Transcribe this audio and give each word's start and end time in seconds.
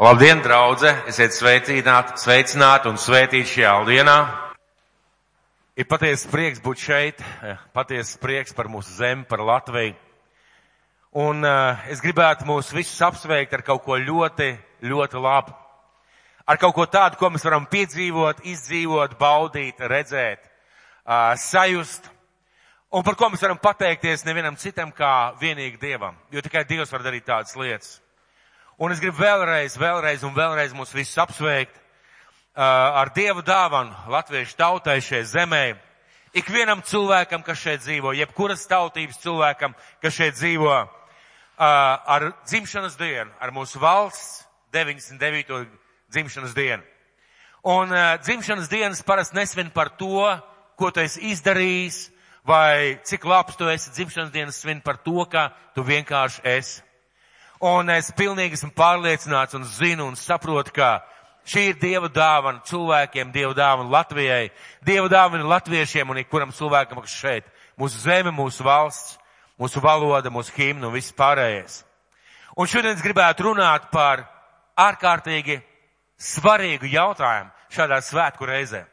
Labdien, 0.00 0.38
draudze! 0.40 0.88
Esiet 1.10 1.34
sveicināti, 1.36 2.14
sveicināti 2.22 2.88
un 2.88 2.94
svētīti 2.96 3.50
šajā 3.50 3.72
dienā. 3.84 4.14
Ir 5.76 5.84
patiesi 5.90 6.30
prieks 6.32 6.62
būt 6.64 6.80
šeit, 6.80 7.20
patiesi 7.76 8.16
prieks 8.22 8.56
par 8.56 8.70
mūsu 8.72 8.96
zemi, 8.96 9.26
par 9.28 9.44
Latviju. 9.44 9.92
Un 11.20 11.44
uh, 11.44 11.84
es 11.92 12.00
gribētu 12.00 12.48
mūs 12.48 12.72
visus 12.72 12.96
apsveikt 13.04 13.52
ar 13.52 13.66
kaut 13.68 13.84
ko 13.84 14.00
ļoti, 14.00 14.48
ļoti 14.88 15.20
labu. 15.20 15.52
Ar 16.48 16.64
kaut 16.64 16.78
ko 16.80 16.88
tādu, 16.88 17.20
ko 17.20 17.34
mēs 17.36 17.44
varam 17.44 17.68
piedzīvot, 17.68 18.40
izdzīvot, 18.56 19.20
baudīt, 19.20 19.84
redzēt, 19.84 20.48
uh, 21.04 21.34
sajust. 21.36 22.08
Un 22.88 23.04
par 23.04 23.20
ko 23.20 23.28
mēs 23.28 23.44
varam 23.44 23.60
pateikties 23.60 24.24
nevienam 24.24 24.56
citam 24.56 24.96
kā 24.96 25.34
vienīgi 25.44 25.76
Dievam. 25.76 26.16
Jo 26.32 26.40
tikai 26.40 26.64
Dievs 26.64 26.88
var 26.88 27.04
darīt 27.04 27.28
tādas 27.28 27.52
lietas. 27.52 27.98
Un 28.80 28.94
es 28.94 29.00
gribu 29.02 29.20
vēlreiz, 29.20 29.74
vēlreiz 29.76 30.22
un 30.24 30.32
vēlreiz 30.32 30.70
mūs 30.72 30.94
visus 30.96 31.18
apsveikt 31.20 31.74
uh, 31.76 32.62
ar 32.64 33.10
Dievu 33.12 33.42
dāvanu 33.44 33.92
latviešu 34.08 34.56
tautai 34.56 35.02
šai 35.04 35.20
zemē. 35.28 35.74
Ikvienam 36.40 36.80
cilvēkam, 36.88 37.44
kas 37.44 37.60
šeit 37.60 37.84
dzīvo, 37.84 38.14
jebkuras 38.16 38.64
tautības 38.70 39.20
cilvēkam, 39.20 39.76
kas 40.00 40.16
šeit 40.16 40.38
dzīvo, 40.38 40.78
uh, 40.80 40.88
ar 41.60 42.30
dzimšanas 42.48 42.96
dienu, 42.96 43.28
ar 43.36 43.52
mūsu 43.52 43.84
valsts 43.84 44.46
99. 44.72 45.68
dzimšanas 46.08 46.56
dienu. 46.56 46.80
Un 47.68 47.92
uh, 47.92 48.16
dzimšanas 48.24 48.72
dienas 48.72 49.04
parasti 49.04 49.36
nesvin 49.36 49.68
par 49.76 49.92
to, 50.00 50.24
ko 50.80 50.88
tu 50.88 51.04
esi 51.04 51.34
izdarījis, 51.34 52.06
vai 52.48 52.96
cik 53.04 53.28
labs 53.28 53.60
tu 53.60 53.68
esi 53.68 53.92
dzimšanas 53.92 54.32
dienas 54.32 54.64
svin 54.64 54.80
par 54.80 55.04
to, 55.04 55.20
ka 55.28 55.50
tu 55.76 55.84
vienkārši 55.84 56.48
esi. 56.56 56.86
Un 57.60 57.90
es 57.92 58.08
pilnīgi 58.16 58.56
esmu 58.56 58.70
pārliecināts 58.72 59.56
un 59.58 59.66
zinu 59.68 60.06
un 60.08 60.14
saprotu, 60.16 60.72
ka 60.72 61.02
šī 61.44 61.66
ir 61.70 61.80
Dieva 61.80 62.08
dāvana 62.08 62.62
cilvēkiem, 62.64 63.32
Dieva 63.34 63.52
dāvana 63.52 63.92
Latvijai, 63.92 64.48
Dieva 64.80 65.10
dāvana 65.12 65.44
latviešiem 65.44 66.08
un 66.08 66.22
ikkuram 66.22 66.54
cilvēkam, 66.56 67.02
kas 67.04 67.18
šeit, 67.20 67.50
mūsu 67.76 68.00
zeme, 68.00 68.32
mūsu 68.32 68.64
valsts, 68.64 69.18
mūsu 69.60 69.82
valoda, 69.84 70.32
mūsu 70.32 70.54
himna 70.56 70.88
un 70.88 70.96
viss 70.96 71.12
pārējais. 71.12 71.82
Un 72.56 72.66
šodien 72.66 72.96
es 72.96 73.04
gribētu 73.04 73.50
runāt 73.50 73.90
par 73.92 74.24
ārkārtīgi 74.80 75.60
svarīgu 76.16 76.88
jautājumu 76.88 77.52
šādā 77.76 78.00
svētku 78.04 78.48
reizē. 78.48 78.86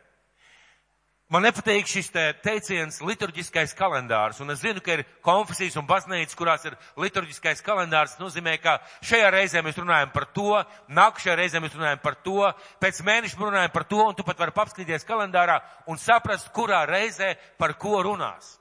Man 1.27 1.43
nepatīk 1.43 1.89
šis 1.91 2.07
te 2.07 2.21
teiciens 2.39 3.01
liturģiskais 3.03 3.73
kalendārs, 3.75 4.37
un 4.39 4.53
es 4.53 4.61
zinu, 4.61 4.79
ka 4.79 4.93
ir 4.95 5.01
konfesijas 5.25 5.73
un 5.75 5.83
baznīcas, 5.83 6.35
kurās 6.39 6.63
ir 6.63 6.77
liturģiskais 7.03 7.59
kalendārs, 7.65 8.13
nozīmē, 8.15 8.53
ka 8.63 8.77
šajā 9.03 9.33
reizē 9.35 9.59
mēs 9.65 9.75
runājam 9.75 10.13
par 10.13 10.23
to, 10.31 10.53
nākušajā 10.87 11.33
reizē 11.35 11.59
mēs 11.59 11.73
runājam 11.75 11.99
par 11.99 12.15
to, 12.23 12.45
pēc 12.79 13.01
mēneša 13.03 13.41
runājam 13.41 13.73
par 13.73 13.83
to, 13.89 13.99
un 14.05 14.15
tu 14.15 14.23
pat 14.23 14.39
vari 14.39 14.53
apskatīties 14.55 15.03
kalendārā 15.09 15.57
un 15.91 15.99
saprast, 15.99 16.47
kurā 16.55 16.85
reizē 16.87 17.33
par 17.59 17.73
ko 17.75 17.99
runās. 18.07 18.53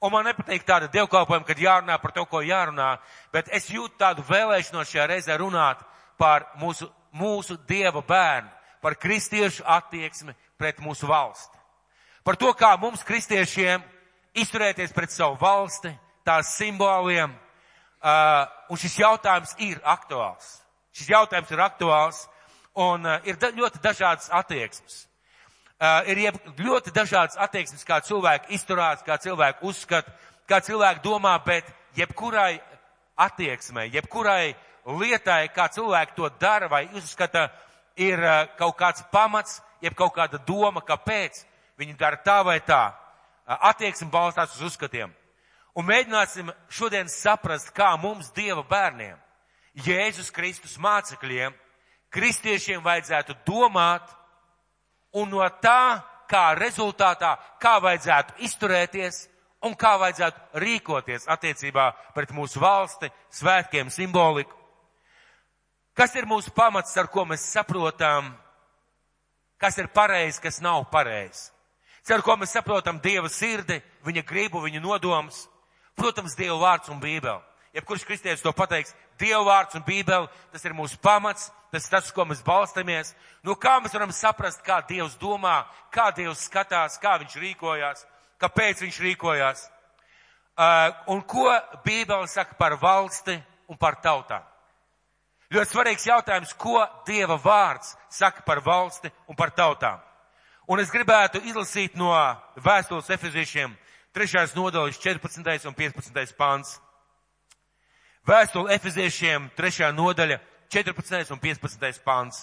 Un 0.00 0.14
man 0.14 0.24
nepatīk 0.30 0.64
tāda 0.64 0.88
dievkalpojuma, 0.94 1.44
kad 1.44 1.60
jārunā 1.60 1.98
par 2.00 2.14
to, 2.16 2.24
ko 2.32 2.40
jārunā, 2.40 2.94
bet 3.32 3.52
es 3.52 3.68
jūtu 3.68 3.92
tādu 4.00 4.24
vēlēšanos 4.24 4.88
šajā 4.88 5.04
reizē 5.12 5.36
runāt 5.36 5.84
par 6.16 6.48
mūsu, 6.62 6.88
mūsu 7.12 7.58
dieva 7.68 8.00
bērnu, 8.00 8.48
par 8.80 8.96
kristiešu 9.04 9.68
attieksmi 9.68 10.32
pret 10.56 10.80
mūsu 10.80 11.12
valsti 11.12 11.55
par 12.26 12.34
to, 12.34 12.50
kā 12.58 12.72
mums 12.82 13.04
kristiešiem 13.06 13.84
izturēties 14.34 14.90
pret 14.94 15.12
savu 15.14 15.38
valsti, 15.38 15.92
tās 16.26 16.56
simboliem. 16.58 17.30
Uh, 18.02 18.42
un 18.70 18.78
šis 18.78 18.98
jautājums 18.98 19.54
ir 19.62 19.78
aktuāls. 19.86 20.56
Šis 20.94 21.12
jautājums 21.14 21.52
ir 21.54 21.62
aktuāls 21.62 22.24
un 22.82 23.06
uh, 23.06 23.20
ir 23.26 23.38
da 23.38 23.52
ļoti 23.54 23.80
dažādas 23.82 24.26
attieksmes. 24.34 25.04
Uh, 25.76 26.02
ir 26.10 26.34
ļoti 26.58 26.92
dažādas 26.96 27.38
attieksmes, 27.38 27.86
kā 27.86 28.00
cilvēki 28.02 28.54
izturās, 28.58 29.06
kā 29.06 29.20
cilvēki 29.22 29.62
uzskata, 29.70 30.12
kā 30.50 30.60
cilvēki 30.66 31.04
domā, 31.06 31.38
bet 31.46 31.68
jebkurai 31.96 32.58
attieksmei, 33.16 33.90
jebkurai 33.94 34.54
lietai, 34.86 35.44
kā 35.54 35.70
cilvēki 35.72 36.16
to 36.18 36.30
dara 36.40 36.68
vai 36.72 36.86
uzskata, 36.94 37.48
ir 37.96 38.18
uh, 38.18 38.46
kaut 38.58 38.76
kāds 38.80 39.06
pamats, 39.12 39.60
jeb 39.84 39.94
kaut 39.94 40.16
kāda 40.16 40.42
doma, 40.46 40.82
kāpēc 40.82 41.44
Viņi 41.76 41.96
dara 42.00 42.18
tā 42.24 42.40
vai 42.44 42.58
tā. 42.64 42.94
Attieksme 43.46 44.08
balstās 44.10 44.56
uz 44.56 44.72
uzskatiem. 44.72 45.12
Un 45.76 45.84
mēģināsim 45.84 46.50
šodien 46.72 47.08
saprast, 47.12 47.68
kā 47.76 47.92
mums 48.00 48.30
Dieva 48.34 48.64
bērniem, 48.64 49.18
Jēzus 49.84 50.32
Kristus 50.32 50.78
mācekļiem, 50.80 51.52
kristiešiem 52.08 52.80
vajadzētu 52.82 53.36
domāt 53.44 54.08
un 55.12 55.28
no 55.34 55.44
tā, 55.60 56.00
kā 56.26 56.54
rezultātā, 56.56 57.36
kā 57.60 57.76
vajadzētu 57.84 58.40
izturēties 58.48 59.26
un 59.66 59.76
kā 59.76 59.96
vajadzētu 60.00 60.62
rīkoties 60.62 61.28
attiecībā 61.28 61.90
pret 62.14 62.32
mūsu 62.34 62.60
valsti, 62.62 63.10
svētkiem, 63.36 63.92
simboliku. 63.92 64.56
Kas 65.96 66.14
ir 66.16 66.26
mūsu 66.28 66.52
pamats, 66.56 66.96
ar 66.96 67.08
ko 67.12 67.24
mēs 67.28 67.44
saprotam, 67.52 68.34
kas 69.60 69.78
ir 69.80 69.92
pareizi, 69.92 70.40
kas 70.44 70.60
nav 70.64 70.88
pareizi? 70.92 71.50
Ceru, 72.06 72.22
ko 72.22 72.36
mēs 72.38 72.52
saprotam 72.54 73.00
Dieva 73.02 73.26
sirdi, 73.26 73.80
viņa 74.06 74.22
gribu, 74.28 74.60
viņa 74.62 74.78
nodoms. 74.78 75.48
Protams, 75.98 76.36
Dieva 76.38 76.54
vārds 76.60 76.90
un 76.92 77.00
Bībele. 77.02 77.40
Jebkurš 77.74 78.04
kristietis 78.06 78.44
to 78.44 78.52
pateiks, 78.54 78.94
Dieva 79.18 79.42
vārds 79.48 79.74
un 79.74 79.82
Bībele, 79.84 80.30
tas 80.52 80.62
ir 80.64 80.76
mūsu 80.76 81.00
pamats, 81.02 81.50
tas 81.74 81.88
ir 81.88 81.96
tas, 81.96 82.12
ko 82.14 82.24
mēs 82.28 82.44
balstamies. 82.46 83.10
Nu, 83.42 83.56
kā 83.58 83.74
mēs 83.82 83.96
varam 83.96 84.14
saprast, 84.14 84.62
kā 84.64 84.78
Dievs 84.86 85.18
domā, 85.18 85.64
kā 85.90 86.12
Dievs 86.14 86.46
skatās, 86.46 87.00
kā 87.02 87.16
viņš 87.24 87.36
rīkojās, 87.42 88.06
kāpēc 88.38 88.86
viņš 88.86 89.02
rīkojās. 89.08 89.66
Uh, 90.56 90.94
un 91.12 91.20
ko 91.26 91.50
Bībele 91.84 92.30
saka 92.30 92.54
par 92.56 92.78
valsti 92.80 93.34
un 93.68 93.76
par 93.76 93.98
tautām? 94.00 94.46
Ļoti 95.50 95.74
svarīgs 95.74 96.06
jautājums, 96.06 96.54
ko 96.54 96.80
Dieva 97.06 97.34
vārds 97.34 97.96
saka 98.08 98.46
par 98.46 98.62
valsti 98.62 99.10
un 99.26 99.36
par 99.36 99.50
tautām. 99.58 100.05
Un 100.66 100.80
es 100.82 100.90
gribētu 100.90 101.38
izlasīt 101.46 101.94
no 101.94 102.10
vēstules 102.58 103.06
efeziešiem 103.14 103.70
3. 104.16 104.54
nodaļas 104.56 104.96
14. 104.98 105.66
un 105.70 105.74
15. 105.78 106.32
pāns. 106.34 106.72
Vēstule 108.26 108.74
efeziešiem 108.74 109.46
3. 109.54 109.92
nodaļa 109.94 110.40
14. 110.74 111.30
un 111.30 111.38
15. 111.38 112.00
pāns. 112.02 112.40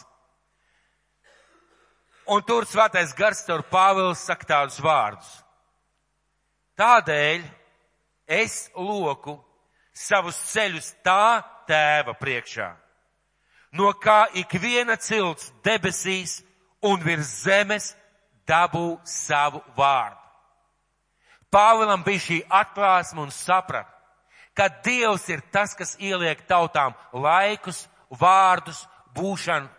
Un 2.31 2.39
tur 2.47 2.63
svētais 2.63 3.11
gars 3.17 3.41
caur 3.43 3.65
Pāvils 3.67 4.21
saka 4.23 4.47
tādus 4.47 4.79
vārdus. 4.79 5.33
Tādēļ 6.79 7.43
es 8.39 8.69
loku 8.79 9.35
savus 9.91 10.39
ceļus 10.53 10.93
tā 11.03 11.43
tēva 11.67 12.15
priekšā, 12.15 12.69
no 13.75 13.91
kā 13.99 14.29
ik 14.39 14.55
viena 14.63 14.95
cilts 14.95 15.51
debesīs 15.63 16.39
un 16.79 17.03
virs 17.03 17.43
zemes 17.43 17.91
dabū 18.47 18.97
savu 19.07 19.61
vārdu. 19.77 20.19
Pāvilam 21.53 22.03
bija 22.03 22.19
šī 22.19 22.39
atklāsme 22.49 23.21
un 23.21 23.31
saprat, 23.31 23.87
ka 24.57 24.69
Dievs 24.85 25.27
ir 25.29 25.43
tas, 25.53 25.75
kas 25.77 25.95
ieliek 25.99 26.41
tautām 26.49 26.95
laikus, 27.13 27.85
vārdus, 28.09 28.87
būšanu, 29.13 29.69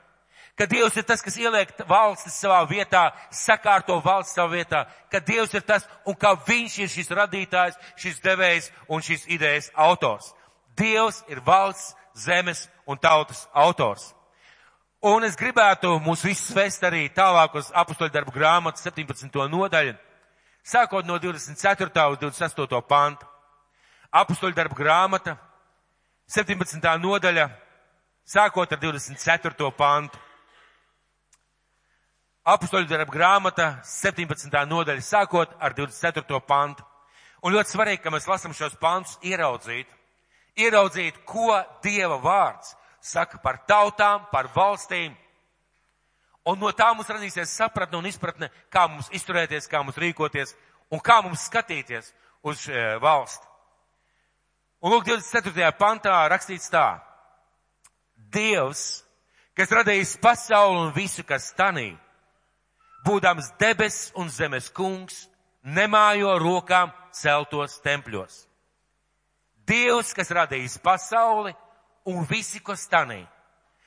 ka 0.59 0.67
Dievs 0.71 0.97
ir 0.97 1.07
tas, 1.07 1.23
kas 1.23 1.37
ieliek 1.39 1.73
valstis 1.89 2.37
savā 2.39 2.61
vietā, 2.71 3.09
sakārto 3.31 3.99
valsts 4.05 4.37
savā 4.39 4.61
vietā, 4.61 4.85
ka 5.11 5.19
Dievs 5.19 5.55
ir 5.55 5.67
tas 5.67 5.87
un 6.07 6.15
ka 6.15 6.37
Viņš 6.47 6.79
ir 6.79 6.91
šis 6.91 7.11
radītājs, 7.11 7.79
šis 7.99 8.23
devējs 8.23 8.71
un 8.89 9.03
šis 9.03 9.27
idejas 9.27 9.71
autors. 9.75 10.33
Dievs 10.79 11.23
ir 11.29 11.43
valsts, 11.43 11.95
zemes 12.15 12.69
un 12.87 12.99
tautas 12.99 13.49
autors. 13.53 14.15
Un 15.05 15.21
es 15.27 15.35
gribētu 15.37 15.99
mūs 16.01 16.23
visus 16.25 16.55
vest 16.57 16.85
arī 16.89 17.11
tālāk 17.13 17.59
uz 17.61 17.67
apustoļu 17.77 18.09
darbu 18.09 18.33
grāmatu 18.33 18.81
17. 18.81 19.35
nodaļu, 19.53 19.91
sākot 20.65 21.05
no 21.05 21.19
24. 21.21 22.05
uz 22.15 22.21
28. 22.23 22.79
pantu. 22.89 23.27
Apustoļu 24.17 24.57
darbu 24.57 24.79
grāmata 24.79 25.35
17. 26.33 26.89
nodaļa, 27.03 27.45
sākot 28.25 28.73
ar 28.73 28.81
24. 28.81 29.69
pantu. 29.77 30.23
Apustoļu 32.55 32.89
darbu 32.89 33.13
grāmata 33.13 33.67
17. 33.85 34.57
nodaļa, 34.71 35.05
sākot 35.05 35.53
ar 35.61 35.77
24. 35.77 36.41
pantu. 36.49 36.87
Un 37.45 37.53
ļoti 37.53 37.75
svarīgi, 37.77 38.01
ka 38.01 38.15
mēs 38.15 38.31
lasam 38.31 38.57
šos 38.57 38.81
pantus 38.81 39.21
ieraudzīt, 39.21 39.93
ieraudzīt, 40.57 41.21
ko 41.29 41.61
Dieva 41.85 42.17
vārds 42.25 42.73
saka 43.05 43.39
par 43.39 43.61
tautām, 43.69 44.25
par 44.33 44.49
valstīm. 44.55 45.13
Un 46.49 46.61
no 46.61 46.71
tā 46.77 46.91
mums 46.93 47.09
radīsies 47.09 47.53
sapratne 47.57 47.99
un 47.99 48.09
izpratne, 48.09 48.51
kā 48.73 48.87
mums 48.89 49.11
izturēties, 49.17 49.69
kā 49.69 49.81
mums 49.85 50.01
rīkoties 50.01 50.55
un 50.93 51.01
kā 51.01 51.21
mums 51.25 51.47
skatīties 51.49 52.13
uz 52.45 52.67
e, 52.69 52.85
valsti. 53.01 53.49
Un 54.85 54.93
lūk, 54.93 55.07
24. 55.09 55.71
pantā 55.81 56.17
rakstīts 56.29 56.69
tā. 56.73 56.99
Dievs, 58.35 59.03
kas 59.57 59.73
radījis 59.73 60.19
pasauli 60.21 60.83
un 60.83 60.93
visu, 60.97 61.25
kas 61.25 61.53
tanī, 61.57 61.95
būdams 63.07 63.55
debes 63.61 64.11
un 64.21 64.29
zemes 64.29 64.69
kungs, 64.73 65.27
nemājo 65.65 66.37
rokām 66.41 66.93
celtos 67.17 67.79
tempļos. 67.85 68.43
Dievs, 69.65 70.13
kas 70.13 70.33
radījis 70.37 70.77
pasauli 70.85 71.55
un 72.05 72.25
visi, 72.29 72.61
kas 72.61 72.87
tanī. 72.89 73.25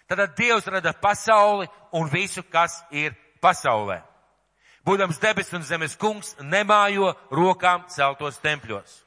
Tad 0.08 0.36
Dievs 0.38 0.68
rada 0.68 0.94
pasauli 0.94 1.68
un 1.92 2.08
visu, 2.08 2.44
kas 2.44 2.84
ir 2.92 3.16
pasaulē. 3.42 4.02
Būdams 4.88 5.19
debes 5.19 5.52
un 5.52 5.66
zemes 5.68 5.98
kungs, 6.00 6.36
nemājo 6.40 7.12
rokām 7.31 7.84
celtos 7.92 8.40
tempļos. 8.40 9.02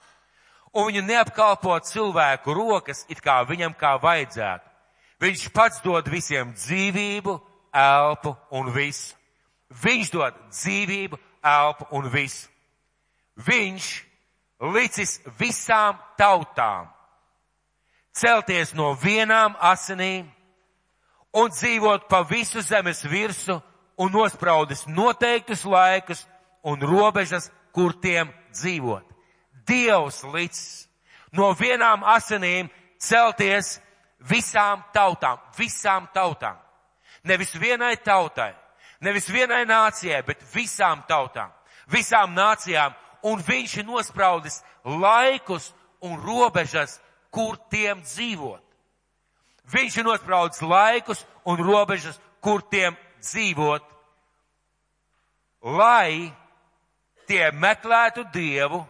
Un 0.77 0.91
viņu 0.91 1.07
neapkalpo 1.07 1.79
cilvēku 1.89 2.53
rokas, 2.55 3.07
it 3.09 3.23
kā 3.25 3.41
viņam 3.49 3.73
kā 3.81 3.95
vajadzētu. 4.03 4.69
Viņš 5.21 5.49
pats 5.57 5.81
dod 5.85 6.07
visiem 6.09 6.53
dzīvību, 6.53 7.33
elpu 7.73 8.35
un 8.57 8.71
visu. 8.73 9.17
Viņš 9.71 10.13
dod 10.13 10.37
dzīvību, 10.53 11.19
elpu 11.45 11.89
un 11.97 12.13
visu. 12.13 12.49
Viņš 13.41 13.91
licis 14.77 15.21
visām 15.41 15.97
tautām 16.19 16.91
celties 18.17 18.75
no 18.75 18.93
vienām 18.99 19.57
asinīm 19.61 20.29
un 21.33 21.51
dzīvot 21.51 22.09
pa 22.11 22.23
visu 22.27 22.63
zemes 22.63 23.05
virsu 23.05 23.61
un 24.01 24.13
nospraudis 24.13 24.87
noteiktus 24.87 25.65
laikus 25.65 26.27
un 26.63 26.81
robežas, 26.81 27.51
kur 27.73 27.95
tiem 28.03 28.33
dzīvot. 28.53 29.05
Dievs 29.69 30.25
licis 30.33 30.89
no 31.37 31.53
vienām 31.55 32.03
asinīm 32.05 32.71
celties 32.99 33.79
visām 34.21 34.83
tautām, 34.95 35.39
visām 35.57 36.09
tautām. 36.15 36.59
Nevis 37.25 37.53
vienai 37.55 37.97
tautai, 37.97 38.55
nevis 39.01 39.29
vienai 39.29 39.65
nācijai, 39.69 40.23
bet 40.27 40.43
visām 40.55 41.05
tautām, 41.09 41.53
visām 41.87 42.35
nācijām, 42.35 42.97
un 43.23 43.43
viņš 43.45 43.77
ir 43.79 43.87
nospraudis 43.87 44.63
laikus 44.85 45.71
un 46.01 46.17
robežas, 46.25 46.99
kur 47.31 47.59
tiem 47.71 48.03
dzīvot. 48.03 48.65
Viņš 49.71 50.01
ir 50.01 50.07
nospraudis 50.07 50.63
laikus 50.63 51.23
un 51.47 51.61
robežas, 51.63 52.19
kur 52.43 52.63
tiem 52.63 52.97
dzīvot, 53.23 53.85
lai 55.63 56.33
tie 57.31 57.51
meklētu 57.53 58.25
Dievu, 58.35 58.83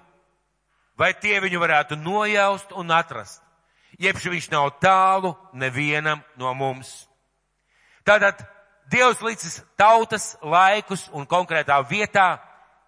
vai 0.96 1.12
tie 1.20 1.40
viņu 1.42 1.60
varētu 1.60 2.00
nojaust 2.00 2.72
un 2.72 2.90
atrast 2.94 3.42
jeb 4.00 4.16
viņš 4.16 4.48
nav 4.52 4.70
tālu 4.80 5.34
nevienam 5.52 6.22
no 6.36 6.54
mums. 6.54 7.06
Tātad 8.04 8.40
Dievs 8.90 9.20
licis 9.22 9.60
tautas 9.78 10.32
laikus 10.42 11.04
un 11.14 11.22
konkrētā 11.22 11.76
vietā, 11.86 12.40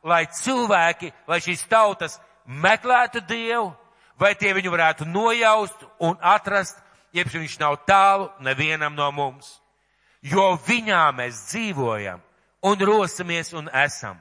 lai 0.02 0.24
cilvēki, 0.26 1.12
lai 1.30 1.38
šīs 1.38 1.62
tautas 1.70 2.16
meklētu 2.46 3.22
Dievu, 3.28 3.68
vai 4.22 4.34
tie 4.38 4.54
viņu 4.54 4.70
varētu 4.70 5.06
nojaust 5.10 5.82
un 5.98 6.14
atrast, 6.22 6.78
jeb 7.12 7.26
viņš 7.28 7.58
nav 7.60 7.80
tālu 7.88 8.30
nevienam 8.40 8.94
no 8.94 9.10
mums. 9.10 9.58
Jo 10.22 10.54
viņā 10.62 11.08
mēs 11.18 11.48
dzīvojam 11.50 12.22
un 12.62 12.84
rosamies 12.86 13.50
un 13.58 13.68
esam. 13.74 14.20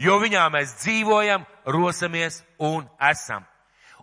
Jo 0.00 0.16
viņā 0.22 0.46
mēs 0.48 0.78
dzīvojam, 0.80 1.44
rosamies 1.68 2.40
un 2.56 2.88
esam. 3.10 3.44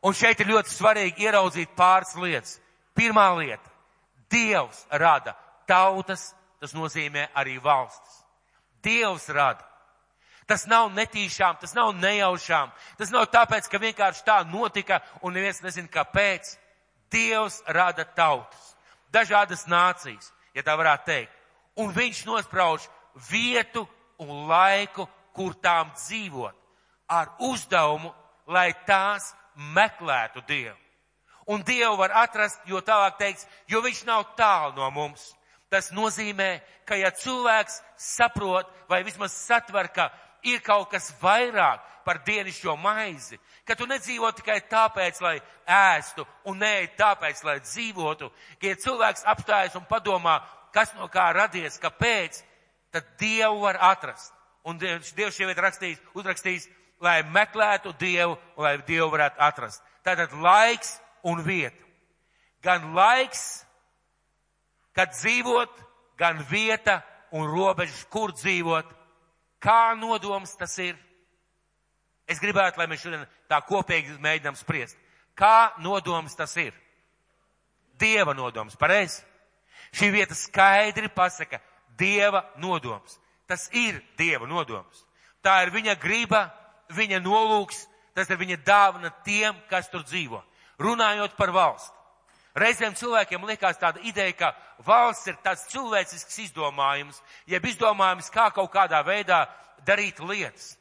Un 0.06 0.14
šeit 0.14 0.40
ir 0.40 0.52
ļoti 0.54 0.70
svarīgi 0.70 1.26
ieraudzīt 1.26 1.74
pāris 1.76 2.14
lietas. 2.22 2.60
Pirmā 2.94 3.32
lieta- 3.38 3.70
Dievs 4.32 4.86
rada 4.92 5.34
tautas, 5.68 6.36
tas 6.60 6.74
nozīmē 6.74 7.30
arī 7.34 7.58
valstis. 7.64 8.22
Dievs 8.84 9.30
rada. 9.30 9.66
Tas 10.48 10.64
nav 10.68 10.94
netīšām, 10.96 11.58
tas 11.60 11.74
nav 11.76 11.92
nejaušām, 12.00 12.72
tas 12.98 13.12
nav 13.12 13.26
tāpēc, 13.34 13.68
ka 13.68 13.82
vienkārši 13.84 14.24
tā 14.24 14.38
notika 14.48 15.02
un 15.22 15.36
neviens 15.36 15.60
nezina, 15.64 15.92
kāpēc. 15.92 16.56
Dievs 17.12 17.62
rada 17.72 18.04
tautas, 18.04 18.74
dažādas 19.16 19.62
nācijas, 19.72 20.34
ja 20.52 20.64
tā 20.64 20.74
varētu 20.76 21.06
teikt. 21.08 21.36
Un 21.80 21.94
viņš 21.96 22.26
nosprauž 22.28 22.88
vietu 23.30 23.86
un 24.20 24.48
laiku, 24.50 25.06
kur 25.32 25.56
tām 25.64 25.94
dzīvot, 25.96 26.56
ar 27.08 27.32
uzdevumu, 27.48 28.12
lai 28.48 28.74
tās 28.88 29.32
meklētu 29.56 30.44
Dievu. 30.48 30.76
Un 31.48 31.64
Dievu 31.64 31.96
var 31.96 32.12
atrast, 32.24 32.60
jo 32.68 32.82
tālāk 32.84 33.20
teiks, 33.20 33.48
jo 33.68 33.80
viņš 33.84 34.04
nav 34.08 34.26
tālu 34.36 34.76
no 34.76 34.90
mums. 34.92 35.30
Tas 35.72 35.92
nozīmē, 35.96 36.62
ka 36.88 36.96
ja 36.96 37.12
cilvēks 37.12 37.82
saprot 38.00 38.68
vai 38.90 39.02
vismaz 39.04 39.36
satver, 39.36 39.88
ka 39.92 40.10
ir 40.48 40.64
kaut 40.66 40.90
kas 40.92 41.12
vairāk 41.22 41.84
par 42.08 42.22
dienišķo 42.24 42.78
maizi, 42.80 43.40
ka 43.68 43.76
tu 43.76 43.88
nedzīvo 43.88 44.30
tikai 44.36 44.62
tāpēc, 44.72 45.20
lai 45.22 45.36
ēstu 45.68 46.24
un 46.48 46.62
nē, 46.64 46.74
tāpēc, 46.96 47.44
lai 47.44 47.58
dzīvotu, 47.60 48.30
ja 48.64 48.78
cilvēks 48.80 49.28
apstājas 49.28 49.76
un 49.76 49.84
padomā, 49.90 50.40
kas 50.72 50.94
no 50.96 51.10
kā 51.12 51.30
radies, 51.36 51.80
kāpēc, 51.84 52.40
tad 52.96 53.08
Dievu 53.20 53.66
var 53.66 53.80
atrast. 53.92 54.34
Un 54.68 54.80
Dievs 54.80 55.36
šeit 55.36 55.52
ir 55.52 55.64
rakstījis, 55.64 56.00
uzrakstījis, 56.16 56.70
lai 57.04 57.22
meklētu 57.24 57.94
Dievu 58.00 58.38
un 58.56 58.66
lai 58.66 58.78
Dievu 58.88 59.10
varētu 59.14 59.44
atrast. 59.44 59.84
Tātad 60.04 60.34
laiks 60.44 60.98
un 61.28 61.44
vieta. 61.44 61.84
Gan 62.64 62.94
laiks, 62.96 63.66
kad 64.96 65.14
dzīvot, 65.14 65.72
gan 66.18 66.40
vieta 66.50 67.02
un 67.32 67.48
robežas, 67.52 68.06
kur 68.12 68.34
dzīvot. 68.36 68.90
Kā 69.64 69.96
nodoms 69.98 70.54
tas 70.58 70.76
ir? 70.82 70.98
Es 72.28 72.42
gribētu, 72.44 72.80
lai 72.80 72.88
mēs 72.92 73.02
šodien 73.02 73.24
tā 73.50 73.62
kopīgi 73.66 74.18
mēģinām 74.22 74.58
spriest. 74.60 74.98
Kā 75.38 75.74
nodoms 75.82 76.36
tas 76.36 76.54
ir? 76.60 76.76
Dieva 77.98 78.36
nodoms, 78.38 78.76
pareizi? 78.78 79.24
Šī 79.96 80.12
vieta 80.14 80.36
skaidri 80.36 81.10
pasaka, 81.10 81.62
Dieva 81.98 82.44
nodoms. 82.62 83.18
Tas 83.48 83.70
ir 83.74 84.02
Dieva 84.20 84.46
nodoms. 84.46 85.06
Tā 85.42 85.62
ir 85.64 85.72
viņa 85.74 85.96
griba, 86.02 86.50
viņa 86.94 87.22
nolūks, 87.24 87.86
tas 88.14 88.30
ir 88.30 88.38
viņa 88.38 88.60
dāvana 88.66 89.14
tiem, 89.26 89.56
kas 89.70 89.90
tur 89.90 90.04
dzīvo. 90.06 90.42
Runājot 90.82 91.38
par 91.38 91.54
valsti. 91.56 91.97
Reizēm 92.58 92.96
cilvēkiem 92.98 93.46
liekas 93.46 93.78
tāda 93.78 94.02
ideja, 94.02 94.34
ka 94.34 94.52
valsts 94.86 95.30
ir 95.30 95.38
tāds 95.46 95.68
cilvēcisks 95.70 96.40
izdomājums, 96.48 97.20
jeb 97.46 97.66
izdomājums, 97.70 98.32
kā 98.34 98.50
kaut 98.56 98.72
kādā 98.74 99.04
veidā 99.06 99.46
darīt 99.86 100.20
lietas. 100.20 100.76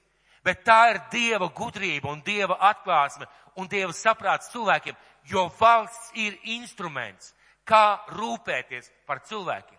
Bet 0.45 0.62
tā 0.65 0.93
ir 0.93 1.00
Dieva 1.12 1.50
gudrība 1.53 2.09
un 2.09 2.23
Dieva 2.25 2.57
atklāsme 2.71 3.27
un 3.61 3.69
Dieva 3.69 3.93
saprāts 3.93 4.53
cilvēkiem, 4.53 4.97
jo 5.27 5.49
valsts 5.59 6.12
ir 6.15 6.39
instruments, 6.57 7.35
kā 7.67 7.99
rūpēties 8.15 8.89
par 9.07 9.21
cilvēkiem. 9.27 9.79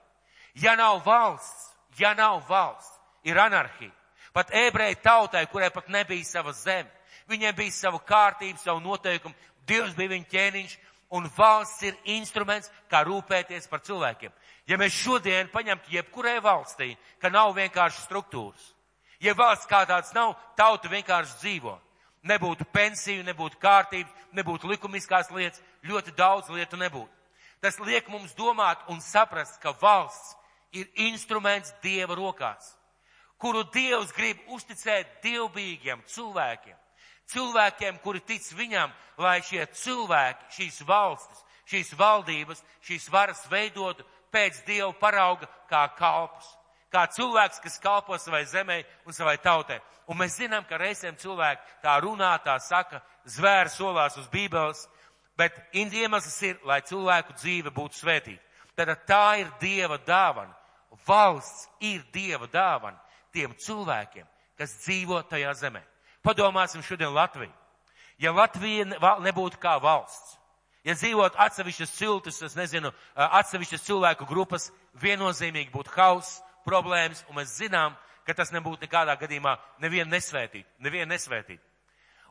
Ja 0.62 0.75
nav 0.75 1.01
valsts, 1.05 1.71
ja 1.98 2.13
nav 2.17 2.43
valsts, 2.50 3.00
ir 3.24 3.39
anarhija. 3.39 3.93
Pat 4.33 4.51
ebreju 4.53 5.00
tautai, 5.01 5.45
kurai 5.50 5.71
pat 5.74 5.88
nebija 5.89 6.25
sava 6.25 6.53
zeme. 6.53 6.91
Viņiem 7.27 7.55
bija 7.55 7.74
savu 7.74 8.00
kārtību, 8.05 8.60
savu 8.62 8.83
noteikumu. 8.83 9.36
Dievs 9.67 9.95
bija 9.98 10.13
viņa 10.13 10.29
ķēniņš 10.31 10.75
un 11.09 11.27
valsts 11.37 11.83
ir 11.87 11.97
instruments, 12.17 12.71
kā 12.91 13.03
rūpēties 13.07 13.67
par 13.71 13.81
cilvēkiem. 13.85 14.31
Ja 14.67 14.77
mēs 14.77 14.95
šodien 14.95 15.51
paņemtu 15.53 15.93
jebkurai 15.93 16.37
valstī, 16.43 16.95
ka 17.21 17.31
nav 17.31 17.53
vienkārši 17.55 18.03
struktūras, 18.03 18.73
ja 19.23 19.35
valsts 19.37 19.69
kā 19.69 19.85
tāds 19.87 20.13
nav, 20.15 20.35
tauta 20.57 20.91
vienkārši 20.91 21.39
dzīvo. 21.43 21.77
Nebūtu 22.27 22.65
pensiju, 22.73 23.23
nebūtu 23.23 23.59
kārtības, 23.61 24.11
nebūtu 24.35 24.67
likumiskās 24.67 25.29
lietas, 25.31 25.61
ļoti 25.85 26.11
daudz 26.17 26.49
lietu 26.51 26.79
nebūtu. 26.79 27.13
Tas 27.61 27.79
liek 27.79 28.09
mums 28.11 28.35
domāt 28.35 28.83
un 28.91 28.99
saprast, 29.01 29.61
ka 29.61 29.71
valsts 29.81 30.35
ir 30.75 30.89
instruments 31.07 31.71
Dieva 31.81 32.17
rokās 32.17 32.77
kuru 33.37 33.63
Dievs 33.73 34.11
grib 34.17 34.39
uzticēt 34.53 35.19
dievbijīgiem 35.23 36.01
cilvēkiem. 36.09 36.77
Cilvēkiem, 37.27 38.00
kuri 38.03 38.22
tic 38.24 38.46
viņam, 38.55 38.93
lai 39.19 39.39
šie 39.43 39.65
cilvēki, 39.75 40.48
šīs 40.57 40.81
valstis, 40.88 41.43
šīs 41.67 41.91
valdības, 42.00 42.62
šīs 42.88 43.10
varas 43.12 43.41
veidotu 43.51 44.05
pēc 44.31 44.62
Dieva 44.67 44.93
parauga 44.96 45.50
kā 45.69 45.84
kalpus. 45.98 46.48
Kā 46.91 47.03
cilvēks, 47.12 47.60
kas 47.60 47.79
kalpo 47.84 48.15
savai 48.17 48.46
zemē 48.48 48.79
un 49.05 49.13
savai 49.13 49.36
tautai. 49.43 49.81
Un 50.07 50.15
mēs 50.22 50.38
zinām, 50.39 50.63
ka 50.63 50.79
reizēm 50.79 51.17
cilvēki 51.19 51.81
tā 51.84 51.98
runā, 52.00 52.31
tā 52.43 52.55
saka, 52.63 53.01
zvērs 53.27 53.75
solās 53.75 54.15
uz 54.17 54.29
bībeles, 54.31 54.86
bet 55.38 55.57
iemesls 55.75 56.39
ir, 56.48 56.62
lai 56.63 56.79
cilvēku 56.88 57.36
dzīve 57.36 57.74
būtu 57.75 58.00
svētīta. 58.00 58.43
Tad 58.77 58.93
tā 59.10 59.39
ir 59.41 59.51
Dieva 59.60 59.98
dāvana. 59.98 60.55
Valsts 61.07 61.67
ir 61.84 62.05
Dieva 62.13 62.48
dāvana 62.48 63.00
tiem 63.36 63.53
cilvēkiem, 63.57 64.25
kas 64.57 64.79
dzīvo 64.86 65.19
tajā 65.27 65.53
zemē. 65.60 65.84
Padomāsim 66.27 66.84
šodien 66.84 67.13
Latviju. 67.15 67.53
Ja 68.19 68.34
Latvija 68.36 68.86
nebūtu 69.24 69.62
kā 69.62 69.77
valsts, 69.79 70.38
Ja 70.88 70.93
dzīvot 70.96 71.36
atsevišķas 71.36 71.93
ciltis, 71.98 72.38
es 72.46 72.53
nezinu, 72.55 72.93
atsevišķas 73.19 73.81
cilvēku 73.84 74.24
grupas, 74.29 74.69
viennozīmīgi 74.96 75.74
būtu 75.74 75.91
hauss, 75.98 76.38
problēmas, 76.63 77.25
un 77.27 77.36
mēs 77.41 77.57
zinām, 77.60 77.98
ka 78.24 78.36
tas 78.38 78.53
nebūtu 78.55 78.86
nekādā 78.86 79.17
gadījumā 79.19 79.57
nevienu 79.84 80.13
nesvētīt, 80.13 80.63
nevienu 80.79 81.10
nesvētīt. 81.12 81.60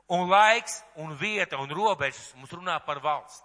Un 0.09 0.25
laiks 0.31 0.79
un 1.03 1.13
vieta 1.21 1.61
un 1.61 1.69
robežas 1.69 2.31
mums 2.39 2.55
runā 2.57 2.79
par 2.87 3.03
valsti. 3.05 3.45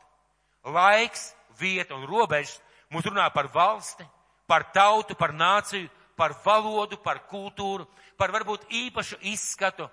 Laiks, 0.63 1.34
vieta 1.60 1.98
un 1.98 2.08
robežas 2.08 2.62
mums 2.88 3.08
runā 3.12 3.27
par 3.36 3.51
valsti, 3.51 4.08
par 4.48 4.70
tautu, 4.72 5.17
par 5.20 5.36
nāciju, 5.36 5.89
par 6.15 6.38
valodu, 6.46 6.96
par 7.03 7.25
kultūru, 7.27 7.84
par 8.15 8.31
varbūt 8.31 8.70
īpašu 8.70 9.20
izskatu, 9.34 9.89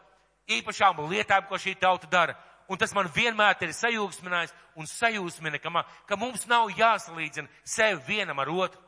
īpašām 0.49 1.01
lietām, 1.11 1.47
ko 1.49 1.59
šī 1.61 1.77
tauta 1.79 2.09
dara. 2.11 2.37
Un 2.69 2.77
tas 2.77 2.93
man 2.93 3.09
vienmēr 3.09 3.57
ir 3.65 3.73
sajūsminājis 3.73 4.53
un 4.77 4.87
sajūsmina, 4.87 5.61
ka, 5.61 5.71
man, 5.73 5.89
ka 6.07 6.17
mums 6.21 6.45
nav 6.47 6.69
jāsalīdzina 6.77 7.49
sevi 7.65 8.03
vienam 8.07 8.39
ar 8.39 8.51
otru. 8.53 8.83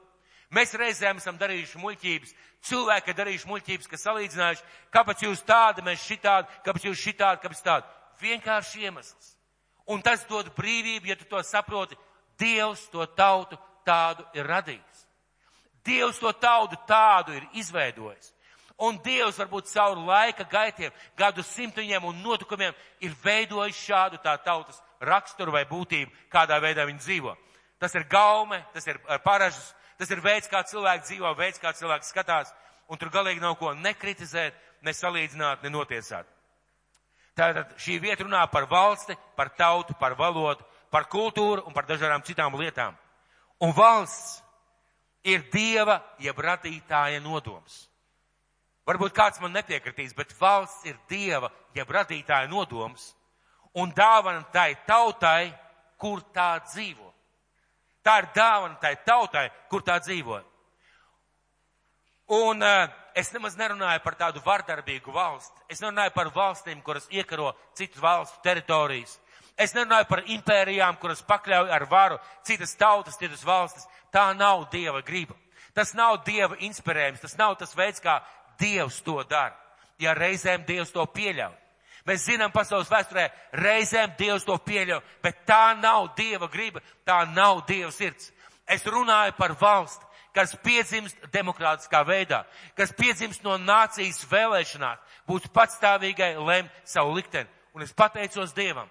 Mēs 0.51 0.75
reizēm 0.75 1.21
esam 1.21 1.39
darījuši 1.39 1.79
muļķības, 1.79 2.33
cilvēki 2.67 3.13
ir 3.13 3.17
darījuši 3.21 3.49
muļķības, 3.49 3.89
kas 3.89 4.05
salīdzinājuši, 4.05 4.65
kāpēc 4.93 5.23
jūs 5.25 5.45
tādi, 5.47 5.85
mēs 5.87 6.03
šitādi, 6.05 6.51
kāpēc 6.67 6.87
jūs 6.89 7.05
šitādi, 7.05 7.43
kāpēc 7.45 7.63
tādi. 7.65 7.87
Vienkārši 8.21 8.83
iemesls. 8.85 9.31
Un 9.91 10.03
tas 10.03 10.27
dod 10.29 10.51
brīvību, 10.57 11.09
ja 11.09 11.17
tu 11.17 11.29
to 11.31 11.41
saproti. 11.47 11.97
Dievs 12.41 12.83
to 12.93 13.05
tautu 13.17 13.57
tādu 13.87 14.27
ir 14.35 14.49
radījis. 14.49 15.07
Dievs 15.87 16.21
to 16.21 16.33
tautu 16.33 16.77
tādu 16.89 17.35
ir 17.39 17.47
izveidojis. 17.63 18.35
Un 18.81 18.97
Dievs 19.05 19.37
varbūt 19.37 19.69
caur 19.75 19.99
laika 20.07 20.47
gaitiem, 20.49 20.93
gadu 21.17 21.43
simtiņiem 21.45 22.05
un 22.09 22.23
notikumiem 22.25 22.73
ir 23.05 23.17
veidojis 23.25 23.77
šādu 23.77 24.21
tā 24.25 24.39
tautas 24.41 24.81
raksturu 25.01 25.53
vai 25.53 25.67
būtību, 25.69 26.11
kādā 26.33 26.57
veidā 26.61 26.87
viņi 26.89 27.05
dzīvo. 27.05 27.37
Tas 27.81 27.95
ir 27.97 28.07
gaume, 28.09 28.63
tas 28.73 28.87
ir 28.89 28.97
paražas, 29.25 29.75
Tas 30.01 30.09
ir 30.09 30.23
veids, 30.25 30.49
kā 30.49 30.63
cilvēks 30.65 31.11
dzīvo, 31.11 31.31
veids, 31.37 31.61
kā 31.61 31.75
cilvēks 31.77 32.09
skatās, 32.15 32.49
un 32.89 32.97
tur 32.97 33.11
galīgi 33.13 33.43
nav 33.43 33.59
ko 33.61 33.75
nekritizēt, 33.77 34.55
ne 34.81 34.95
salīdzināt, 34.97 35.61
ne 35.61 35.73
notiesāt. 35.75 36.25
Tātad 37.37 37.75
šī 37.77 37.99
vieta 38.01 38.25
runā 38.25 38.47
par 38.49 38.65
valsti, 38.71 39.13
par 39.37 39.51
tautu, 39.59 39.93
par 40.01 40.17
valodu, 40.17 40.65
par 40.89 41.05
kultūru 41.13 41.67
un 41.69 41.77
par 41.77 41.85
dažādām 41.85 42.25
citām 42.25 42.57
lietām. 42.57 42.97
Un 43.61 43.77
valsts 43.77 44.41
ir 45.21 45.45
dieva 45.53 45.99
jeb 46.17 46.41
radītāja 46.41 47.21
nodoms. 47.21 47.90
Varbūt 48.89 49.15
kāds 49.15 49.41
man 49.43 49.53
nepiekritīs, 49.55 50.15
bet 50.17 50.33
valsts 50.41 50.87
ir 50.89 50.97
dieva 51.09 51.51
jeb 51.77 51.91
radītāja 51.91 52.49
nodoms 52.51 53.13
un 53.75 53.93
dāvana 53.95 54.43
tai 54.53 54.75
tautai, 54.87 55.53
kur 56.01 56.23
tā 56.35 56.57
dzīvo. 56.65 57.11
Tā 58.03 58.17
ir 58.23 58.31
dāvana 58.35 58.79
tai 58.81 58.95
tautai, 59.07 59.51
kur 59.69 59.85
tā 59.85 59.99
dzīvo. 60.01 60.41
Un 62.31 62.63
uh, 62.63 62.87
es 63.19 63.33
nemaz 63.35 63.57
nerunāju 63.59 64.01
par 64.05 64.17
tādu 64.17 64.41
vardarbīgu 64.45 65.13
valsti. 65.13 65.65
Es 65.69 65.83
nerunāju 65.83 66.15
par 66.15 66.31
valstīm, 66.35 66.81
kuras 66.83 67.09
iekaro 67.11 67.53
citu 67.77 68.01
valstu 68.01 68.39
teritorijas. 68.45 69.19
Es 69.61 69.75
nerunāju 69.77 70.07
par 70.09 70.23
impērijām, 70.31 70.97
kuras 71.03 71.21
pakļauj 71.27 71.73
ar 71.75 71.85
varu 71.91 72.21
citas 72.47 72.73
tautas, 72.81 73.19
citas 73.21 73.43
valstis. 73.45 73.87
Tā 74.15 74.31
nav 74.39 74.69
Dieva 74.73 75.03
griba. 75.05 75.37
Tas 75.75 75.93
nav 75.95 76.23
Dieva 76.25 76.57
inspirējums. 76.65 77.21
Tas 77.21 77.37
nav 77.39 77.59
tas 77.61 77.75
veids, 77.77 78.01
kā 78.01 78.21
Dievs 78.61 79.01
to 79.07 79.23
dara. 79.29 79.57
Ja 80.01 80.15
reizēm 80.17 80.65
Dievs 80.69 80.93
to 80.95 81.05
pieļauj. 81.15 81.57
Mēs 82.09 82.25
zinām 82.25 82.53
pasaules 82.53 82.89
vēsturē, 82.91 83.27
reizēm 83.61 84.15
Dievs 84.19 84.47
to 84.49 84.57
pieļauj, 84.65 85.03
bet 85.23 85.43
tā 85.49 85.75
nav 85.77 86.15
Dieva 86.17 86.49
griba, 86.49 86.81
tā 87.05 87.23
nav 87.29 87.65
Dieva 87.69 87.93
sirds. 87.93 88.31
Es 88.71 88.87
runāju 88.87 89.35
par 89.37 89.53
valsti, 89.61 90.07
kas 90.35 90.55
piedzimst 90.65 91.19
demokrātiskā 91.35 92.01
veidā, 92.07 92.45
kas 92.79 92.95
piedzimst 92.97 93.45
no 93.45 93.59
nācijas 93.59 94.23
vēlēšanās, 94.31 95.03
būt 95.29 95.51
patstāvīgai, 95.55 96.37
lemt 96.39 96.73
savu 96.89 97.17
likteni. 97.19 97.51
Un 97.75 97.85
es 97.85 97.93
pateicos 97.95 98.55
Dievam. 98.55 98.89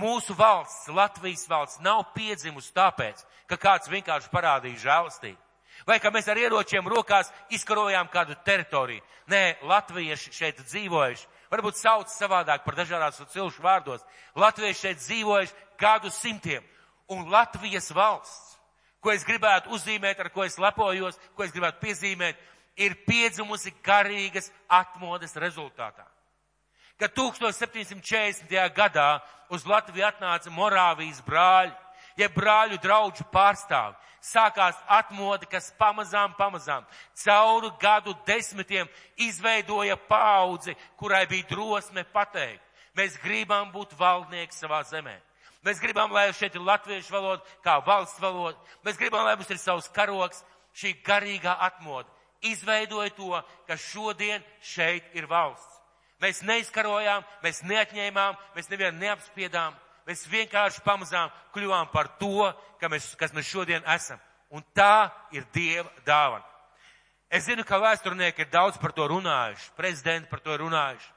Mūsu 0.00 0.34
valsts, 0.34 0.88
Latvijas 0.90 1.46
valsts, 1.48 1.80
nav 1.84 2.02
piedzimusi 2.14 2.72
tāpēc, 2.74 3.20
ka 3.46 3.58
kāds 3.60 3.90
vienkārši 3.92 4.30
parādīja 4.32 4.82
žēlastību. 4.88 5.43
Vai 5.86 5.98
ka 6.00 6.10
mēs 6.14 6.28
ar 6.32 6.40
ieročiem 6.40 6.86
rokās 6.88 7.30
izkarojām 7.52 8.08
kādu 8.12 8.36
teritoriju. 8.44 9.02
Nē, 9.28 9.60
latvieši 9.68 10.32
šeit 10.32 10.62
dzīvojuši 10.64 11.28
varbūt 11.52 11.78
sauc 11.78 12.10
savādāk 12.10 12.64
par 12.64 12.78
dažādās 12.78 13.20
cilšu 13.32 13.62
vārdos. 13.62 14.04
Latvieši 14.36 14.80
šeit 14.80 15.02
dzīvojuši 15.02 15.54
gadu 15.78 16.10
simtiem. 16.10 16.64
Un 17.12 17.28
Latvijas 17.30 17.90
valsts, 17.92 18.56
ko 19.04 19.12
es 19.12 19.26
gribētu 19.28 19.74
uzzīmēt, 19.76 20.20
ar 20.20 20.32
ko 20.32 20.46
es 20.46 20.56
lepojos, 20.58 21.20
ko 21.36 21.44
es 21.44 21.52
gribētu 21.52 21.82
piezīmēt, 21.84 22.40
ir 22.80 22.96
piedzimusi 23.04 23.74
garīgas 23.84 24.48
atmodas 24.72 25.36
rezultātā. 25.36 26.06
Kad 26.98 27.12
1740. 27.12 28.48
gadā 28.74 29.18
uz 29.52 29.66
Latviju 29.66 30.06
atnāca 30.06 30.50
Morāvijas 30.54 31.20
brāļi, 31.26 31.74
ja 32.16 32.28
brāļu 32.30 32.78
draudžu 32.82 33.26
pārstāvi, 33.32 33.96
sākās 34.24 34.78
atmoda, 34.88 35.46
kas 35.50 35.72
pamazām, 35.78 36.32
pamazām 36.38 36.86
cauru 37.24 37.70
gadu 37.80 38.14
desmitiem 38.26 38.88
izveidoja 39.20 39.96
paudzi, 40.08 40.76
kurai 40.96 41.26
bija 41.30 41.48
drosme 41.50 42.04
pateikt. 42.04 42.62
Mēs 42.94 43.18
gribam 43.22 43.72
būt 43.74 43.96
valdnieki 43.98 44.54
savā 44.54 44.80
zemē. 44.86 45.16
Mēs 45.64 45.80
gribam, 45.80 46.12
lai 46.12 46.28
šeit 46.36 46.54
ir 46.54 46.62
latviešu 46.62 47.12
valoda, 47.12 47.42
kā 47.64 47.78
valsts 47.84 48.20
valoda. 48.20 48.58
Mēs 48.84 48.98
gribam, 49.00 49.24
lai 49.24 49.34
mums 49.34 49.50
ir 49.50 49.58
savs 49.58 49.88
karoks, 49.90 50.44
šī 50.76 50.94
garīgā 51.06 51.56
atmoda. 51.66 52.08
Izveidoja 52.44 53.10
to, 53.16 53.40
ka 53.66 53.76
šodien 53.80 54.44
šeit 54.60 55.14
ir 55.16 55.26
valsts. 55.26 55.80
Mēs 56.20 56.42
neizkarojām, 56.46 57.24
mēs 57.42 57.62
neatņēmām, 57.66 58.36
mēs 58.54 58.68
nevienu 58.70 59.00
neapspiedām 59.00 59.74
mēs 60.08 60.24
vienkārši 60.30 60.82
pamazām 60.84 61.32
kļuvām 61.54 61.90
par 61.92 62.10
to, 62.20 62.50
ka 62.80 62.90
mēs, 62.92 63.12
kas 63.18 63.32
mēs 63.34 63.48
šodien 63.48 63.84
esam. 63.94 64.20
Un 64.54 64.64
tā 64.76 65.10
ir 65.34 65.46
Dieva 65.54 65.90
dāvana. 66.06 66.44
Es 67.30 67.48
zinu, 67.48 67.64
ka 67.66 67.80
vēsturnieki 67.82 68.44
ir 68.44 68.50
daudz 68.52 68.78
par 68.78 68.92
to 68.94 69.08
runājuši, 69.10 69.72
prezidenti 69.76 70.30
par 70.30 70.42
to 70.44 70.54
runājuši, 70.60 71.08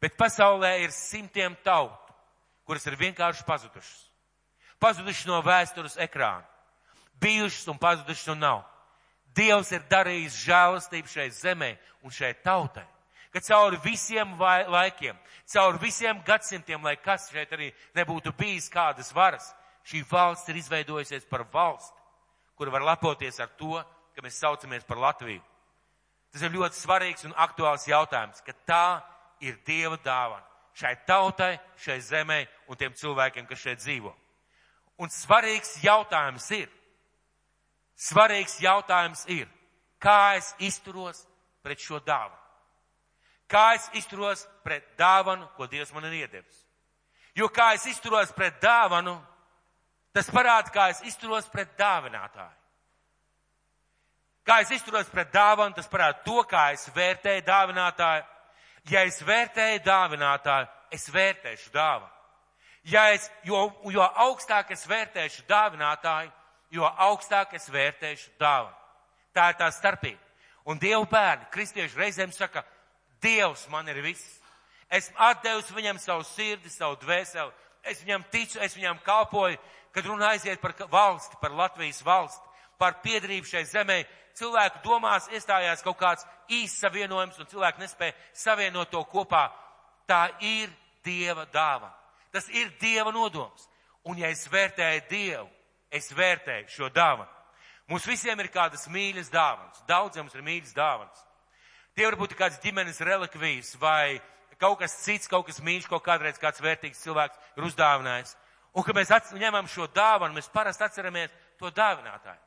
bet 0.00 0.16
pasaulē 0.16 0.78
ir 0.80 0.94
simtiem 0.94 1.56
tautu, 1.64 2.14
kuras 2.64 2.86
ir 2.88 2.96
vienkārši 2.96 3.44
pazudušas. 3.44 3.98
Pazudušas 4.80 5.26
no 5.28 5.42
vēstures 5.44 5.98
ekrāna. 6.00 6.46
Bijušas 7.20 7.66
un 7.68 7.80
pazudušas 7.82 8.30
un 8.32 8.44
nav. 8.46 8.62
Dievs 9.34 9.72
ir 9.74 9.82
darījis 9.90 10.38
žēlastību 10.46 11.10
šai 11.10 11.28
zemē 11.34 11.74
un 12.06 12.14
šai 12.14 12.32
tautai 12.44 12.86
ka 13.38 13.44
cauri 13.46 13.78
visiem 13.84 14.34
laikiem, 14.38 15.16
cauri 15.46 15.78
visiem 15.78 16.22
gadsimtiem, 16.26 16.82
lai 16.82 16.96
kas 16.96 17.30
šeit 17.30 17.52
arī 17.54 17.70
nebūtu 17.94 18.32
bijis 18.34 18.66
kādas 18.70 19.12
varas, 19.14 19.52
šī 19.86 20.02
valsts 20.10 20.50
ir 20.50 20.58
izveidojusies 20.58 21.28
par 21.30 21.46
valsti, 21.52 21.94
kur 22.58 22.70
var 22.74 22.82
lepoties 22.82 23.38
ar 23.40 23.52
to, 23.58 23.78
ka 24.14 24.24
mēs 24.24 24.40
saucamies 24.42 24.84
par 24.84 24.98
Latviju. 24.98 25.42
Tas 26.32 26.42
ir 26.42 26.52
ļoti 26.52 26.76
svarīgs 26.76 27.24
un 27.24 27.36
aktuāls 27.38 27.86
jautājums, 27.88 28.42
ka 28.42 28.52
tā 28.66 28.86
ir 29.40 29.56
Dieva 29.64 29.96
dāvana 30.02 30.44
šai 30.78 30.94
tautai, 31.06 31.58
šai 31.78 31.98
zemē 32.00 32.44
un 32.70 32.78
tiem 32.78 32.94
cilvēkiem, 32.94 33.46
kas 33.46 33.62
šeit 33.62 33.80
dzīvo. 33.82 34.12
Un 34.98 35.10
svarīgs 35.10 35.78
jautājums 35.82 36.50
ir, 36.54 36.68
svarīgs 37.98 38.58
jautājums 38.62 39.24
ir, 39.30 39.48
kā 39.98 40.36
es 40.38 40.52
izturos 40.62 41.24
pret 41.62 41.82
šo 41.82 41.98
dāvanu. 42.02 42.37
Kā 43.48 43.72
es 43.78 43.88
izturos 43.96 44.44
pret 44.64 44.84
dāvanu, 44.98 45.48
ko 45.56 45.66
Dievs 45.66 45.92
man 45.96 46.04
ir 46.10 46.20
iedevis. 46.22 46.64
Jo 47.36 47.48
kā 47.48 47.72
es 47.76 47.86
izturos 47.88 48.32
pret 48.36 48.58
dāvanu, 48.60 49.14
tas 50.12 50.28
parāda, 50.34 50.72
kā 50.74 50.88
es 50.92 51.00
izturos 51.06 51.48
pret 51.48 51.72
dāvinātāju. 51.78 52.56
Kā 54.48 54.62
es 54.64 54.70
izturos 54.72 55.08
pret 55.12 55.32
dāvanu, 55.32 55.74
tas 55.76 55.88
parāda 55.88 56.22
to, 56.24 56.42
kā 56.48 56.70
es 56.72 56.86
vērtēju 56.96 57.44
dāvinātāju. 57.44 58.24
Ja 58.88 59.02
es 59.04 59.20
vērtēju 59.20 59.82
dāvinātāju, 59.84 60.68
es 60.96 61.04
vērtēšu 61.12 61.72
dāvanu. 61.74 62.14
Ja 62.88 63.10
es, 63.12 63.26
jo, 63.44 63.66
jo 63.92 64.06
augstāk 64.24 64.72
es 64.72 64.86
vērtēšu 64.88 65.44
dāvinātāju, 65.48 66.32
jo 66.72 66.88
augstāk 66.88 67.52
es 67.58 67.68
vērtēšu 67.68 68.32
dāvanu. 68.40 68.74
Tā 69.36 69.50
ir 69.52 69.60
tā 69.60 69.68
starpība. 69.72 70.24
Un 70.68 70.80
Dievu 70.80 71.04
bērni, 71.08 71.48
kristieši 71.52 72.00
reizēm 72.00 72.32
saka, 72.32 72.64
Dievs 73.22 73.66
man 73.68 73.88
ir 73.88 74.02
viss. 74.02 74.38
Esmu 74.90 75.16
atdevis 75.20 75.70
viņam 75.74 75.98
savu 76.00 76.24
sirdi, 76.24 76.70
savu 76.72 76.96
dvēseli. 77.02 77.52
Es 77.84 78.00
viņam 78.02 78.24
ticu, 78.32 78.60
es 78.60 78.76
viņam 78.76 79.00
kalpoju, 79.04 79.58
kad 79.92 80.06
runa 80.06 80.32
aiziet 80.32 80.60
par 80.60 80.74
valsti, 80.90 81.36
par 81.40 81.52
Latvijas 81.56 82.00
valsti, 82.04 82.44
par 82.78 83.00
piedrību 83.04 83.46
šai 83.46 83.64
zemē. 83.68 83.98
Cilvēku 84.38 84.82
domās 84.84 85.28
iestājās 85.34 85.82
kaut 85.82 85.98
kāds 85.98 86.26
īsts 86.48 86.84
savienojums 86.84 87.38
un 87.40 87.48
cilvēki 87.50 87.82
nespēja 87.82 88.14
savienot 88.32 88.90
to 88.90 89.02
kopā. 89.10 89.48
Tā 90.08 90.28
ir 90.40 90.70
Dieva 91.04 91.46
dāvana. 91.52 91.94
Tas 92.32 92.48
ir 92.48 92.70
Dieva 92.80 93.12
nodoms. 93.12 93.68
Un 94.08 94.18
ja 94.20 94.30
es 94.32 94.46
vērtēju 94.48 95.02
Dievu, 95.10 95.48
es 95.90 96.12
vērtēju 96.14 96.68
šo 96.72 96.88
dāvanu. 96.92 97.28
Mums 97.88 98.06
visiem 98.06 98.40
ir 98.40 98.50
kādas 98.52 98.86
mīļas 98.92 99.30
dāvanas. 99.32 99.82
Daudziem 99.88 100.26
mums 100.26 100.36
ir 100.36 100.44
mīļas 100.44 100.74
dāvanas. 100.76 101.24
Tie 101.98 102.06
var 102.06 102.14
būt 102.14 102.36
kāds 102.38 102.60
ģimenes 102.62 103.00
relikvijas 103.02 103.72
vai 103.82 104.20
kaut 104.60 104.76
kas 104.78 104.92
cits, 105.02 105.26
kaut 105.26 105.48
kas 105.48 105.56
mīļš, 105.58 105.88
ko 105.90 105.98
kādreiz 105.98 106.36
kāds 106.38 106.62
vērtīgs 106.62 107.00
cilvēks 107.02 107.56
ir 107.58 107.66
uzdāvinājis. 107.66 108.36
Un, 108.70 108.84
kad 108.86 108.94
mēs 108.94 109.10
ņemam 109.34 109.66
šo 109.66 109.88
dāvanu, 109.90 110.36
mēs 110.36 110.46
parasti 110.52 110.86
atceramies 110.86 111.34
to 111.58 111.72
dāvinātāju. 111.74 112.38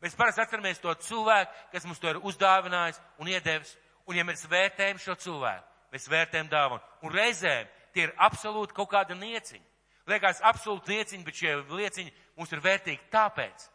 Mēs 0.00 0.16
parasti 0.16 0.40
atceramies 0.46 0.80
to 0.80 0.96
cilvēku, 1.04 1.52
kas 1.74 1.84
mums 1.84 2.00
to 2.00 2.14
ir 2.14 2.22
uzdāvinājis 2.24 3.02
un 3.20 3.28
iedevis. 3.28 3.74
Un, 4.08 4.16
ja 4.16 4.24
mēs 4.24 4.46
vērtējam 4.48 5.04
šo 5.04 5.18
cilvēku, 5.26 5.68
mēs 5.92 6.08
vērtējam 6.08 6.48
dāvanu. 6.56 6.80
Un 7.04 7.12
reizēm 7.12 7.68
tie 7.92 8.06
ir 8.06 8.16
absolūti 8.16 8.72
kaut 8.80 8.88
kāda 8.96 9.20
nieciņa. 9.20 9.64
Liekas, 10.08 10.40
absolūti 10.40 10.96
lieciņi, 10.96 11.24
bet 11.28 11.44
šie 11.44 11.58
lieciņi 11.60 12.16
mums 12.40 12.56
ir 12.56 12.64
vērtīgi 12.70 13.12
tāpēc, 13.12 13.68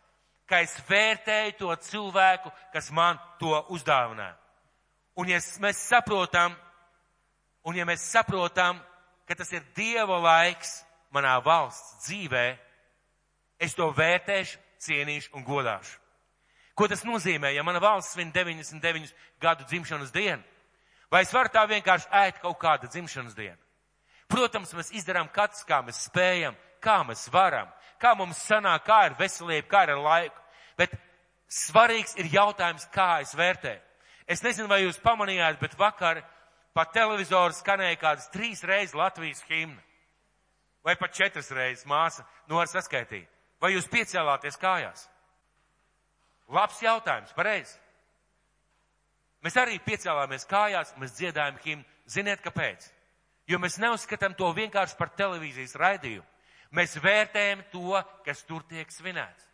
ka 0.50 0.66
es 0.66 0.74
vērtēju 0.90 1.58
to 1.62 1.82
cilvēku, 1.86 2.50
kas 2.74 2.90
man 2.90 3.22
to 3.38 3.54
uzdāvināja. 3.70 4.39
Un 5.20 5.28
ja 5.28 5.40
mēs 5.60 5.82
saprotam, 5.84 6.54
un 7.68 7.76
ja 7.76 7.84
mēs 7.88 8.06
saprotam, 8.08 8.78
ka 9.28 9.36
tas 9.36 9.52
ir 9.52 9.66
Dieva 9.76 10.16
laiks 10.24 10.78
manā 11.12 11.34
valsts 11.44 12.06
dzīvē, 12.06 12.46
es 13.60 13.76
to 13.76 13.90
vērtēšu, 13.98 14.62
cienīšu 14.80 15.34
un 15.36 15.44
godāšu. 15.44 15.98
Ko 16.72 16.88
tas 16.88 17.04
nozīmē, 17.04 17.52
ja 17.52 17.66
mana 17.68 17.82
valsts 17.84 18.14
svin 18.16 18.32
99 18.32 19.12
gadu 19.44 19.68
dzimšanas 19.68 20.14
dienu? 20.16 20.44
Vai 21.12 21.26
es 21.26 21.34
varu 21.36 21.52
tā 21.52 21.66
vienkārši 21.68 22.08
ēst 22.22 22.40
kaut 22.40 22.56
kādu 22.62 22.88
dzimšanas 22.88 23.36
dienu? 23.36 23.60
Protams, 24.32 24.72
mēs 24.78 24.94
izdarām 24.96 25.28
katrs, 25.34 25.66
kā 25.68 25.82
mēs 25.84 26.06
spējam, 26.08 26.56
kā 26.80 27.02
mēs 27.04 27.26
varam, 27.34 27.68
kā 28.00 28.14
mums 28.16 28.40
sanāk, 28.46 28.86
kā 28.88 29.02
ir 29.10 29.20
veselība, 29.20 29.68
kā 29.68 29.84
ir 29.84 29.96
ar 29.98 30.04
laiku. 30.06 30.48
Bet 30.80 30.96
svarīgs 31.52 32.16
ir 32.22 32.32
jautājums, 32.32 32.88
kā 32.94 33.18
es 33.26 33.36
vērtēju. 33.36 33.89
Es 34.30 34.44
nezinu, 34.46 34.70
vai 34.70 34.84
jūs 34.84 35.00
pamanījāt, 35.02 35.58
bet 35.62 35.74
vakar 35.78 36.22
pa 36.78 36.86
televizoru 36.94 37.56
skanēja 37.58 37.98
kādas 37.98 38.30
trīs 38.34 38.62
reizes 38.64 38.94
Latvijas 38.98 39.42
himna. 39.50 39.82
Vai 40.86 40.96
pat 40.96 41.16
četras 41.18 41.50
reizes 41.52 41.88
māsa 41.90 42.24
Nora 42.48 42.70
saskaitīja. 42.70 43.28
Vai 43.60 43.74
jūs 43.74 43.90
piecēlāties 43.92 44.58
kājās? 44.62 45.08
Labs 46.50 46.80
jautājums, 46.82 47.34
pareizi. 47.36 47.76
Mēs 49.44 49.58
arī 49.60 49.78
piecēlāmies 49.84 50.48
kājās, 50.50 50.96
mēs 51.00 51.18
dziedājam 51.18 51.60
himnu. 51.66 51.86
Ziniet, 52.10 52.42
kāpēc? 52.42 52.88
Jo 53.50 53.60
mēs 53.62 53.78
neuzskatām 53.82 54.34
to 54.38 54.50
vienkārši 54.54 54.98
par 54.98 55.12
televīzijas 55.18 55.76
raidījumu. 55.78 56.26
Mēs 56.78 56.98
vērtējam 57.02 57.64
to, 57.72 57.98
kas 58.26 58.44
tur 58.46 58.66
tiek 58.70 58.90
svinēts. 58.94 59.46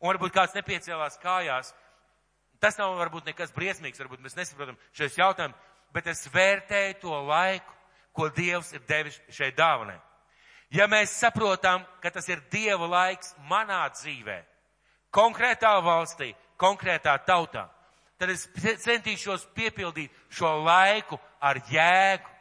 Un 0.00 0.12
varbūt 0.12 0.34
kāds 0.34 0.54
nepiecēlās 0.54 1.18
kājās. 1.22 1.72
Tas 2.64 2.78
nav 2.80 2.94
varbūt 2.96 3.26
nekas 3.28 3.50
briesmīgs, 3.52 4.00
varbūt 4.00 4.22
mēs 4.24 4.38
nesaprotam 4.38 4.78
šos 4.96 5.18
jautājumus, 5.18 5.72
bet 5.92 6.06
es 6.08 6.22
vērtēju 6.32 6.94
to 7.02 7.18
laiku, 7.28 7.74
ko 8.16 8.30
Dievs 8.32 8.70
ir 8.72 8.80
devis 8.88 9.18
šai 9.28 9.50
dāvanai. 9.52 9.98
Ja 10.72 10.86
mēs 10.88 11.12
saprotam, 11.12 11.84
ka 12.00 12.08
tas 12.14 12.24
ir 12.32 12.40
Dieva 12.48 12.88
laiks 12.88 13.34
manā 13.50 13.82
dzīvē, 13.92 14.38
konkrētā 15.12 15.74
valstī, 15.84 16.30
konkrētā 16.56 17.18
tautā, 17.28 17.66
tad 18.16 18.32
es 18.32 18.48
centīšos 18.86 19.44
piepildīt 19.52 20.16
šo 20.32 20.56
laiku 20.64 21.20
ar 21.44 21.60
jēgu, 21.68 22.32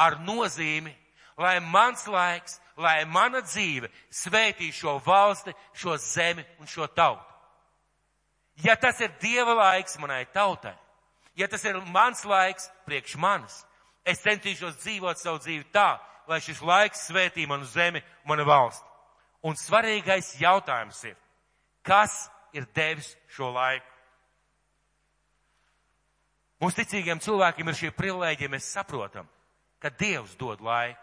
ar 0.00 0.16
nozīmi, 0.24 0.96
lai 1.36 1.58
mans 1.60 2.08
laiks, 2.08 2.62
lai 2.80 3.02
mana 3.04 3.44
dzīve 3.44 3.92
svētī 4.08 4.72
šo 4.72 4.96
valsti, 5.04 5.52
šo 5.76 6.00
zemi 6.00 6.48
un 6.64 6.64
šo 6.64 6.88
tautu. 6.88 7.35
Ja 8.64 8.76
tas 8.76 9.00
ir 9.00 9.12
Dieva 9.20 9.54
laiks 9.54 9.98
manai 10.00 10.24
tautai, 10.32 10.74
ja 11.36 11.48
tas 11.48 11.64
ir 11.64 11.76
mans 11.92 12.24
laiks 12.24 12.70
priekš 12.86 13.16
manis, 13.20 13.58
es 14.04 14.22
centīšos 14.24 14.78
dzīvot 14.80 15.20
savu 15.20 15.42
dzīvi 15.44 15.66
tā, 15.74 15.98
lai 16.26 16.40
šis 16.40 16.62
laiks 16.64 17.06
svētī 17.10 17.46
manu 17.46 17.68
zemi, 17.68 18.02
manu 18.24 18.46
valsti. 18.48 18.86
Un 19.46 19.58
svarīgais 19.60 20.32
jautājums 20.40 21.02
ir, 21.04 21.16
kas 21.84 22.30
ir 22.56 22.64
devis 22.74 23.12
šo 23.28 23.52
laiku? 23.52 23.92
Mums 26.60 26.78
ticīgiem 26.78 27.20
cilvēkiem 27.20 27.68
ir 27.68 27.76
šī 27.76 27.90
privilēģija, 27.92 28.50
mēs 28.50 28.70
saprotam, 28.72 29.28
ka 29.78 29.90
Dievs 29.92 30.32
dod 30.40 30.62
laiku. 30.64 31.02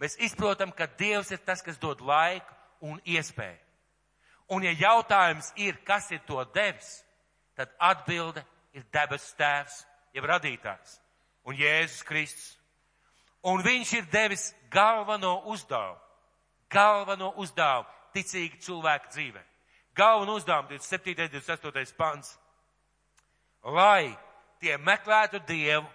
Mēs 0.00 0.16
izprotam, 0.24 0.72
ka 0.72 0.88
Dievs 0.98 1.30
ir 1.30 1.42
tas, 1.44 1.60
kas 1.62 1.76
dod 1.78 2.00
laiku 2.00 2.56
un 2.88 2.96
iespēju. 3.04 3.60
Un 4.52 4.64
ja 4.66 4.74
jautājums 4.76 5.52
ir, 5.56 5.78
kas 5.86 6.10
ir 6.12 6.20
to 6.28 6.42
devis, 6.54 6.98
tad 7.56 7.72
atbilde 7.78 8.44
ir 8.76 8.84
debes 8.92 9.30
tēvs, 9.38 9.84
jeb 10.12 10.26
radītājs 10.28 10.98
un 11.44 11.56
Jēzus 11.56 12.04
Kristus. 12.04 12.58
Un 13.44 13.60
viņš 13.64 13.92
ir 13.98 14.06
devis 14.12 14.50
galveno 14.72 15.42
uzdevumu, 15.52 16.00
galveno 16.72 17.32
uzdevumu 17.40 17.88
ticīgi 18.16 18.60
cilvēku 18.64 19.10
dzīvē. 19.12 19.42
Galveno 19.94 20.38
uzdevumu 20.38 20.70
27. 20.72 21.26
un 21.26 21.34
28. 21.34 21.96
pants. 21.96 22.38
Lai 23.64 24.14
tie 24.60 24.78
meklētu 24.78 25.40
Dievu 25.48 25.86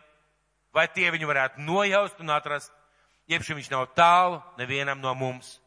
vai 0.73 0.87
tie 0.93 1.09
viņu 1.11 1.29
varētu 1.29 1.63
nojaust 1.65 2.19
un 2.21 2.29
atrast, 2.33 2.71
jeb 3.29 3.43
šim 3.45 3.57
viņš 3.57 3.71
nav 3.73 3.87
tālu 3.97 4.41
nevienam 4.57 5.01
no 5.01 5.13
mums, 5.17 5.57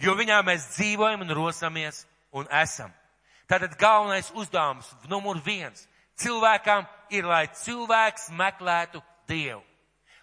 jo 0.00 0.14
viņā 0.16 0.40
mēs 0.44 0.70
dzīvojam 0.76 1.24
un 1.24 1.34
rosamies 1.36 2.06
un 2.32 2.48
esam. 2.52 2.92
Tātad 3.48 3.78
galvenais 3.80 4.28
uzdevums, 4.36 4.90
numur 5.08 5.40
viens, 5.44 5.86
cilvēkam 6.20 6.84
ir, 7.10 7.24
lai 7.24 7.46
cilvēks 7.48 8.28
meklētu 8.36 9.00
Dievu. 9.28 9.62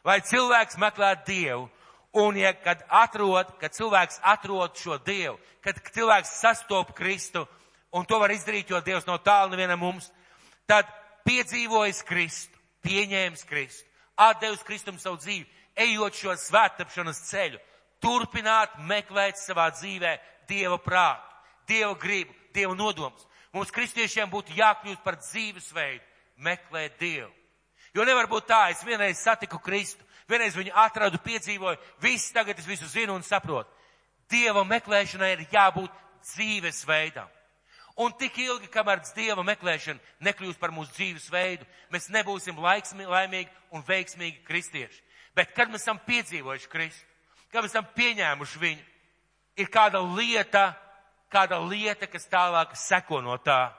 Lai 0.05 0.19
cilvēks 0.21 0.77
meklētu 0.81 1.25
Dievu. 1.31 1.65
Un, 2.15 2.37
ja 2.39 2.53
kad 2.53 2.83
atrod, 2.87 3.49
kad 3.59 3.73
cilvēks 3.75 4.21
atrod 4.23 4.77
šo 4.79 4.99
Dievu, 5.03 5.35
kad 5.65 5.81
cilvēks 5.91 6.37
sastop 6.39 6.93
Kristu, 6.95 7.43
un 7.91 8.05
to 8.07 8.19
var 8.21 8.31
izdarīt, 8.31 8.69
jo 8.71 8.79
Dievs 8.85 9.07
nav 9.09 9.19
tālu 9.25 9.51
nevienam 9.51 9.81
mums, 9.83 10.07
tad 10.69 10.87
piedzīvojis 11.27 12.05
Kristu, 12.07 12.55
pieņēmis 12.85 13.43
Kristu, 13.49 13.89
atdevis 14.15 14.63
Kristum 14.63 14.99
savu 15.01 15.19
dzīvi, 15.19 15.43
ejot 15.75 16.15
šo 16.15 16.37
svētapšanas 16.39 17.19
ceļu, 17.27 17.59
turpināt 17.99 18.77
meklēt 18.87 19.41
savā 19.41 19.67
dzīvē 19.75 20.15
Dieva 20.47 20.77
prātu, 20.79 21.34
Dieva 21.67 21.93
gribu, 21.99 22.33
Dieva 22.53 22.75
nodomus. 22.75 23.27
Mums 23.53 23.71
kristiešiem 23.71 24.29
būtu 24.31 24.55
jākļūst 24.57 25.03
par 25.03 25.17
dzīvesveidu, 25.21 26.03
meklēt 26.43 26.97
Dievu. 26.99 27.31
Jo 27.95 28.03
nevar 28.03 28.27
būt 28.27 28.49
tā, 28.49 28.65
es 28.73 28.83
vienreiz 28.83 29.21
satiku 29.23 29.59
Kristu, 29.63 30.03
vienreiz 30.27 30.57
viņu 30.57 30.73
atradu, 30.75 31.21
piedzīvoju, 31.23 31.79
viss 32.03 32.33
tagad 32.35 32.59
es 32.59 32.67
visu 32.67 32.89
zinu 32.91 33.15
un 33.15 33.23
saprotu. 33.23 33.71
Dieva 34.29 34.65
meklēšanai 34.67 35.31
ir 35.35 35.45
jābūt 35.53 35.93
dzīvesveidam. 36.25 37.29
Un 37.95 38.11
tik 38.19 38.35
ilgi, 38.43 38.67
kamēr 38.67 38.99
Dieva 39.15 39.45
meklēšana 39.47 40.25
nekļūs 40.27 40.57
par 40.59 40.73
mūsu 40.75 40.91
dzīvesveidu, 40.97 41.63
mēs 41.93 42.09
nebūsim 42.11 42.57
laiksmi, 42.59 43.07
laimīgi 43.07 43.53
un 43.71 43.85
veiksmīgi 43.87 44.43
kristieši. 44.43 44.99
Bet, 45.35 45.53
kad 45.55 45.71
mēs 45.71 45.85
esam 45.85 46.01
piedzīvojuši 46.03 46.71
Kristu, 46.71 47.07
kad 47.51 47.63
mēs 47.63 47.71
esam 47.71 47.87
pieņēmuši 47.95 48.59
viņu, 48.59 48.83
ir 49.63 49.71
kāda 49.71 50.01
lieta, 50.03 50.73
kāda 51.31 51.59
lieta, 51.63 52.07
kas 52.07 52.27
tālāk 52.31 52.75
seko 52.79 53.21
no 53.21 53.37
tā. 53.37 53.73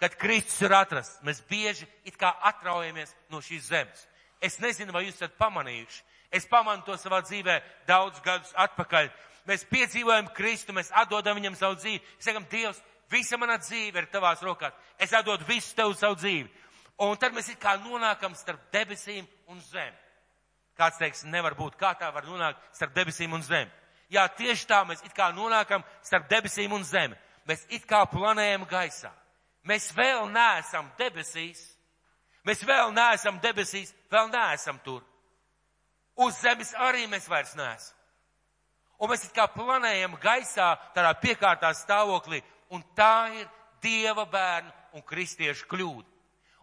Kad 0.00 0.16
Kristus 0.16 0.60
ir 0.64 0.72
atrasts, 0.72 1.20
mēs 1.26 1.42
bieži 1.48 1.88
it 2.08 2.16
kā 2.16 2.32
atraujamies 2.50 3.12
no 3.30 3.42
šīs 3.44 3.68
zemes. 3.68 4.06
Es 4.40 4.56
nezinu, 4.60 4.92
vai 4.92 5.04
jūs 5.04 5.18
esat 5.18 5.36
pamanījuši. 5.36 6.04
Es 6.32 6.46
pamanu 6.48 6.86
to 6.86 6.94
savā 6.96 7.20
dzīvē 7.26 7.58
daudz 7.88 8.22
gadus 8.24 8.54
atpakaļ. 8.56 9.10
Mēs 9.48 9.66
piedzīvojam 9.68 10.30
Kristu, 10.36 10.72
mēs 10.72 10.92
atdodam 10.94 11.36
viņam 11.36 11.58
savu 11.58 11.76
dzīvi. 11.80 12.00
Sakam, 12.22 12.46
Dievs, 12.48 12.80
Visa 13.10 13.36
mana 13.36 13.56
dzīve 13.58 14.04
ir 14.04 14.06
tavās 14.10 14.42
rokās. 14.44 14.74
Es 14.98 15.12
atdodu 15.16 15.46
visu 15.48 15.74
tev 15.74 15.96
savu 15.98 16.14
dzīvi. 16.20 16.46
Un 17.02 17.16
tad 17.18 17.34
mēs 17.34 17.48
it 17.50 17.58
kā 17.58 17.74
nonākam 17.80 18.36
starp 18.38 18.68
debesīm 18.72 19.26
un 19.50 19.58
zemi. 19.66 19.96
Kāds 20.78 21.00
teiks, 21.00 21.24
nevar 21.26 21.56
būt, 21.58 21.74
kā 21.80 21.90
tā 21.98 22.10
var 22.14 22.28
nonākt 22.28 22.62
starp 22.76 22.94
debesīm 22.94 23.34
un 23.34 23.42
zemi. 23.42 23.70
Jā, 24.10 24.26
tieši 24.34 24.66
tā 24.66 24.80
mēs 24.86 25.04
it 25.06 25.14
kā 25.14 25.30
nonākam 25.34 25.84
starp 26.02 26.26
debesīm 26.30 26.72
un 26.74 26.84
zemi. 26.84 27.14
Mēs 27.46 27.62
it 27.70 27.86
kā 27.88 28.02
planējam 28.10 28.66
gaisā. 28.70 29.12
Mēs 29.66 29.90
vēl 29.94 30.26
neesam 30.32 30.90
debesīs. 30.98 31.62
Mēs 32.46 32.64
vēl 32.64 32.90
neesam 32.96 33.38
debesīs, 33.42 33.92
vēl 34.10 34.30
neesam 34.32 34.80
tur. 34.84 35.04
Uz 36.16 36.40
zemes 36.40 36.72
arī 36.74 37.06
mēs 37.08 37.28
vairs 37.28 37.54
neesam. 37.56 37.96
Un 39.00 39.08
mēs 39.08 39.24
it 39.24 39.32
kā 39.36 39.46
planējam 39.48 40.18
gaisā, 40.20 40.74
tādā 40.94 41.14
piekārtā 41.22 41.70
stāvoklī, 41.76 42.42
un 42.70 42.82
tā 42.96 43.30
ir 43.40 43.48
Dieva 43.80 44.26
bērnu 44.28 44.72
un 44.98 45.04
kristiešu 45.08 45.64
kļūda. 45.70 46.04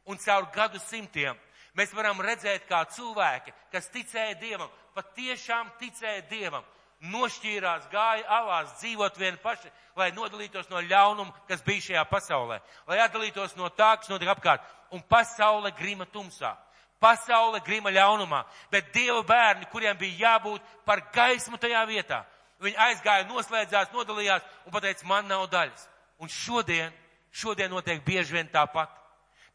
Un 0.06 0.20
caur 0.22 0.46
gadu 0.54 0.78
simtiem 0.80 1.38
mēs 1.78 1.94
varam 1.98 2.22
redzēt, 2.22 2.68
kā 2.70 2.84
cilvēki, 2.94 3.54
kas 3.74 3.90
ticēja 3.94 4.36
Dievam, 4.38 4.70
patiešām 4.94 5.72
ticēja 5.82 6.22
Dievam, 6.30 6.66
nošķīrās, 7.06 7.90
gāja 7.92 8.26
alās, 8.40 8.78
dzīvot 8.82 9.18
vieni 9.20 9.38
paši, 9.42 9.70
lai 9.98 10.12
nodalītos 10.16 10.70
no 10.70 10.82
ļaunuma, 10.82 11.34
kas 11.48 11.62
bija 11.66 11.84
šajā 11.90 12.06
pasaulē, 12.10 12.60
lai 12.88 13.02
atdalītos 13.04 13.56
no 13.58 13.70
tā, 13.70 13.96
kas 14.00 14.10
notika 14.10 14.34
apkārt. 14.34 14.66
Un 14.92 15.04
pasaule 15.04 15.72
grima 15.78 16.06
tumsā. 16.06 16.56
Pasaule 17.00 17.60
grima 17.62 17.92
ļaunumā, 17.94 18.42
bet 18.72 18.90
Dieva 18.94 19.22
bērni, 19.22 19.68
kuriem 19.70 19.98
bija 19.98 20.18
jābūt 20.24 20.64
par 20.86 21.04
gaismu 21.14 21.60
tajā 21.62 21.84
vietā, 21.86 22.24
viņi 22.64 22.80
aizgāja, 22.88 23.28
noslēdzās, 23.30 23.92
nodalījās 23.94 24.46
un 24.66 24.74
pateica, 24.74 25.06
man 25.06 25.28
nav 25.30 25.46
daļas. 25.52 25.84
Un 26.18 26.32
šodien, 26.34 26.90
šodien 27.30 27.70
notiek 27.70 28.02
bieži 28.06 28.34
vien 28.34 28.50
tāpat. 28.50 28.90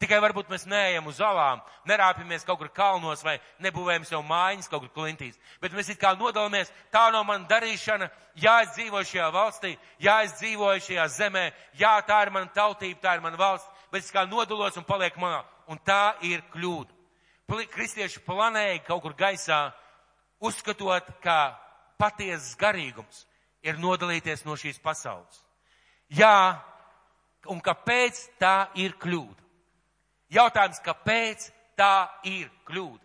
Tikai 0.03 0.17
varbūt 0.19 0.49
mēs 0.51 0.65
neejam 0.67 1.05
uz 1.07 1.21
alām, 1.23 1.61
nerāpjamies 1.87 2.43
kaut 2.43 2.57
kur 2.59 2.67
kalnos 2.75 3.21
vai 3.23 3.37
nebūvējam 3.63 4.03
sev 4.03 4.23
mājiņas 4.27 4.67
kaut 4.67 4.81
kur 4.83 4.89
klintīs. 4.97 5.37
Bet 5.63 5.71
mēs 5.71 5.93
it 5.93 5.99
kā 6.01 6.09
nodalāmies, 6.19 6.71
tā 6.91 7.05
no 7.13 7.21
man 7.23 7.45
darīšana, 7.47 8.09
jā, 8.35 8.57
es 8.65 8.73
dzīvoju 8.75 9.07
šajā 9.07 9.29
valstī, 9.31 9.71
jā, 10.03 10.17
es 10.25 10.33
dzīvoju 10.41 10.81
šajā 10.89 11.05
zemē, 11.13 11.43
jā, 11.79 11.93
tā 12.03 12.17
ir 12.25 12.33
mana 12.35 12.51
tautība, 12.51 12.99
tā 12.99 13.13
ir 13.15 13.23
mana 13.23 13.39
valsts, 13.39 13.85
bet 13.93 14.03
es 14.03 14.11
kā 14.11 14.25
nodalos 14.27 14.75
un 14.75 14.83
paliek 14.83 15.15
manā. 15.23 15.39
Un 15.71 15.79
tā 15.79 16.17
ir 16.27 16.43
kļūda. 16.51 16.91
Kristieši 17.71 18.25
planēja 18.25 18.81
kaut 18.83 19.05
kur 19.05 19.15
gaisā, 19.15 19.69
uzskatot, 20.43 21.13
ka 21.23 21.55
patiesas 21.95 22.57
garīgums 22.59 23.23
ir 23.63 23.79
nodalīties 23.79 24.43
no 24.43 24.59
šīs 24.59 24.83
pasaules. 24.83 25.39
Jā, 26.11 26.59
un 27.47 27.63
kāpēc 27.63 28.19
tā 28.43 28.57
ir 28.83 28.97
kļūda? 28.99 29.42
Jautājums, 30.33 30.81
kāpēc 30.81 31.49
tā 31.77 32.09
ir 32.25 32.49
kļūda? 32.65 33.01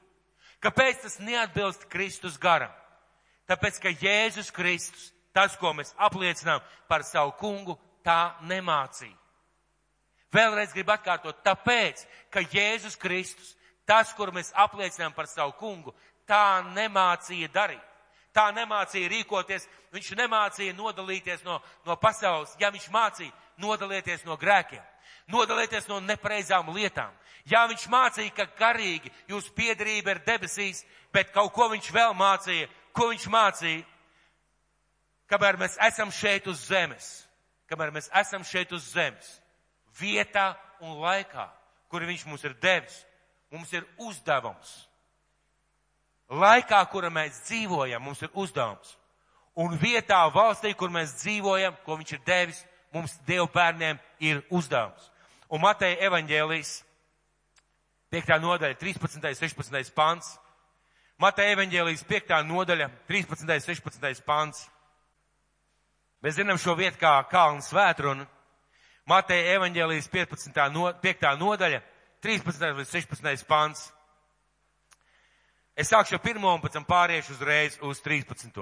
Kāpēc 0.64 1.04
tas 1.04 1.18
neatbilst 1.20 1.86
Kristus 1.92 2.38
garam? 2.40 2.72
Tāpēc, 3.48 3.78
ka 3.80 3.92
Jēzus 3.92 4.50
Kristus, 4.52 5.10
tas, 5.36 5.54
ko 5.56 5.72
mēs 5.76 5.94
apliecinām 5.96 6.62
par 6.88 7.04
savu 7.06 7.34
kungu, 7.38 7.78
tā 8.04 8.34
nemācīja. 8.48 9.16
Vēlreiz 10.34 10.74
gribu 10.74 10.92
atkārtot, 10.92 11.38
tāpēc, 11.44 12.02
ka 12.32 12.42
Jēzus 12.52 12.98
Kristus, 13.00 13.54
tas, 13.88 14.12
kur 14.16 14.32
mēs 14.32 14.52
apliecinām 14.56 15.14
par 15.16 15.28
savu 15.28 15.54
kungu, 15.60 15.94
tā 16.28 16.60
nemācīja 16.74 17.48
darīt. 17.52 17.84
Tā 18.36 18.50
nemācīja 18.56 19.08
rīkoties, 19.08 19.64
viņš 19.92 20.10
nemācīja 20.18 20.76
nodalīties 20.76 21.44
no, 21.46 21.56
no 21.86 21.96
pasaules, 21.96 22.52
ja 22.60 22.68
viņš 22.72 22.90
mācīja 22.92 23.32
nodalieties 23.60 24.26
no 24.28 24.36
grēkiem 24.36 24.84
nodalieties 25.28 25.88
no 25.88 26.00
nepareizām 26.00 26.70
lietām. 26.74 27.12
Jā, 27.48 27.64
viņš 27.68 27.86
mācīja, 27.88 28.34
ka 28.36 28.48
garīgi 28.58 29.12
jūsu 29.30 29.52
piedarība 29.56 30.12
ir 30.12 30.24
debesīs, 30.26 30.82
bet 31.12 31.32
kaut 31.32 31.52
ko 31.56 31.70
viņš 31.72 31.92
vēl 31.94 32.16
mācīja. 32.16 32.68
Ko 32.92 33.08
viņš 33.12 33.28
mācīja? 33.32 33.84
Kamēr 35.28 35.58
mēs 35.60 35.76
esam 35.84 36.12
šeit 36.12 36.46
uz 36.48 36.60
zemes, 36.68 37.06
kamēr 37.68 37.92
mēs 37.92 38.08
esam 38.16 38.44
šeit 38.48 38.72
uz 38.72 38.86
zemes, 38.94 39.26
vietā 40.00 40.54
un 40.80 40.96
laikā, 41.02 41.44
kur 41.92 42.04
viņš 42.08 42.24
mums 42.28 42.44
ir 42.48 42.54
devis, 42.62 43.02
mums 43.52 43.72
ir 43.76 43.84
uzdevums. 44.00 44.70
Laikā, 46.28 46.80
kura 46.92 47.08
mēs 47.12 47.42
dzīvojam, 47.46 48.02
mums 48.04 48.22
ir 48.24 48.32
uzdevums. 48.36 48.96
Un 49.58 49.76
vietā, 49.80 50.20
valstī, 50.32 50.74
kur 50.76 50.92
mēs 50.92 51.16
dzīvojam, 51.22 51.76
ko 51.84 51.96
viņš 52.00 52.12
ir 52.14 52.24
devis, 52.26 52.60
mums, 52.94 53.16
Dievu 53.26 53.48
bērniem, 53.52 53.98
ir 54.20 54.42
uzdevums. 54.54 55.08
Un 55.48 55.62
Mateja 55.64 55.96
evaņģēlijas 56.08 56.70
5. 58.12 58.34
nodaļa, 58.40 58.76
13. 58.80 59.34
16. 59.36 59.92
pants. 59.96 60.34
Mateja 61.18 61.54
evaņģēlijas 61.56 62.04
5. 62.08 62.34
nodaļa, 62.48 62.88
13. 63.08 63.60
16. 63.64 64.24
pants. 64.26 64.66
Mēs 66.22 66.36
zinām 66.36 66.58
šo 66.60 66.74
vietu 66.76 67.00
kā 67.00 67.14
Kalnu 67.30 67.64
svētrunu. 67.64 68.26
Mateja 69.08 69.54
evaņģēlijas 69.56 70.10
15. 70.12 70.60
No, 70.74 70.90
5. 71.00 71.28
nodaļa, 71.40 71.80
13. 72.24 72.66
līdz 72.80 72.92
16. 72.92 73.46
pants. 73.48 73.86
Es 75.78 75.88
sākšu 75.88 76.18
ar 76.18 76.22
pirmo 76.24 76.50
un 76.52 76.60
pēc 76.60 76.74
tam 76.74 76.84
pāriešu 76.84 77.38
uzreiz 77.38 77.78
uz 77.86 78.02
13. 78.04 78.60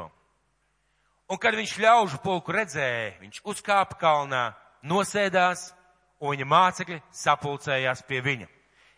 Un 1.27 1.41
kad 1.43 1.57
viņš 1.59 1.79
ļaužu 1.83 2.21
pulku 2.23 2.55
redzēja, 2.55 3.17
viņš 3.25 3.41
uzkāpa 3.43 3.99
kalnā, 3.99 4.45
nosēdās 4.87 5.73
un 6.21 6.33
viņa 6.35 6.47
mācekļi 6.49 7.01
sapulcējās 7.15 8.03
pie 8.09 8.21
viņa. 8.25 8.49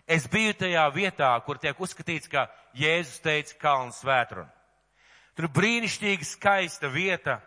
Es 0.08 0.24
biju 0.30 0.54
tajā 0.56 0.86
vietā, 0.94 1.34
kur 1.44 1.58
tiek 1.60 1.76
uzskatīts, 1.76 2.30
ka 2.32 2.46
Jēzus 2.78 3.20
teica 3.20 3.58
kalnu 3.60 3.92
svētrunu. 3.92 4.48
Tur 5.36 5.50
brīnišķīgi 5.54 6.26
skaista 6.26 6.88
vieta. 6.90 7.38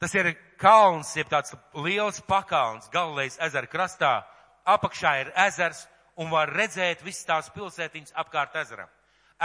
Tas 0.00 0.14
ir 0.14 0.30
kalns, 0.58 1.10
jeb 1.18 1.28
tāds 1.28 1.52
liels 1.74 2.22
pakalns 2.26 2.88
Galilejas 2.94 3.36
ezera 3.44 3.68
krastā. 3.68 4.12
Apakšā 4.64 5.12
ir 5.20 5.32
ezers 5.48 5.82
un 6.16 6.30
var 6.30 6.50
redzēt 6.54 7.02
visas 7.04 7.26
tās 7.26 7.50
pilsētiņas 7.52 8.14
apkārt 8.22 8.56
ezeram. 8.62 8.88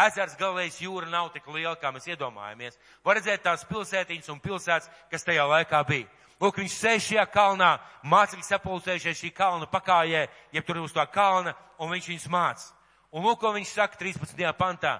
Ezers 0.06 0.38
Galilejas 0.38 0.78
jūra 0.82 1.10
nav 1.10 1.32
tik 1.34 1.48
liela, 1.50 1.76
kā 1.82 1.90
mēs 1.92 2.06
iedomājamies. 2.12 2.78
Var 3.04 3.18
redzēt 3.18 3.44
tās 3.44 3.66
pilsētiņas 3.66 4.30
un 4.30 4.42
pilsētas, 4.44 4.90
kas 5.10 5.26
tajā 5.26 5.46
laikā 5.50 5.82
bija. 5.90 6.08
Lūk, 6.42 6.60
viņš 6.62 6.74
sēž 6.78 7.06
šajā 7.08 7.26
kalnā, 7.34 7.72
mācekļi 8.06 8.46
sapulcējušies 8.46 9.22
šī 9.24 9.32
kalna 9.34 9.66
pakājē, 9.72 10.28
jeb 10.54 10.66
tur 10.68 10.84
uz 10.84 10.94
tā 10.94 11.08
kalna, 11.10 11.56
un 11.82 11.90
viņš 11.90 12.10
viņus 12.12 12.28
māca. 12.30 12.68
Un 13.12 13.26
lūk, 13.26 13.40
ko 13.42 13.54
viņš 13.56 13.74
saka 13.74 13.98
13. 13.98 14.44
pantā. 14.58 15.00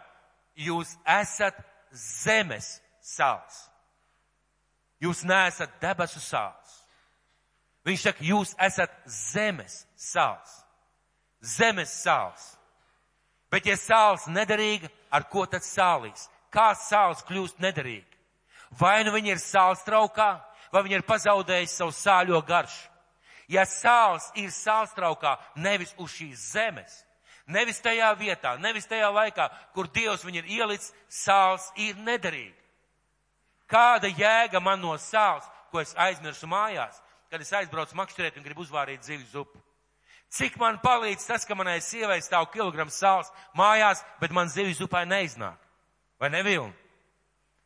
Jūs 0.58 0.96
esat 1.06 1.60
zemes 1.94 2.80
sāls. 3.04 3.68
Jūs 4.98 5.22
neesat 5.30 5.76
debesu 5.82 6.22
sāls. 6.24 6.80
Viņš 7.86 8.08
saka, 8.08 8.26
jūs 8.26 8.56
esat 8.58 8.94
zemes 9.06 9.84
sāls. 9.94 10.56
Zemes 11.40 11.94
sāls. 11.94 12.56
Bet 13.54 13.70
ja 13.70 13.78
sāls 13.80 14.26
nederīga, 14.28 14.90
ar 15.14 15.30
ko 15.30 15.46
tad 15.46 15.64
sālīs? 15.64 16.26
Kā 16.52 16.72
sāls 16.76 17.22
kļūst 17.28 17.62
nederīga? 17.64 18.10
Vai 18.80 19.04
nu 19.06 19.14
viņi 19.14 19.36
ir 19.36 19.40
sāls 19.40 19.86
traukā, 19.86 20.42
vai 20.72 20.84
viņi 20.86 21.00
ir 21.00 21.08
pazaudējuši 21.08 21.74
savu 21.74 21.96
sāļo 21.96 22.42
garšu. 22.48 22.90
Ja 23.48 23.64
sāls 23.64 24.28
ir 24.36 24.52
sālstraukā 24.52 25.38
nevis 25.56 25.94
uz 25.98 26.12
šīs 26.18 26.50
zemes, 26.52 26.98
nevis 27.48 27.80
tajā 27.80 28.10
vietā, 28.20 28.58
nevis 28.60 28.90
tajā 28.90 29.08
laikā, 29.14 29.48
kur 29.74 29.88
Dievs 29.88 30.26
viņu 30.28 30.44
ir 30.44 30.50
ielicis, 30.60 30.92
sāls 31.08 31.70
ir 31.80 31.96
nederīgi. 31.96 32.56
Kāda 33.68 34.12
jēga 34.12 34.60
man 34.64 34.82
no 34.84 34.96
sāls, 35.00 35.48
ko 35.72 35.80
es 35.80 35.96
aizmirsu 36.00 36.48
mājās, 36.48 37.00
kad 37.32 37.42
es 37.44 37.54
aizbraucu 37.56 37.96
makšķerēt 38.00 38.38
un 38.40 38.44
gribu 38.44 38.64
uzvārīt 38.64 39.04
zivju 39.04 39.28
zupu? 39.32 39.64
Cik 40.32 40.58
man 40.60 40.80
palīdz 40.84 41.24
tas, 41.28 41.46
ka 41.48 41.56
manai 41.56 41.80
sievai 41.84 42.20
stāv 42.24 42.50
kilograms 42.52 43.00
sāls 43.00 43.32
mājās, 43.56 44.04
bet 44.20 44.36
man 44.36 44.52
zivju 44.52 44.76
zupai 44.84 45.06
neiznāk? 45.08 45.60
Vai 46.20 46.32
nevilni? 46.34 46.76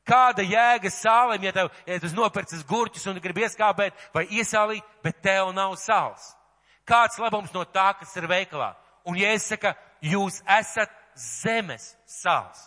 Kāda 0.07 0.41
jēga 0.41 0.89
sālim, 0.89 1.43
ja 1.45 1.51
tev, 1.53 1.69
ja 1.85 1.99
tu 2.01 2.09
nopircis 2.17 2.65
gurķus 2.65 3.05
un 3.11 3.19
gribi 3.21 3.45
ieskābēt 3.45 3.97
vai 4.15 4.25
iesālīt, 4.33 4.85
bet 5.05 5.21
tev 5.21 5.51
nav 5.53 5.75
sāls? 5.77 6.31
Kāds 6.89 7.19
labums 7.21 7.53
no 7.53 7.63
tā, 7.69 7.91
kas 7.99 8.15
ir 8.17 8.25
veikalā? 8.29 8.73
Un 9.05 9.17
Jēzus 9.17 9.53
saka, 9.53 9.75
jūs 10.01 10.39
esat 10.49 10.89
zemes 11.15 11.91
sāls. 12.09 12.63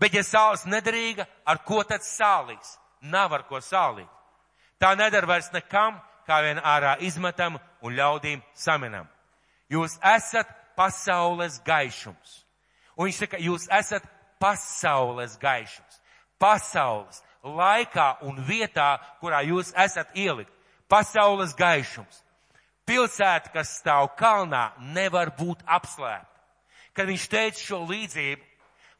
Bet 0.00 0.16
ja 0.16 0.22
sāls 0.24 0.64
nederīga, 0.68 1.26
ar 1.44 1.60
ko 1.64 1.82
tad 1.84 2.04
sālīs? 2.04 2.76
Nav 3.04 3.36
ar 3.36 3.44
ko 3.48 3.60
sālīt. 3.60 4.08
Tā 4.80 4.94
nedara 4.96 5.28
vairs 5.28 5.52
nekam, 5.52 6.00
kā 6.26 6.40
vien 6.44 6.58
ārā 6.64 6.96
izmetam 7.04 7.60
un 7.84 7.96
ļaudīm 7.96 8.40
saminam. 8.56 9.06
Jūs 9.72 9.98
esat 10.04 10.48
pasaules 10.76 11.60
gaišums. 11.64 12.40
Un 12.96 13.08
viņš 13.08 13.20
saka, 13.22 13.40
jūs 13.44 13.68
esat 13.72 14.08
pasaules 14.40 15.36
gaišums 15.40 16.00
pasaules, 16.38 17.22
laikā 17.42 18.16
un 18.26 18.40
vietā, 18.44 18.96
kurā 19.20 19.42
jūs 19.46 19.72
esat 19.76 20.14
ielikt. 20.16 20.52
Pasaules 20.88 21.54
gaišums. 21.58 22.22
Pilsēta, 22.86 23.50
kas 23.50 23.78
stāv 23.80 24.12
kalnā, 24.18 24.70
nevar 24.94 25.32
būt 25.34 25.64
apslēpta. 25.66 26.30
Kad 26.94 27.08
viņš 27.10 27.24
teica 27.28 27.60
šo 27.60 27.80
līdzību, 27.88 28.44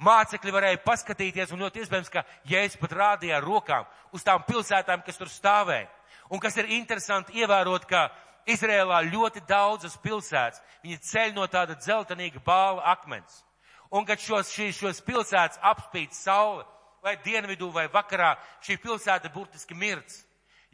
mācekļi 0.02 0.52
varēja 0.52 0.82
paskatīties 0.84 1.52
un 1.54 1.62
ļoti 1.62 1.84
iespējams, 1.84 2.10
ka 2.12 2.24
Jēzus 2.50 2.80
pat 2.80 2.92
rādīja 2.98 3.38
ar 3.38 3.46
rokām 3.46 3.86
uz 4.12 4.26
tām 4.26 4.42
pilsētām, 4.48 5.04
kas 5.06 5.20
tur 5.20 5.30
stāvēja. 5.30 5.88
Un 6.34 6.42
kas 6.42 6.56
ir 6.58 6.72
interesanti 6.74 7.38
ievērot, 7.38 7.86
ka 7.86 8.08
Izrēlā 8.46 9.00
ļoti 9.06 9.42
daudzas 9.46 9.96
pilsētas, 10.02 10.60
viņi 10.82 10.98
ceļ 11.02 11.32
no 11.34 11.46
tāda 11.50 11.74
dzeltenīga 11.78 12.42
bāla 12.46 12.84
akmens. 12.92 13.42
Un 13.90 14.06
kad 14.06 14.20
šos, 14.22 14.50
šīs, 14.54 14.78
šos 14.78 15.02
pilsētas 15.06 15.58
apspīd 15.62 16.14
saule, 16.14 16.66
vai 17.06 17.14
dienvidū 17.22 17.70
vai 17.70 17.86
vakarā, 17.92 18.34
šī 18.66 18.80
pilsēta 18.82 19.30
burtiski 19.30 19.74
mirts. 19.78 20.24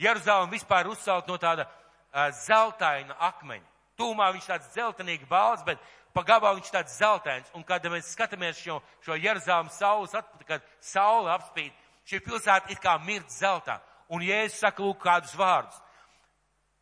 Jeruzalem 0.00 0.50
vispār 0.50 0.88
uzcelt 0.88 1.28
no 1.28 1.36
tāda 1.36 1.66
uh, 1.68 2.30
zeltaina 2.32 3.18
akmeņa. 3.28 3.68
Tūmā 4.00 4.30
viņš 4.32 4.48
tāds 4.48 4.72
dzeltenīgi 4.72 5.28
balts, 5.28 5.62
bet 5.66 5.78
pa 6.16 6.24
gabalu 6.24 6.62
viņš 6.62 6.72
tāds 6.72 6.96
zeltains. 6.96 7.52
Un 7.54 7.64
kad 7.68 7.84
mēs 7.92 8.14
skatāmies 8.16 8.58
šo, 8.58 8.80
šo 9.04 9.18
Jeruzalem 9.20 9.68
saules 9.70 10.16
atpakaļ, 10.16 10.48
kad 10.48 10.68
saule 10.80 11.30
apspīd, 11.36 11.72
Šī 12.08 12.18
pilsēta 12.24 12.72
it 12.72 12.80
kā 12.82 12.96
mirt 13.02 13.30
zeltā. 13.30 13.78
Un 14.12 14.24
Jēzus 14.26 14.60
saka 14.64 14.82
lūk 14.82 15.00
kādus 15.02 15.34
vārdus. 15.38 15.78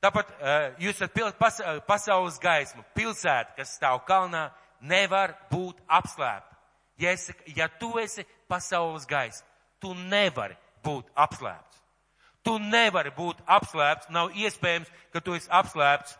Tāpat 0.01 0.31
uh, 0.33 0.63
jūs 0.81 0.97
esat 0.97 1.13
pil, 1.13 1.29
pas, 1.37 1.59
pasaules 1.87 2.39
gaisma. 2.41 2.85
Pilsēta, 2.97 3.53
kas 3.59 3.75
stāv 3.77 4.01
kalnā, 4.09 4.49
nevar 4.81 5.37
būt 5.51 5.83
apslēpta. 5.87 6.57
Ja, 7.01 7.13
es, 7.13 7.29
ja 7.57 7.69
tu 7.81 7.93
esi 8.01 8.25
pasaules 8.51 9.07
gaisma, 9.09 9.47
tu 9.81 9.95
nevari 9.95 10.59
būt 10.85 11.09
apslēpts. 11.15 11.79
Tu 12.43 12.57
nevari 12.59 13.13
būt 13.17 13.43
apslēpts, 13.47 14.09
nav 14.11 14.33
iespējams, 14.37 14.89
ka 15.13 15.21
tu 15.21 15.37
esi 15.37 15.49
apslēpts. 15.53 16.17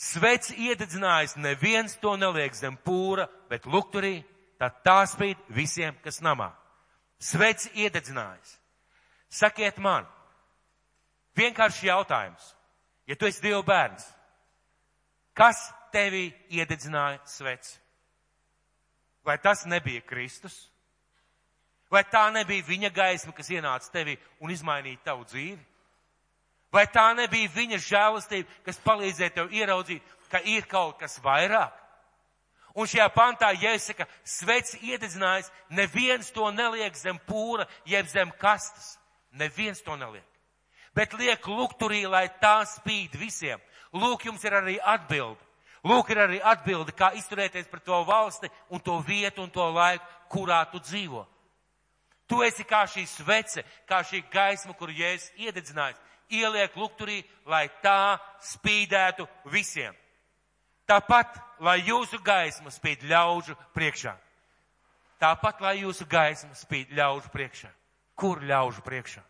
Svets 0.00 0.54
iededzinājis, 0.56 1.36
neviens 1.36 1.96
to 2.02 2.16
neliek 2.18 2.54
zem 2.56 2.78
pūra, 2.84 3.28
bet 3.50 3.68
lukturī, 3.70 4.20
tad 4.58 4.80
tā 4.86 5.02
spīd 5.06 5.38
visiem, 5.54 5.94
kas 6.04 6.20
namā. 6.24 6.50
Svets 7.20 7.68
iededzinājis. 7.74 8.56
Sakiet 9.30 9.78
man, 9.78 10.08
vienkārši 11.38 11.86
jautājums, 11.86 12.54
ja 13.06 13.14
tu 13.14 13.28
esi 13.28 13.44
Dieva 13.44 13.62
bērns, 13.62 14.06
kas 15.38 15.60
tevī 15.94 16.30
iededzināja 16.50 17.20
svets? 17.30 17.76
Vai 19.26 19.36
tas 19.38 19.66
nebija 19.68 20.02
Kristus? 20.02 20.70
Vai 21.90 22.04
tā 22.06 22.28
nebija 22.30 22.66
viņa 22.66 22.92
gaisma, 22.94 23.32
kas 23.34 23.50
ienāca 23.50 23.90
tevī 23.90 24.14
un 24.40 24.52
izmainīja 24.54 25.02
tavu 25.10 25.24
dzīvi? 25.26 25.58
Vai 26.70 26.86
tā 26.86 27.08
nebija 27.18 27.50
viņa 27.50 27.80
žēlastība, 27.82 28.48
kas 28.64 28.78
palīdzēja 28.84 29.34
tev 29.34 29.54
ieraudzīt, 29.54 30.02
ka 30.30 30.38
ir 30.46 30.68
kaut 30.70 31.00
kas 31.00 31.18
vairāk? 31.22 31.74
Un 32.78 32.86
šajā 32.86 33.08
pantā 33.10 33.50
jāsaka, 33.58 34.06
svets 34.22 34.76
iededzinājis, 34.78 35.50
neviens 35.74 36.30
to 36.30 36.46
neliek 36.54 36.94
zem 36.94 37.18
pūra, 37.26 37.66
jeb 37.84 38.06
zem 38.06 38.30
kastes. 38.38 38.94
Neviens 39.34 39.82
to 39.82 39.96
neliek. 39.98 40.26
Bet 40.94 41.12
liek 41.18 41.42
lukturī, 41.46 42.04
lai 42.06 42.28
tā 42.42 42.60
spīd 42.66 43.14
visiem. 43.18 43.58
Lūk, 43.94 44.26
jums 44.26 44.42
ir 44.46 44.54
arī 44.58 44.78
atbildi. 44.78 45.42
Lūk, 45.86 46.10
ir 46.12 46.22
arī 46.22 46.40
atbildi, 46.44 46.94
kā 46.94 47.12
izturēties 47.18 47.70
pret 47.70 47.84
to 47.86 47.98
valsti 48.06 48.50
un 48.70 48.82
to 48.84 48.98
vietu 49.06 49.42
un 49.42 49.50
to 49.50 49.66
laiku, 49.70 50.04
kurā 50.30 50.62
tu 50.70 50.78
dzīvo. 50.82 51.24
Tu 52.30 52.38
esi 52.46 52.62
kā 52.62 52.84
šī 52.86 53.02
svece, 53.10 53.64
kā 53.90 54.04
šī 54.06 54.22
gaisma, 54.30 54.74
kuru 54.78 54.94
Jēzus 54.94 55.32
iededzinājis, 55.42 55.98
ieliek 56.30 56.76
lukturī, 56.78 57.24
lai 57.42 57.66
tā 57.82 58.20
spīdētu 58.52 59.26
visiem. 59.50 59.96
Tāpat, 60.86 61.34
lai 61.62 61.80
jūsu 61.82 62.20
gaisma 62.22 62.70
spīd 62.70 63.02
ļaužu 63.10 63.56
priekšā. 63.74 64.14
Tāpat, 65.20 65.60
lai 65.62 65.80
jūsu 65.82 66.06
gaisma 66.10 66.54
spīd 66.54 66.94
ļaužu 66.94 67.32
priekšā. 67.34 67.70
Kur 68.14 68.42
ļaužu 68.46 68.82
priekšā? 68.86 69.22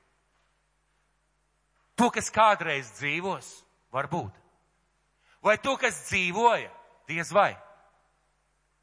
To, 1.97 2.11
kas 2.13 2.31
kādreiz 2.33 2.93
dzīvos, 2.97 3.49
varbūt. 3.93 4.37
Vai 5.45 5.57
to, 5.61 5.75
kas 5.81 5.99
dzīvoja, 6.09 6.69
diez 7.09 7.33
vai. 7.33 7.55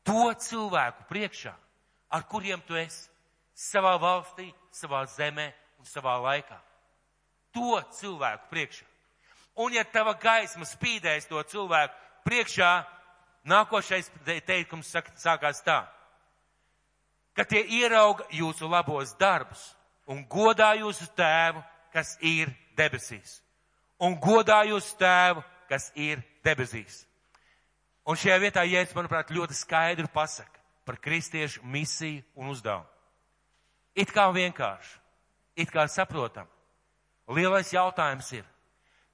To 0.09 0.33
cilvēku 0.33 1.05
priekšā, 1.09 1.53
ar 2.13 2.25
kuriem 2.29 2.61
tu 2.65 2.77
esi 2.77 3.09
savā 3.57 3.95
valstī, 3.97 4.51
savā 4.71 5.01
zemē 5.09 5.49
un 5.81 5.89
savā 5.89 6.13
laikā. 6.21 6.57
To 7.57 7.81
cilvēku 7.97 8.51
priekšā. 8.51 8.85
Un 9.57 9.73
ja 9.73 9.81
tava 9.89 10.13
gaisma 10.13 10.67
spīdēs 10.69 11.25
to 11.25 11.41
cilvēku 11.49 11.95
priekšā, 12.27 12.71
nākošais 13.47 14.11
teikums 14.45 14.91
sākās 15.17 15.63
tā, 15.65 15.79
ka 17.33 17.45
tie 17.45 17.63
ierauga 17.79 18.27
jūsu 18.33 18.69
labos 18.69 19.15
darbus 19.17 19.63
un 20.05 20.21
godā 20.29 20.75
jūsu 20.77 21.07
tēvu, 21.17 21.63
kas 21.93 22.15
ir 22.21 22.51
debesīs. 22.77 23.39
Un 23.97 24.19
godā 24.21 24.61
jūsu 24.69 24.93
tēvu, 24.99 25.41
kas 25.69 25.89
ir 25.97 26.21
debesīs. 26.45 27.07
Un 28.07 28.15
šajā 28.15 28.37
vietā 28.39 28.63
Jēzus, 28.63 28.95
manuprāt, 28.95 29.33
ļoti 29.33 29.57
skaidri 29.57 30.05
pasaka 30.13 30.61
par 30.85 30.99
kristiešu 31.01 31.65
misiju 31.65 32.21
un 32.37 32.53
uzdevumu. 32.53 32.85
It 33.97 34.13
kā 34.13 34.27
vienkārši, 34.29 34.93
it 35.57 35.71
kā 35.73 35.87
saprotam. 35.89 36.45
Lielais 37.33 37.73
jautājums 37.73 38.29
ir, 38.37 38.45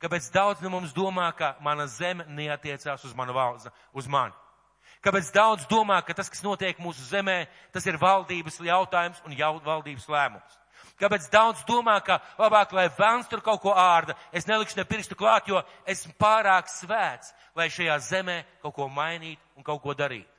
kāpēc 0.04 0.28
daudz 0.34 0.62
no 0.62 0.74
mums 0.74 0.92
domā, 0.94 1.30
ka 1.38 1.56
mana 1.64 1.88
zeme 1.88 2.26
neatiecās 2.28 3.06
uz 3.08 3.14
manu 3.16 3.34
valsts, 3.34 3.72
uz 3.96 4.10
mani? 4.12 4.36
Kāpēc 5.04 5.32
daudz 5.36 5.66
domā, 5.72 6.02
ka 6.04 6.14
tas, 6.16 6.30
kas 6.32 6.44
notiek 6.44 6.78
mūsu 6.80 7.04
zemē, 7.08 7.46
tas 7.72 7.88
ir 7.88 8.00
valdības 8.00 8.60
jautājums 8.64 9.24
un 9.28 9.34
jau 9.40 9.56
valdības 9.64 10.06
lēmums? 10.12 10.60
Kāpēc 11.00 11.26
daudz 11.32 11.64
domā, 11.68 11.98
ka 12.06 12.20
labāk, 12.38 12.76
lai 12.76 12.86
vēlns 12.92 13.28
tur 13.32 13.42
kaut 13.44 13.64
ko 13.64 13.74
ārda, 13.74 14.16
es 14.36 14.48
nelikšu 14.48 14.78
ne 14.78 14.86
pirkstu 14.88 15.16
klāt, 15.20 15.48
jo 15.48 15.64
esmu 15.90 16.14
pārāk 16.20 16.70
svēts, 16.72 17.34
lai 17.56 17.72
šajā 17.72 17.98
zemē 18.04 18.38
kaut 18.62 18.76
ko 18.76 18.88
mainītu 18.92 19.42
un 19.58 19.66
kaut 19.66 19.82
ko 19.84 19.96
darītu. 19.98 20.30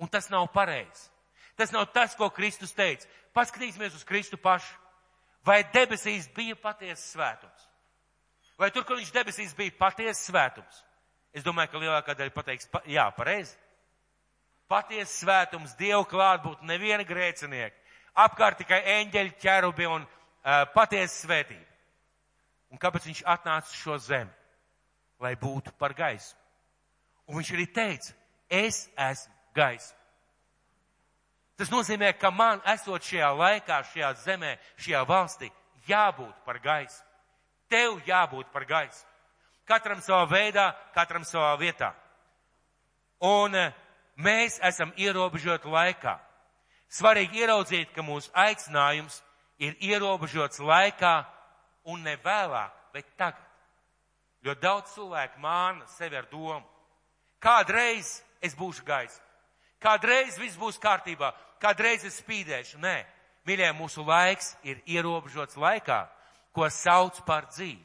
Un 0.00 0.08
tas 0.08 0.30
nav 0.30 0.46
pareizi. 0.54 1.09
Tas 1.60 1.72
nav 1.74 1.90
tas, 1.92 2.14
ko 2.16 2.30
Kristus 2.32 2.72
teica. 2.72 3.04
Paskatīsimies 3.36 3.98
uz 3.98 4.04
Kristu 4.08 4.38
pašu. 4.40 4.72
Vai 5.44 5.60
debesīs 5.74 6.28
bija 6.32 6.56
patiesa 6.56 7.02
svētums? 7.02 7.66
Vai 8.60 8.70
tur, 8.72 8.84
kur 8.88 8.96
viņš 8.96 9.10
debesīs 9.12 9.52
bija 9.56 9.76
patiesa 9.76 10.22
svētums? 10.22 10.78
Es 11.36 11.44
domāju, 11.44 11.70
ka 11.72 11.82
lielākā 11.82 12.16
daļa 12.16 12.32
pateiks, 12.32 12.68
pa, 12.72 12.80
jā, 12.88 13.04
pareizi. 13.16 13.52
Patiesa 14.72 15.12
svētums, 15.12 15.76
Dievu 15.76 16.08
klātbūt, 16.08 16.64
neviena 16.64 17.04
grēcinieka. 17.04 17.76
Apkārt 18.24 18.62
tikai 18.62 18.80
eņģeļi, 18.96 19.36
ķerubi 19.44 19.88
un 19.88 20.08
uh, 20.08 20.64
patiesa 20.72 21.26
svētība. 21.26 21.68
Un 22.72 22.80
kāpēc 22.80 23.08
viņš 23.10 23.22
atnāca 23.36 23.76
šo 23.76 24.00
zemi? 24.00 24.32
Lai 25.20 25.36
būtu 25.36 25.76
par 25.76 25.92
gaisu. 25.92 26.32
Un 27.28 27.36
viņš 27.36 27.52
arī 27.52 27.68
teica, 27.68 28.16
es 28.48 28.86
esmu 28.96 29.36
gaisa. 29.56 29.99
Tas 31.60 31.68
nozīmē, 31.68 32.14
ka 32.16 32.30
man 32.32 32.62
esot 32.72 33.04
šajā 33.04 33.26
laikā, 33.36 33.82
šajā 33.92 34.10
zemē, 34.22 34.54
šajā 34.80 35.00
valstī, 35.04 35.50
jābūt 35.84 36.38
par 36.46 36.56
gaisu. 36.64 37.02
Tev 37.68 37.98
jābūt 38.06 38.48
par 38.48 38.64
gaisu. 38.64 39.02
Katram 39.68 40.00
savā 40.00 40.22
veidā, 40.30 40.70
katram 40.94 41.26
savā 41.28 41.50
vietā. 41.60 41.90
Un 43.20 43.58
eh, 43.60 43.74
mēs 44.16 44.56
esam 44.64 44.94
ierobežoti 44.96 45.68
laikā. 45.68 46.16
Svarīgi 46.88 47.44
ieraudzīt, 47.44 47.92
ka 47.92 48.00
mūsu 48.08 48.32
aicinājums 48.32 49.20
ir 49.60 49.76
ierobežots 49.84 50.64
laikā 50.64 51.12
un 51.92 52.00
ne 52.08 52.16
vēlāk, 52.24 52.72
bet 52.96 53.12
tagad. 53.20 53.44
Jo 54.40 54.56
daudz 54.56 54.96
cilvēku 54.96 55.44
māna 55.44 55.84
sevi 55.92 56.16
ar 56.16 56.24
domu. 56.32 56.64
Kādreiz 57.36 58.22
es 58.40 58.56
būšu 58.56 58.88
gaisa. 58.88 59.20
Kādreiz 59.80 60.40
viss 60.40 60.56
būs 60.60 60.80
kārtībā 60.80 61.34
kādreiz 61.62 62.04
es 62.08 62.18
spīdēšu. 62.20 62.80
Nē, 62.82 62.96
mīļie, 63.48 63.70
mūsu 63.78 64.04
laiks 64.06 64.54
ir 64.66 64.80
ierobežots 64.88 65.58
laikā, 65.60 66.02
ko 66.56 66.68
sauc 66.72 67.20
par 67.26 67.48
dzīvi. 67.52 67.84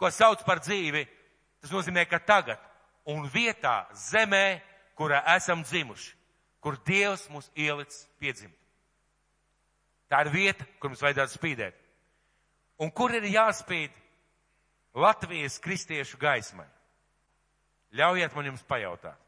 Ko 0.00 0.10
sauc 0.12 0.42
par 0.46 0.62
dzīvi, 0.64 1.04
tas 1.60 1.72
nozīmē, 1.74 2.06
ka 2.08 2.20
tagad 2.24 2.60
un 3.10 3.26
vietā, 3.28 3.84
zemē, 4.10 4.60
kurā 4.96 5.22
esam 5.36 5.64
dzimuši, 5.64 6.14
kur 6.60 6.78
Dievs 6.86 7.26
mūs 7.32 7.50
ielicis 7.56 8.06
piedzimt. 8.20 8.56
Tā 10.10 10.24
ir 10.24 10.32
vieta, 10.34 10.66
kur 10.80 10.90
mums 10.90 11.02
vajadzētu 11.04 11.36
spīdēt. 11.36 11.76
Un 12.82 12.90
kur 12.90 13.12
ir 13.14 13.28
jāspīd 13.30 13.94
Latvijas 14.96 15.60
kristiešu 15.62 16.18
gaismai? 16.18 16.66
Ļaujiet 17.94 18.34
man 18.34 18.50
jums 18.50 18.64
pajautāt. 18.66 19.18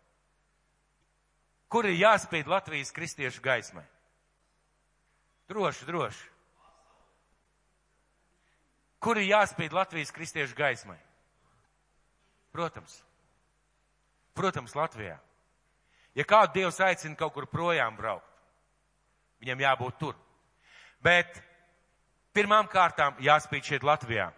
Kur 1.73 1.89
ir 1.89 1.97
jāspīd 1.97 2.51
Latvijas 2.53 2.93
kristiešu 2.93 3.41
gaismai? 3.41 3.87
Droši, 5.49 5.87
droši. 5.89 6.27
Kur 9.03 9.19
ir 9.19 9.31
jāspīd 9.31 9.73
Latvijas 9.73 10.13
kristiešu 10.13 10.55
gaismai? 10.59 10.99
Protams. 12.53 12.99
Protams, 14.37 14.77
Latvijā. 14.77 15.17
Ja 16.15 16.25
kādu 16.29 16.59
Dievs 16.59 16.81
aicina 16.85 17.17
kaut 17.17 17.33
kur 17.33 17.49
projām 17.49 17.97
braukt, 17.97 18.29
viņam 19.41 19.65
jābūt 19.65 19.99
tur. 20.01 20.19
Bet 21.01 21.41
pirmām 22.37 22.69
kārtām 22.69 23.17
jāspīd 23.21 23.65
šeit 23.65 23.87
Latvijā. 23.87 24.29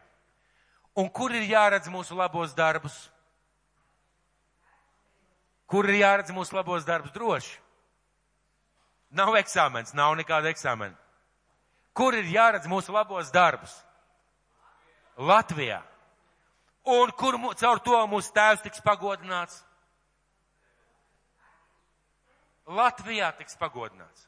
Un 0.94 1.11
kur 1.11 1.35
ir 1.35 1.51
jāredz 1.51 1.90
mūsu 1.90 2.14
labos 2.14 2.55
darbus? 2.55 2.94
Kur 5.66 5.88
ir 5.88 6.00
jāredz 6.03 6.33
mūsu 6.35 6.57
labos 6.57 6.85
darbus 6.85 7.14
droši? 7.14 7.57
Nav 9.14 9.37
eksāmens, 9.38 9.94
nav 9.94 10.16
nekāda 10.18 10.50
eksāmena. 10.50 10.96
Kur 11.94 12.16
ir 12.18 12.27
jāredz 12.27 12.66
mūsu 12.66 12.92
labos 12.92 13.31
darbus? 13.35 13.72
Latvijā. 15.16 15.81
Un 16.85 17.12
kur 17.16 17.38
caur 17.57 17.81
to 17.81 18.00
mūsu 18.11 18.35
tēvs 18.35 18.64
tiks 18.66 18.83
pagodināts? 18.85 19.62
Latvijā 22.66 23.31
tiks 23.38 23.57
pagodināts. 23.61 24.27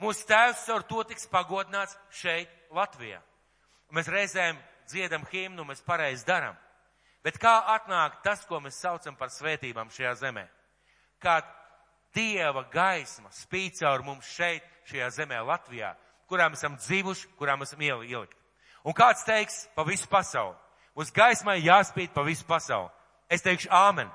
Mūsu 0.00 0.24
tēvs 0.26 0.64
ar 0.70 0.86
to 0.86 1.02
tiks 1.10 1.26
pagodināts 1.30 1.98
šeit, 2.14 2.50
Latvijā. 2.74 3.18
Mēs 3.94 4.08
reizēm 4.12 4.58
dziedam 4.88 5.24
himnu, 5.30 5.64
mēs 5.68 5.82
pareizi 5.84 6.26
darām. 6.26 6.56
Bet 7.24 7.38
kā 7.42 7.54
atnāk 7.74 8.20
tas, 8.22 8.44
ko 8.46 8.60
mēs 8.62 8.78
saucam 8.80 9.16
par 9.18 9.32
svētībām 9.34 9.90
šajā 9.92 10.14
zemē? 10.22 10.46
Kā 11.22 11.40
Dieva 12.14 12.64
gaisma 12.72 13.30
spīd 13.34 13.76
caur 13.78 14.02
mums 14.06 14.26
šeit, 14.32 14.64
šajā 14.88 15.10
zemē, 15.18 15.42
Latvijā, 15.44 15.92
kurā 16.30 16.48
mēs 16.48 16.62
esam 16.62 16.78
dzīvuši, 16.78 17.34
kurā 17.38 17.56
mēs 17.58 17.74
esam 17.74 17.84
ielikt. 17.84 18.36
Un 18.84 18.96
kāds 18.96 19.26
teiks 19.26 19.66
pa 19.76 19.84
visu 19.84 20.08
pasauli? 20.08 20.56
Uz 20.98 21.12
gaismai 21.14 21.60
jāspīd 21.60 22.14
pa 22.14 22.24
visu 22.26 22.46
pasauli. 22.48 22.88
Es 23.30 23.44
teikšu 23.44 23.68
āmen. 23.70 24.08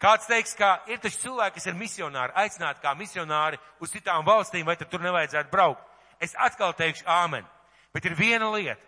Kāds 0.00 0.28
teiks, 0.28 0.54
ka 0.54 0.82
ir 0.92 1.00
taču 1.00 1.18
cilvēki, 1.24 1.56
kas 1.56 1.66
ir 1.66 1.76
misionāri, 1.76 2.34
aicināti 2.36 2.82
kā 2.84 2.92
misionāri 2.94 3.58
uz 3.80 3.92
citām 3.92 4.24
valstīm, 4.26 4.66
vai 4.68 4.76
tad 4.76 4.90
tur 4.92 5.02
nevajadzētu 5.04 5.50
braukt. 5.50 5.82
Es 6.20 6.36
atkal 6.38 6.74
teikšu 6.76 7.04
āmen. 7.08 7.44
Bet 7.92 8.04
ir 8.04 8.16
viena 8.16 8.50
lieta. 8.52 8.80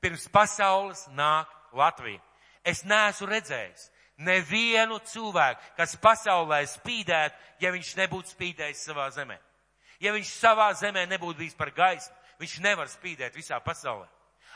Pirms 0.00 0.26
pasaules 0.32 1.06
nāk 1.16 1.48
Latvija. 1.72 2.20
Es 2.64 2.84
neesmu 2.84 3.28
redzējis 3.28 3.90
nevienu 4.16 5.00
cilvēku, 5.10 5.60
kas 5.76 5.96
pasaulē 6.00 6.62
spīdētu, 6.70 7.34
ja 7.60 7.72
viņš 7.74 7.94
nebūtu 7.98 8.34
spīdējis 8.34 8.84
savā 8.86 9.08
zemē. 9.14 9.38
Ja 10.00 10.12
viņš 10.14 10.30
savā 10.38 10.68
zemē 10.78 11.06
nebūtu 11.10 11.40
bijis 11.42 11.56
par 11.58 11.72
gaismu, 11.74 12.14
viņš 12.40 12.58
nevar 12.62 12.90
spīdēt 12.90 13.34
visā 13.34 13.58
pasaulē. 13.62 14.06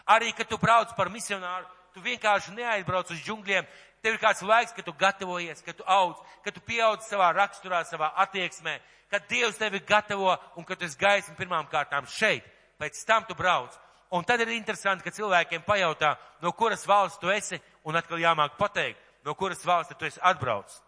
Arī, 0.09 0.33
kad 0.33 0.49
tu 0.49 0.59
brauc 0.59 0.95
par 0.97 1.11
misionāru, 1.11 1.67
tu 1.95 2.01
vienkārši 2.05 2.55
neaizbrauc 2.55 3.11
uz 3.11 3.23
džungļiem, 3.25 3.67
tev 4.03 4.15
ir 4.15 4.23
kāds 4.23 4.45
laiks, 4.47 4.73
kad 4.77 4.87
tu 4.87 4.95
gatavojies, 4.95 5.63
kad 5.67 5.77
tu 5.77 5.85
audz, 5.87 6.23
kad 6.45 6.55
tu 6.55 6.63
pieaudz 6.65 7.09
savā 7.09 7.33
raksturā, 7.35 7.83
savā 7.85 8.13
attieksmē, 8.25 8.79
kad 9.11 9.27
Dievs 9.29 9.59
tevi 9.59 9.81
gatavo 9.81 10.37
un 10.57 10.65
kad 10.65 10.79
tu 10.79 10.87
esi 10.87 10.99
gaisma 11.01 11.35
pirmām 11.35 11.69
kārtām 11.73 12.07
šeit. 12.07 12.47
Pēc 12.79 13.01
tam 13.05 13.25
tu 13.27 13.35
brauc. 13.35 13.75
Un 14.15 14.25
tad 14.25 14.41
ir 14.41 14.55
interesanti, 14.55 15.05
ka 15.05 15.13
cilvēkiem 15.13 15.65
pajautā, 15.67 16.15
no 16.41 16.53
kuras 16.57 16.87
valsts 16.89 17.21
tu 17.21 17.29
esi, 17.29 17.59
un 17.89 17.97
atkal 17.97 18.21
jāmāk 18.21 18.59
pateikt, 18.61 19.01
no 19.25 19.35
kuras 19.35 19.65
valsts 19.65 19.97
tu 19.97 20.07
esi 20.09 20.21
atbraucis. 20.23 20.83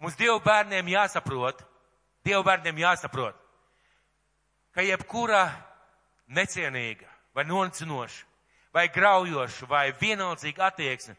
Mums 0.00 0.16
Dievu 0.18 0.40
bērniem 0.42 0.88
jāsaprot, 0.94 1.60
Dievu 2.24 2.42
bērniem 2.46 2.80
jāsaprot, 2.82 3.36
ka 4.72 4.82
jebkura 4.82 5.44
necienīga 6.32 7.10
vai 7.36 7.44
noncinoša 7.44 8.24
vai 8.72 8.88
graujoša 8.88 9.68
vai 9.68 9.90
vienaldzīga 10.00 10.70
attieksme 10.70 11.16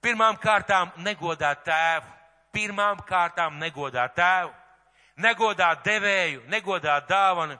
pirmām 0.00 0.38
kārtām 0.40 0.92
negodā 1.04 1.52
tēvu, 1.64 2.08
pirmām 2.54 3.02
kārtām 3.06 3.58
negodā 3.60 4.06
tēvu, 4.16 4.52
negodā 5.20 5.74
devēju, 5.84 6.46
negodā 6.48 6.96
dāvanu, 7.08 7.58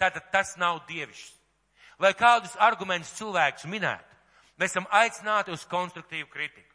tātad 0.00 0.28
tas 0.32 0.56
nav 0.60 0.82
dievišķs. 0.88 1.36
Lai 2.00 2.12
kādus 2.16 2.54
argumentus 2.60 3.12
cilvēks 3.18 3.66
minētu, 3.68 4.09
mēs 4.60 4.74
esam 4.74 4.86
aicināti 4.92 5.54
uz 5.54 5.64
konstruktīvu 5.68 6.28
kritiku. 6.30 6.68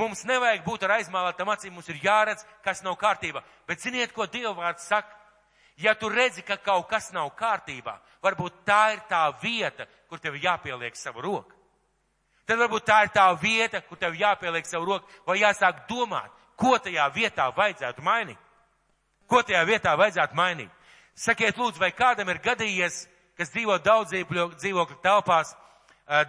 Mums 0.00 0.24
nevajag 0.24 0.64
būt 0.64 0.84
ar 0.86 0.96
aizmālētām 0.98 1.50
acīm, 1.52 1.74
mums 1.76 1.88
ir 1.92 2.00
jāredz, 2.02 2.44
kas 2.64 2.82
nav 2.82 2.96
kārtībā. 3.00 3.42
Bet 3.68 3.82
ziniet, 3.84 4.12
ko 4.16 4.26
Dieva 4.26 4.54
vārds 4.56 4.86
saka? 4.88 5.16
Ja 5.80 5.94
tu 5.94 6.08
redzi, 6.08 6.42
ka 6.44 6.56
kaut 6.60 6.88
kas 6.90 7.08
nav 7.12 7.30
kārtībā, 7.36 7.96
varbūt 8.22 8.64
tā 8.68 8.82
ir 8.94 9.00
tā 9.08 9.22
vieta, 9.42 9.86
kur 10.08 10.20
tev 10.20 10.36
jāpieliek 10.36 10.96
savu 10.96 11.22
roku. 11.24 11.56
Tad 12.44 12.58
varbūt 12.58 12.84
tā 12.84 12.98
ir 13.06 13.12
tā 13.14 13.28
vieta, 13.40 13.80
kur 13.86 13.96
tev 13.96 14.16
jāpieliek 14.18 14.66
savu 14.66 14.88
roku, 14.88 15.08
vai 15.26 15.38
jāsāk 15.40 15.84
domāt, 15.88 16.32
ko 16.58 16.74
tajā 16.82 17.06
vietā 17.14 17.46
vajadzētu 17.56 18.02
mainīt. 18.04 18.38
Ko 19.30 19.42
tajā 19.46 19.62
vietā 19.68 19.94
vajadzētu 19.96 20.36
mainīt? 20.36 20.70
Sakiet, 21.14 21.56
lūdzu, 21.56 21.80
vai 21.80 21.92
kādam 21.94 22.28
ir 22.32 22.40
gadījies, 22.42 23.04
kas 23.38 23.52
dzīvo 23.54 23.78
daudz 23.84 24.12
dzīvokļu 24.12 24.98
telpās, 25.04 25.54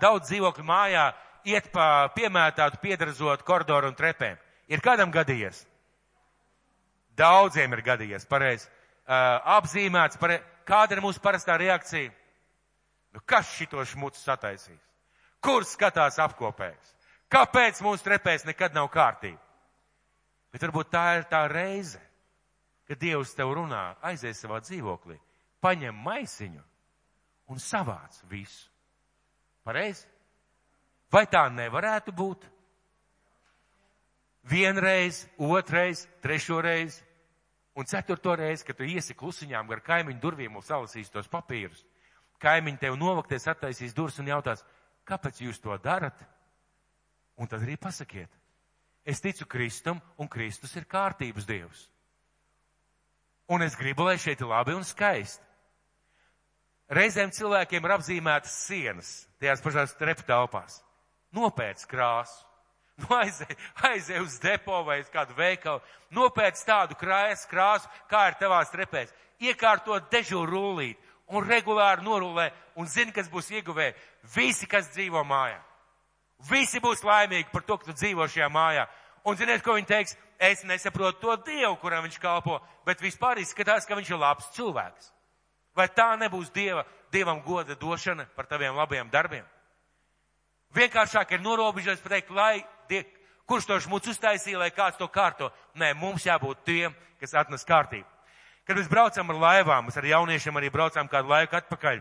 daudz 0.01 0.29
dzīvokļu 0.29 0.65
mājā, 0.67 1.09
iet 1.49 1.71
pa 1.73 2.11
piemētātu, 2.15 2.79
piedrazot 2.83 3.43
koridoru 3.47 3.89
un 3.91 3.97
trepēm. 3.97 4.37
Ir 4.71 4.83
kādam 4.83 5.11
gadījies? 5.13 5.65
Daudziem 7.17 7.73
ir 7.75 7.83
gadījies, 7.85 8.27
pareizi. 8.29 8.69
Uh, 9.01 9.41
apzīmēts, 9.57 10.19
pareiz. 10.21 10.45
Kāda 10.67 10.95
ir 10.95 11.01
mūsu 11.03 11.19
parastā 11.19 11.57
reakcija? 11.59 12.11
Nu, 13.11 13.19
kas 13.27 13.49
šito 13.57 13.81
šmucu 13.83 14.21
sataisīs? 14.21 14.79
Kur 15.43 15.65
skatās 15.67 16.19
apkopējs? 16.21 16.93
Kāpēc 17.31 17.81
mūsu 17.83 18.05
trepēs 18.05 18.45
nekad 18.47 18.75
nav 18.77 18.87
kārtība? 18.93 19.41
Bet 20.51 20.63
varbūt 20.67 20.91
tā 20.93 21.05
ir 21.17 21.27
tā 21.31 21.45
reize, 21.49 21.99
kad 22.87 22.99
Dievs 23.01 23.33
tev 23.35 23.53
runā, 23.55 23.95
aizies 24.03 24.39
savā 24.43 24.59
dzīvoklī, 24.63 25.17
paņem 25.63 25.97
maisiņu 26.05 26.63
un 27.51 27.59
savāc 27.59 28.19
visu. 28.31 28.70
Pareizi? 29.67 30.07
Vai 31.11 31.25
tā 31.27 31.43
nevarētu 31.51 32.13
būt? 32.15 32.47
Vienreiz, 34.49 35.25
otrais, 35.37 36.07
trešo 36.23 36.61
reizi 36.63 37.03
un 37.75 37.85
ceturto 37.85 38.35
reizi, 38.35 38.65
kad 38.65 38.77
tu 38.77 38.87
iesi 38.87 39.15
klusiņām 39.15 39.69
gar 39.69 39.83
kaimiņu 39.85 40.19
durvīm 40.21 40.55
un 40.57 40.65
salasīs 40.65 41.11
tos 41.13 41.29
papīrus. 41.31 41.83
Kaimiņi 42.41 42.81
tev 42.81 42.97
novakties, 42.97 43.47
attaisīs 43.47 43.93
durvis 43.93 44.19
un 44.19 44.31
jautās, 44.31 44.63
kāpēc 45.05 45.43
jūs 45.45 45.61
to 45.61 45.77
darat? 45.83 46.17
Un 47.37 47.47
tad 47.47 47.61
arī 47.61 47.77
pasakiet, 47.77 48.31
es 49.05 49.21
ticu 49.21 49.45
Kristum 49.45 50.01
un 50.17 50.29
Kristus 50.29 50.73
ir 50.75 50.89
kārtības 50.89 51.45
Dievs. 51.45 51.85
Un 53.51 53.61
es 53.61 53.75
gribu, 53.75 54.05
lai 54.07 54.17
šeit 54.17 54.41
ir 54.41 54.49
labi 54.49 54.73
un 54.73 54.85
skaisti. 54.87 55.50
Reizēm 56.91 57.31
cilvēkiem 57.31 57.85
ir 57.87 57.97
apzīmētas 57.97 58.55
sienas 58.67 59.11
tajās 59.39 59.63
pašās 59.63 59.95
trepu 59.99 60.25
telpās 60.27 60.81
nopēc 61.31 61.85
krāsu. 61.87 62.45
Nu, 63.01 63.15
aizej, 63.17 63.55
aizej 63.87 64.19
uz 64.21 64.35
depo 64.43 64.83
vai 64.85 64.99
uz 65.01 65.07
kādu 65.09 65.33
veikalu, 65.33 65.79
nopēc 66.13 66.59
tādu 66.67 66.93
krājas 66.99 67.47
krāsu, 67.49 67.89
kā 68.11 68.27
ir 68.29 68.35
tavās 68.37 68.69
trepēs, 68.69 69.13
iekārtot 69.41 70.11
dežūru 70.11 70.51
rullīt 70.51 70.99
un 71.31 71.47
regulāri 71.47 72.05
norulē 72.05 72.51
un 72.77 72.85
zini, 72.91 73.15
kas 73.15 73.31
būs 73.31 73.49
ieguvēji. 73.55 73.95
Visi, 74.35 74.67
kas 74.69 74.91
dzīvo 74.93 75.23
mājā. 75.25 75.57
Visi 76.51 76.81
būs 76.83 77.01
laimīgi 77.07 77.49
par 77.49 77.65
to, 77.65 77.79
ka 77.79 77.89
tu 77.89 77.95
dzīvo 77.97 78.27
šajā 78.27 78.51
mājā. 78.53 78.85
Un 79.25 79.39
ziniet, 79.39 79.63
ko 79.65 79.77
viņi 79.77 79.89
teiks? 79.89 80.13
Es 80.41 80.61
nesaprotu 80.65 81.21
to 81.21 81.35
Dievu, 81.47 81.75
kuram 81.81 82.05
viņš 82.05 82.19
kalpo, 82.21 82.59
bet 82.85 83.01
vispār 83.01 83.41
izskatās, 83.41 83.85
ka 83.85 83.97
viņš 83.97 84.13
ir 84.13 84.21
labs 84.21 84.47
cilvēks. 84.57 85.11
Vai 85.75 85.87
tā 85.95 86.13
nebūs 86.19 86.51
Dieva, 86.51 86.83
Dievam 87.11 87.41
goda 87.45 87.75
došana 87.75 88.27
par 88.35 88.47
taviem 88.47 88.75
labajiem 88.75 89.09
darbiem? 89.11 89.45
Vienkāršāk 90.75 91.33
ir 91.35 91.43
norobežoties 91.43 92.03
pateikt, 92.03 92.31
lai, 92.31 92.63
die, 92.87 93.03
kurš 93.47 93.67
to 93.67 93.79
šmucu 93.83 94.13
uztaisīja, 94.13 94.59
lai 94.59 94.71
kāds 94.71 94.99
to 94.99 95.07
kārto. 95.11 95.49
Nē, 95.75 95.93
mums 95.99 96.25
jābūt 96.27 96.63
tiem, 96.67 96.95
kas 97.19 97.35
atnes 97.35 97.67
kārtību. 97.67 98.07
Kad 98.67 98.77
mēs 98.77 98.87
braucam 98.91 99.33
ar 99.33 99.41
laivām, 99.41 99.87
mēs 99.87 99.97
ar 99.99 100.07
jauniešiem 100.07 100.59
arī 100.59 100.69
braucām 100.71 101.09
kādu 101.11 101.31
laiku 101.31 101.57
atpakaļ. 101.59 101.99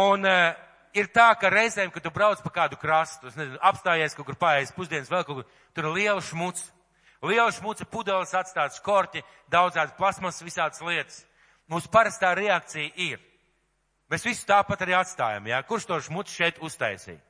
Un 0.00 0.26
uh, 0.26 0.56
ir 0.96 1.10
tā, 1.14 1.28
ka 1.38 1.50
reizēm, 1.52 1.92
kad 1.94 2.02
tu 2.02 2.10
brauc 2.14 2.42
pa 2.42 2.52
kādu 2.54 2.78
krastu, 2.80 3.30
nezinu, 3.36 3.58
apstājies 3.62 4.16
kaut 4.18 4.26
kur 4.30 4.38
paies 4.38 4.74
pusdienas 4.74 5.10
vēl 5.10 5.26
kaut 5.26 5.42
kur, 5.42 5.56
tur 5.76 5.90
ir 5.90 5.96
liela 5.98 6.22
šmuca. 6.24 6.66
Liela 7.22 7.50
šmuca 7.52 7.84
pudeles 7.84 8.32
atstāts 8.34 8.80
korķi, 8.80 9.22
daudzādas 9.52 9.94
plasmas, 9.98 10.40
visādas 10.42 10.80
lietas. 10.80 11.20
Mūsu 11.70 11.90
parastā 11.92 12.34
reakcija 12.34 12.90
ir 12.96 13.20
Mēs 14.10 14.26
visu 14.26 14.42
tāpat 14.42 14.80
arī 14.82 14.96
atstājam, 14.98 15.44
jā. 15.46 15.60
Kurš 15.62 15.86
to 15.86 16.00
šmucu 16.02 16.34
šeit 16.34 16.58
uztaisīja? 16.66 17.20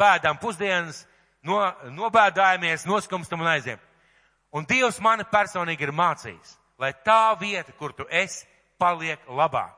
Pēdām 0.00 0.38
pusdienas, 0.40 1.02
no, 1.44 1.58
nobēdājamies, 1.92 2.86
noskumstam 2.88 3.44
un 3.44 3.50
aiziem. 3.52 3.82
Un 4.54 4.64
Dievs 4.64 5.02
mani 5.04 5.26
personīgi 5.28 5.84
ir 5.84 5.92
mācījis, 5.92 6.54
lai 6.80 6.94
tā 7.04 7.34
vieta, 7.40 7.74
kur 7.76 7.92
tu 7.92 8.06
esi, 8.08 8.46
paliek 8.80 9.20
labāk. 9.28 9.76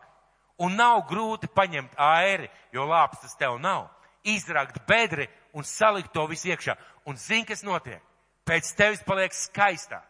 Un 0.62 0.78
nav 0.78 1.02
grūti 1.10 1.50
paņemt 1.52 1.98
āri, 1.98 2.46
jo 2.72 2.86
lāpstas 2.86 3.34
tev 3.36 3.58
nav. 3.60 3.88
Izrakt 4.22 4.78
bedri 4.86 5.26
un 5.52 5.66
salikt 5.66 6.14
to 6.14 6.24
visu 6.30 6.52
iekšā. 6.52 6.76
Un 7.10 7.18
zini, 7.18 7.44
kas 7.48 7.66
notiek? 7.66 8.00
Pēc 8.46 8.70
tevis 8.78 9.02
paliek 9.04 9.34
skaistāk. 9.34 10.06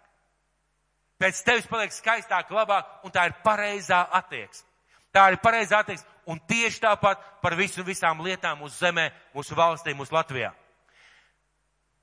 Pēc 1.17 1.41
tevis 1.45 1.69
paliek 1.71 1.95
skaistāk, 1.95 2.51
labāk, 2.53 2.89
un 3.05 3.13
tā 3.13 3.25
ir 3.31 3.37
pareizā 3.45 4.03
attieksme. 4.19 4.69
Tā 5.13 5.31
ir 5.33 5.41
pareizā 5.41 5.81
attieksme. 5.81 6.09
Un 6.27 6.41
tieši 6.43 6.83
tāpat 6.83 7.23
par 7.41 7.55
visu 7.57 7.85
visām 7.87 8.21
lietām 8.21 8.63
uz 8.67 8.77
zemē, 8.81 9.09
mūsu 9.35 9.57
valstī, 9.57 9.95
mūsu 9.95 10.13
Latvijā. 10.13 10.51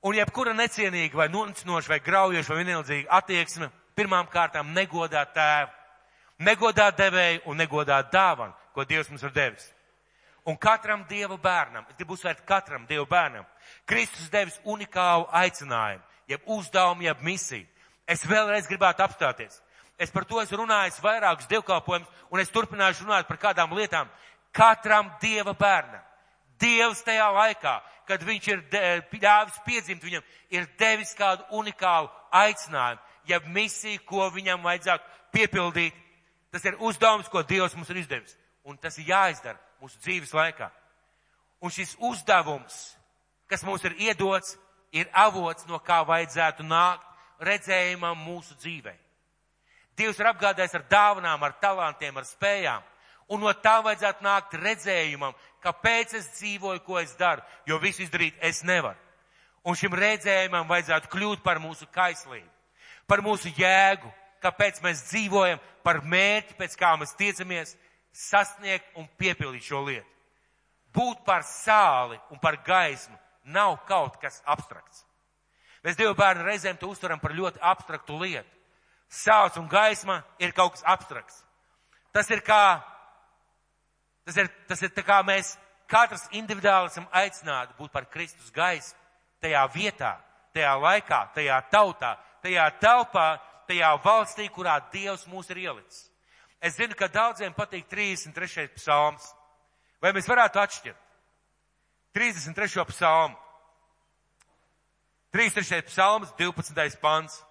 Un 0.04 0.16
jebkura 0.16 0.52
necienīga 0.56 1.16
vai 1.16 1.28
noncinoša 1.32 1.92
vai 1.92 2.00
graujoša 2.04 2.52
vai 2.52 2.64
vienaldzīga 2.64 3.12
attieksme 3.20 3.70
pirmām 3.96 4.26
kārtām 4.32 4.72
negodā 4.74 5.22
tēvu, 5.32 5.70
negodā 6.44 6.90
devēju 6.96 7.44
un 7.46 7.60
negodā 7.60 8.00
dāvanu, 8.12 8.52
ko 8.74 8.84
Dievs 8.84 9.08
mums 9.12 9.22
ir 9.22 9.32
devis. 9.32 9.68
Un 10.44 10.58
katram 10.60 11.06
Dieva 11.08 11.38
bērnam, 11.40 11.86
es 11.88 11.96
gribu 11.96 12.18
uzsvērt 12.18 12.42
katram 12.44 12.84
Dieva 12.88 13.06
bērnam, 13.08 13.46
Kristus 13.86 14.28
devis 14.32 14.58
unikālu 14.64 15.24
aicinājumu, 15.32 16.02
jeb 16.28 16.50
uzdevumu, 16.56 17.06
jeb 17.06 17.22
misiju. 17.24 17.64
Es 18.06 18.24
vēlreiz 18.28 18.68
gribētu 18.68 19.04
apstāties. 19.04 19.60
Es 19.98 20.10
par 20.10 20.26
to 20.26 20.40
esmu 20.42 20.64
runājis 20.64 21.00
vairākus 21.02 21.48
dievkalpojumus, 21.48 22.10
un 22.30 22.42
es 22.42 22.50
turpināšu 22.52 23.06
runāt 23.06 23.28
par 23.28 23.38
kādām 23.40 23.74
lietām. 23.76 24.10
Katram 24.54 25.10
dieva 25.22 25.54
bērnam. 25.54 26.02
Dievs 26.60 27.02
tajā 27.02 27.26
laikā, 27.34 27.74
kad 28.06 28.22
viņš 28.22 28.48
ir 28.48 28.62
ļāvis 29.12 29.60
piedzimt, 29.66 30.04
viņam 30.04 30.22
ir 30.54 30.68
devis 30.78 31.14
kādu 31.18 31.44
unikālu 31.58 32.10
aicinājumu, 32.30 33.00
jeb 33.26 33.46
misiju, 33.50 34.02
ko 34.06 34.28
viņam 34.30 34.62
vajadzētu 34.62 35.04
piepildīt. 35.34 35.96
Tas 36.54 36.64
ir 36.64 36.78
uzdevums, 36.78 37.28
ko 37.28 37.42
Dievs 37.42 37.74
mums 37.74 37.90
ir 37.90 38.02
izdevis. 38.04 38.36
Un 38.64 38.78
tas 38.78 38.96
ir 38.98 39.08
jāizdara 39.10 39.58
mūsu 39.82 39.98
dzīves 40.04 40.34
laikā. 40.34 40.70
Un 41.60 41.72
šis 41.74 41.96
uzdevums, 41.98 42.94
kas 43.50 43.64
mums 43.66 43.82
ir 43.84 43.96
iedots, 43.98 44.54
ir 44.94 45.10
avots, 45.10 45.66
no 45.66 45.80
kā 45.82 46.02
vajadzētu 46.06 46.66
nākt 46.66 47.13
redzējumam 47.40 48.18
mūsu 48.26 48.56
dzīvē. 48.60 48.94
Dievs 49.98 50.18
ir 50.18 50.28
apgādājis 50.30 50.74
ar 50.74 50.84
dāvanām, 50.90 51.42
ar 51.42 51.54
talantiem, 51.62 52.16
ar 52.18 52.26
spējām. 52.26 52.82
Un 53.32 53.40
no 53.40 53.52
tā 53.56 53.78
vajadzētu 53.84 54.24
nākt 54.24 54.56
redzējumam, 54.60 55.36
kāpēc 55.64 56.16
es 56.18 56.26
dzīvoju, 56.36 56.82
ko 56.84 56.98
es 57.00 57.14
daru, 57.16 57.44
jo 57.66 57.78
visu 57.80 58.02
izdarīt 58.04 58.36
es 58.44 58.62
nevaru. 58.66 58.98
Un 59.64 59.78
šim 59.78 59.94
redzējumam 59.96 60.68
vajadzētu 60.68 61.08
kļūt 61.08 61.44
par 61.44 61.62
mūsu 61.62 61.88
kaislību, 61.94 62.50
par 63.08 63.22
mūsu 63.24 63.52
jēgu, 63.56 64.10
kāpēc 64.44 64.82
mēs 64.84 65.06
dzīvojam, 65.08 65.62
par 65.86 66.02
mērķi, 66.04 66.58
pēc 66.58 66.76
kā 66.76 66.92
mēs 67.00 67.16
tiecamies 67.16 67.72
sasniegt 68.12 68.92
un 69.00 69.08
piepildīt 69.18 69.64
šo 69.64 69.80
lietu. 69.86 70.10
Būt 70.94 71.24
par 71.26 71.46
sāli 71.48 72.18
un 72.30 72.38
par 72.42 72.60
gaismu 72.66 73.16
nav 73.44 73.78
kaut 73.88 74.20
kas 74.20 74.42
abstrakts. 74.46 75.02
Mēs 75.84 75.98
Dievu 76.00 76.14
bērnu 76.16 76.46
reizēm 76.46 76.78
to 76.80 76.88
uztveram 76.88 77.20
par 77.20 77.34
ļoti 77.36 77.60
abstraktu 77.60 78.16
lietu. 78.22 78.48
Sāls 79.12 79.58
un 79.60 79.68
gaisma 79.68 80.22
ir 80.40 80.54
kaut 80.56 80.74
kas 80.74 80.84
abstrakts. 80.88 81.42
Tas 82.14 82.30
ir 82.30 82.40
kā, 82.46 82.80
tas 84.24 84.38
ir, 84.40 84.48
tas 84.68 84.82
ir 84.82 84.94
tā 84.96 85.04
kā 85.04 85.20
mēs 85.26 85.54
katrs 85.90 86.24
individuāli 86.32 86.88
esam 86.88 87.06
aicināti 87.12 87.76
būt 87.78 87.92
par 87.92 88.08
Kristus 88.10 88.50
gaismu 88.54 88.98
tajā 89.44 89.64
vietā, 89.74 90.14
tajā 90.56 90.72
laikā, 90.80 91.20
tajā 91.36 91.60
tautā, 91.72 92.14
tajā 92.42 92.64
telpā, 92.80 93.28
tajā 93.68 93.92
valstī, 94.04 94.48
kurā 94.48 94.78
Dievs 94.92 95.26
mūs 95.28 95.50
ir 95.52 95.60
ielicis. 95.66 96.08
Es 96.64 96.78
zinu, 96.78 96.96
ka 96.96 97.10
daudziem 97.12 97.52
patīk 97.52 97.84
33. 97.90 98.70
psalms. 98.78 99.26
Vai 100.00 100.14
mēs 100.16 100.28
varētu 100.28 100.62
atšķirt? 100.62 101.00
33. 102.16 102.86
psalmu. 102.88 103.36
33. 105.34 105.82
psalms, 105.82 106.32
12. 106.38 107.00
pants. 107.00 107.44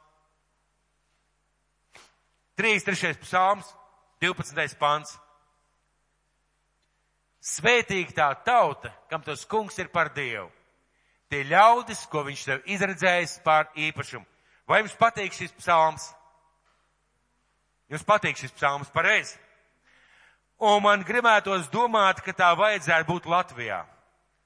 33. 2.55 3.17
psalms, 3.19 3.75
12. 4.21 4.77
pants. 4.79 5.17
Svētīgi 7.43 8.15
tā 8.15 8.29
tauta, 8.45 8.87
kam 9.11 9.19
tas 9.19 9.43
kungs 9.43 9.75
ir 9.83 9.89
par 9.91 10.13
Dievu. 10.15 10.47
Tie 11.27 11.41
ļaudis, 11.43 12.05
ko 12.07 12.21
viņš 12.23 12.43
tev 12.47 12.69
izredzējis 12.71 13.33
par 13.43 13.67
īpašumu. 13.75 14.23
Vai 14.63 14.79
jums 14.79 14.95
patīk 14.95 15.35
šis 15.35 15.51
psalms? 15.57 16.05
Jums 17.91 18.07
patīk 18.07 18.39
šis 18.39 18.55
psalms 18.55 18.93
pareizi? 18.95 19.35
Un 20.63 20.79
man 20.85 21.03
gribētos 21.03 21.67
domāt, 21.67 22.23
ka 22.23 22.31
tā 22.31 22.53
vajadzētu 22.55 23.11
būt 23.11 23.27
Latvijā. 23.27 23.81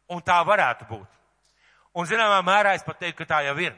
Un 0.09 0.25
tā 0.25 0.39
varētu 0.41 0.89
būt. 0.89 1.16
Un 1.97 2.05
zināmā 2.05 2.43
mērā 2.45 2.75
es 2.77 2.85
pat 2.85 2.99
teiktu, 3.01 3.23
ka 3.23 3.31
tā 3.33 3.39
jau 3.47 3.55
ir. 3.57 3.73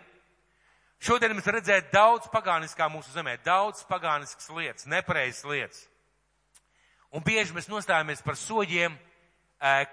Šodien 0.99 1.31
mēs 1.37 1.47
redzējām 1.47 1.93
daudz 1.93 2.27
pagāniskā 2.33 2.89
mūsu 2.91 3.13
zemē, 3.13 3.37
daudz 3.45 3.85
pagāniskas 3.87 4.49
lietas, 4.51 4.87
nepareizas 4.91 5.45
lietas. 5.47 5.85
Un 7.15 7.23
bieži 7.23 7.55
mēs 7.55 7.69
nostājamies 7.71 8.19
par 8.25 8.35
soļiem, 8.35 8.97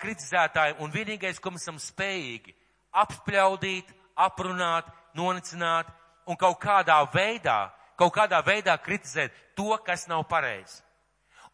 kritizētājiem, 0.02 0.82
un 0.82 0.90
vienīgais, 0.90 1.38
ko 1.42 1.54
mēs 1.54 1.62
esam 1.62 1.78
spējīgi 1.82 2.54
apspļaudīt, 2.98 3.94
aprunāt, 4.26 4.90
nonicināt 5.14 5.88
un 6.26 6.38
kaut 6.40 6.58
kādā 6.62 6.98
veidā, 7.14 7.70
kaut 7.98 8.14
kādā 8.14 8.42
veidā 8.42 8.74
kritizēt 8.82 9.34
to, 9.54 9.70
kas 9.86 10.08
nav 10.10 10.26
pareizi. 10.26 10.82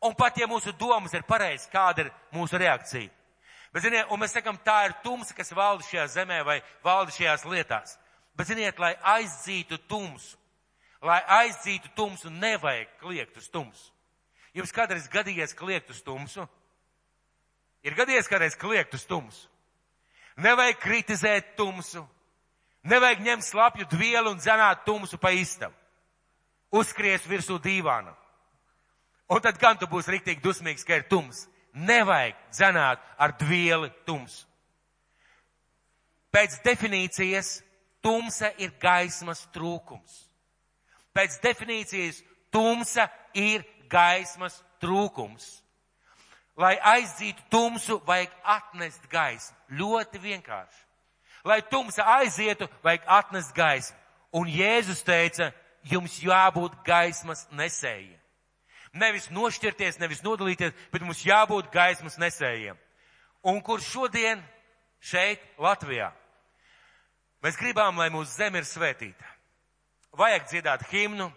Un 0.03 0.17
pat 0.19 0.41
ja 0.41 0.49
mūsu 0.51 0.73
domas 0.79 1.13
ir 1.15 1.29
pareizas, 1.29 1.69
kāda 1.71 2.07
ir 2.07 2.15
mūsu 2.35 2.59
reakcija? 2.59 3.13
Bet, 3.73 3.87
ziniet, 3.87 4.11
un 4.13 4.21
mēs 4.21 4.35
sakam, 4.37 4.59
tā 4.61 4.83
ir 4.89 4.95
tumsa, 5.05 5.33
kas 5.35 5.53
valda 5.57 5.85
šajā 5.87 6.07
zemē 6.13 6.43
vai 6.45 6.59
valda 6.85 7.15
šajās 7.15 7.47
lietās. 7.49 7.97
Bet, 8.37 8.51
ziniet, 8.51 8.79
lai 8.79 8.93
aizdzītu 9.15 9.79
tumsu, 9.89 10.37
lai 11.03 11.23
aizdzītu 11.41 11.89
tumsu, 11.97 12.31
nevajag 12.31 12.91
kliegt 13.01 13.37
uz 13.41 13.49
tumsu. 13.49 13.89
Jums 14.53 14.75
kādreiz 14.77 15.09
gadījies 15.09 15.57
kliegt 15.57 15.91
uz 15.91 16.03
tumsu? 16.05 16.45
Ir 17.83 17.97
gadījies 17.97 18.29
kādreiz 18.29 18.57
kliegt 18.61 18.93
uz 18.95 19.07
tumsu. 19.09 19.49
Nevajag 20.37 20.79
kritizēt 20.81 21.55
tumsu. 21.57 22.05
Nevajag 22.89 23.23
ņemt 23.25 23.47
slapju 23.47 23.87
dvielu 23.91 24.33
un 24.33 24.41
dzenāt 24.41 24.85
tumsu 24.85 25.19
pa 25.19 25.33
istabu. 25.33 25.75
Uzskries 26.73 27.25
virsū 27.29 27.59
dīvāna. 27.63 28.13
Un 29.33 29.41
tad 29.41 29.59
gan 29.61 29.79
tu 29.81 29.89
būsi 29.89 30.13
riktīgi 30.13 30.43
dusmīgs, 30.45 30.85
ka 30.85 30.99
ir 30.99 31.09
tums. 31.09 31.47
Nevajag 31.73 32.37
dzenāt 32.53 33.01
ar 33.17 33.33
dvieli 33.41 33.89
tumsu. 34.07 34.45
Pēc 36.33 36.59
definīcijas 36.65 37.59
tumsa 38.05 38.53
ir 38.61 38.73
gaismas 38.81 39.45
trūkums. 39.53 40.13
Pēc 41.13 41.39
definīcijas 41.45 42.23
tumsa 42.53 43.09
ir 43.37 43.65
gaismas 43.93 44.57
trūkums. 44.81 45.63
Lai 46.57 46.77
aizdzītu 46.77 47.45
tumsu, 47.53 47.99
vajag 48.07 48.33
atnest 48.45 49.05
gaismu. 49.13 49.57
Ļoti 49.81 50.21
vienkārši. 50.21 50.81
Lai 51.45 51.61
tumsa 51.63 52.05
aizietu, 52.19 52.69
vajag 52.85 53.09
atnest 53.09 53.55
gaismu. 53.57 53.97
Un 54.33 54.49
Jēzus 54.49 55.03
teica, 55.05 55.51
jums 55.85 56.21
jābūt 56.23 56.77
gaismas 56.87 57.45
nesējiem. 57.53 58.22
Nevis 58.93 59.31
nošķirties, 59.33 59.99
nevis 60.01 60.21
nodalīties, 60.25 60.75
bet 60.93 61.05
mums 61.05 61.23
jābūt 61.25 61.71
gaismas 61.73 62.19
nesējiem. 62.21 62.77
Un 63.49 63.61
kur 63.65 63.81
šodien 63.81 64.43
šeit, 65.01 65.41
Latvijā, 65.59 66.11
mēs 67.43 67.57
gribam, 67.59 67.97
lai 67.99 68.11
mūsu 68.13 68.37
zeme 68.37 68.61
ir 68.61 68.69
svētīta. 68.69 69.31
Vajag 70.13 70.51
dziedāt 70.51 70.85
himnu, 70.91 71.31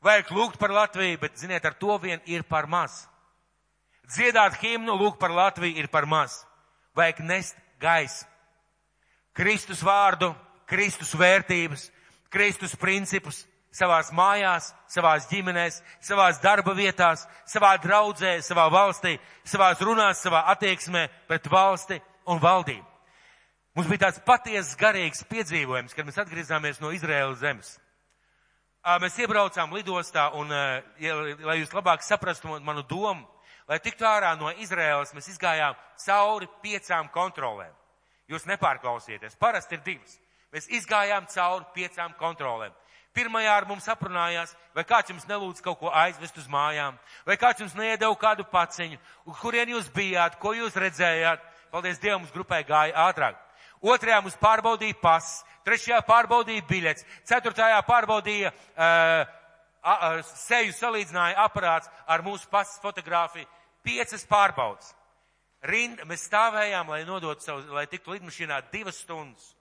vajag 0.00 0.32
lūgt 0.32 0.56
par 0.58 0.72
Latviju, 0.72 1.20
bet, 1.20 1.36
ziniet, 1.36 1.64
ar 1.68 1.76
to 1.76 1.98
vien 2.00 2.22
ir 2.24 2.46
par 2.48 2.66
maz. 2.66 3.04
Dziedāt 4.08 4.56
himnu, 4.62 4.96
lūgt 4.96 5.20
par 5.20 5.34
Latviju 5.34 5.76
ir 5.76 5.90
par 5.92 6.06
maz. 6.08 6.40
Vajag 6.96 7.20
nest 7.26 7.60
gaismu. 7.82 8.30
Kristus 9.36 9.82
vārdu, 9.84 10.30
Kristus 10.64 11.12
vērtības, 11.12 11.90
Kristus 12.32 12.72
principus, 12.80 13.42
savās 13.74 14.10
mājās, 14.14 14.72
savās 14.88 15.28
ģimenēs, 15.30 15.80
savās 16.00 16.40
darba 16.42 16.74
vietās, 16.76 17.26
savā 17.48 17.76
draudzē, 17.82 18.38
savā 18.42 18.68
valstī, 18.72 19.16
savās 19.44 19.80
runās, 19.84 20.22
savā 20.22 20.44
attieksmē 20.52 21.06
pret 21.28 21.48
valsti 21.52 22.00
un 22.26 22.40
valdību. 22.42 22.86
Mums 23.76 23.88
bija 23.90 24.06
tāds 24.06 24.22
patiesas 24.24 24.76
garīgs 24.80 25.26
piedzīvojums, 25.28 25.92
kad 25.92 26.06
mēs 26.08 26.16
atgriezāmies 26.22 26.78
no 26.80 26.94
Izraēlas 26.96 27.42
zemes. 27.42 27.74
Mēs 29.02 29.18
iebraucām 29.20 29.74
lidostā 29.76 30.30
un, 30.38 30.48
lai 30.48 31.56
jūs 31.58 31.74
labāk 31.74 32.04
saprastu 32.06 32.56
manu 32.64 32.86
domu, 32.88 33.26
lai 33.68 33.80
tiktu 33.82 34.06
ārā 34.08 34.30
no 34.38 34.48
Izraēlas, 34.62 35.12
mēs 35.12 35.28
izgājām 35.34 35.76
cauri 36.06 36.48
piecām 36.62 37.10
kontrolēm. 37.12 37.74
Jūs 38.30 38.46
nepārklausieties, 38.48 39.36
parasti 39.38 39.76
ir 39.76 39.84
divas. 39.84 40.16
Mēs 40.54 40.70
izgājām 40.72 41.26
cauri 41.28 41.66
piecām 41.74 42.14
kontrolēm. 42.18 42.72
Pirmajā 43.16 43.52
ar 43.56 43.64
mums 43.64 43.86
aprunājās, 43.88 44.52
vai 44.76 44.84
kāds 44.84 45.08
jums 45.08 45.24
nelūdz 45.28 45.62
kaut 45.64 45.78
ko 45.80 45.88
aizvest 45.88 46.36
uz 46.36 46.48
mājām, 46.52 46.98
vai 47.24 47.38
kāds 47.40 47.62
jums 47.64 47.72
neiedeva 47.78 48.12
kādu 48.20 48.44
paciņu, 48.50 48.98
kurien 49.40 49.72
jūs 49.72 49.88
bijāt, 49.94 50.36
ko 50.42 50.52
jūs 50.52 50.76
redzējāt. 50.76 51.40
Paldies 51.72 52.00
Dievam, 52.02 52.22
mums 52.22 52.34
grupai 52.34 52.60
gāja 52.68 53.08
ātrāk. 53.08 53.40
Otrajā 53.80 54.20
mums 54.20 54.36
pārbaudīja 54.40 54.98
pasis, 55.00 55.42
trešajā 55.66 56.02
pārbaudīja 56.06 56.64
biļets, 56.68 57.06
ceturtajā 57.28 57.80
pārbaudīja 57.88 58.52
uh, 58.52 59.32
uh, 59.80 60.20
seju 60.44 60.76
salīdzināja 60.76 61.40
aparāts 61.44 61.90
ar 62.06 62.24
mūsu 62.26 62.48
pasas 62.52 62.80
fotografiju. 62.84 63.48
Piecas 63.86 64.26
pārbaudas. 64.28 64.92
Rind, 65.66 66.02
mēs 66.06 66.26
stāvējām, 66.28 66.92
lai 66.92 67.02
nodotu 67.08 67.44
savu, 67.44 67.64
lai 67.74 67.86
tiktu 67.90 68.14
lidmašīnā 68.14 68.60
divas 68.72 69.00
stundas. 69.02 69.54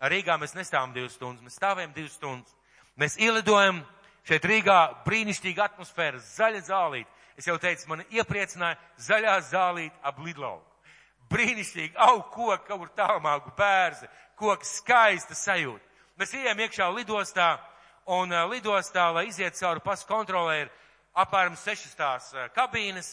Rīgā 0.00 0.38
mēs 0.40 0.54
nestāvam 0.56 0.94
divas 0.94 1.18
stundas, 1.18 1.44
mēs 1.44 1.58
stāvējam 1.58 1.92
divas 1.96 2.14
stundas. 2.16 2.54
Mēs 2.98 3.18
ielidojam 3.20 3.82
šeit 4.26 4.44
Rīgā 4.44 4.80
brīnišķīga 5.06 5.68
atmosfēra, 5.70 6.18
zaļa 6.18 6.64
zālīte. 6.66 7.10
Es 7.38 7.46
jau 7.48 7.56
teicu, 7.60 7.86
man 7.88 8.02
iepriecināja 8.10 8.78
zaļā 9.00 9.38
zālīte 9.48 9.96
ap 10.02 10.18
Lidlau. 10.24 10.58
Brīnišķīgi, 11.30 11.94
aug 12.08 12.26
koki, 12.34 12.66
kaut 12.66 12.80
kur 12.82 12.92
tālmāku 12.98 13.54
bērzi, 13.56 14.08
koki 14.36 14.66
skaista 14.66 15.36
sajūta. 15.38 15.84
Mēs 16.18 16.34
ejam 16.36 16.58
iekšā 16.66 16.88
lidostā 16.92 17.54
Un 18.10 18.32
uh, 18.32 18.48
lidostā, 18.50 19.10
lai 19.14 19.28
iziet 19.28 19.54
cauri 19.54 19.82
pasu 19.84 20.06
kontrolē, 20.08 20.64
ir 20.64 20.70
apmēram 21.20 21.54
sešas 21.54 21.92
tās 21.94 22.30
uh, 22.34 22.48
kabīnes, 22.50 23.12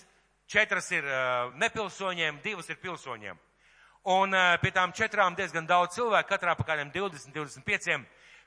četras 0.50 0.88
ir 0.96 1.06
uh, 1.06 1.52
nepilsoņiem, 1.60 2.40
divas 2.42 2.72
ir 2.74 2.80
pilsoņiem. 2.82 3.38
Un 4.08 4.32
pie 4.62 4.70
tām 4.72 4.94
četrām 4.96 5.36
diezgan 5.36 5.66
daudz 5.68 5.98
cilvēku, 5.98 6.30
katrā 6.30 6.54
pa 6.56 6.64
kādiem 6.64 6.94
20, 6.94 7.34
25, 7.36 8.06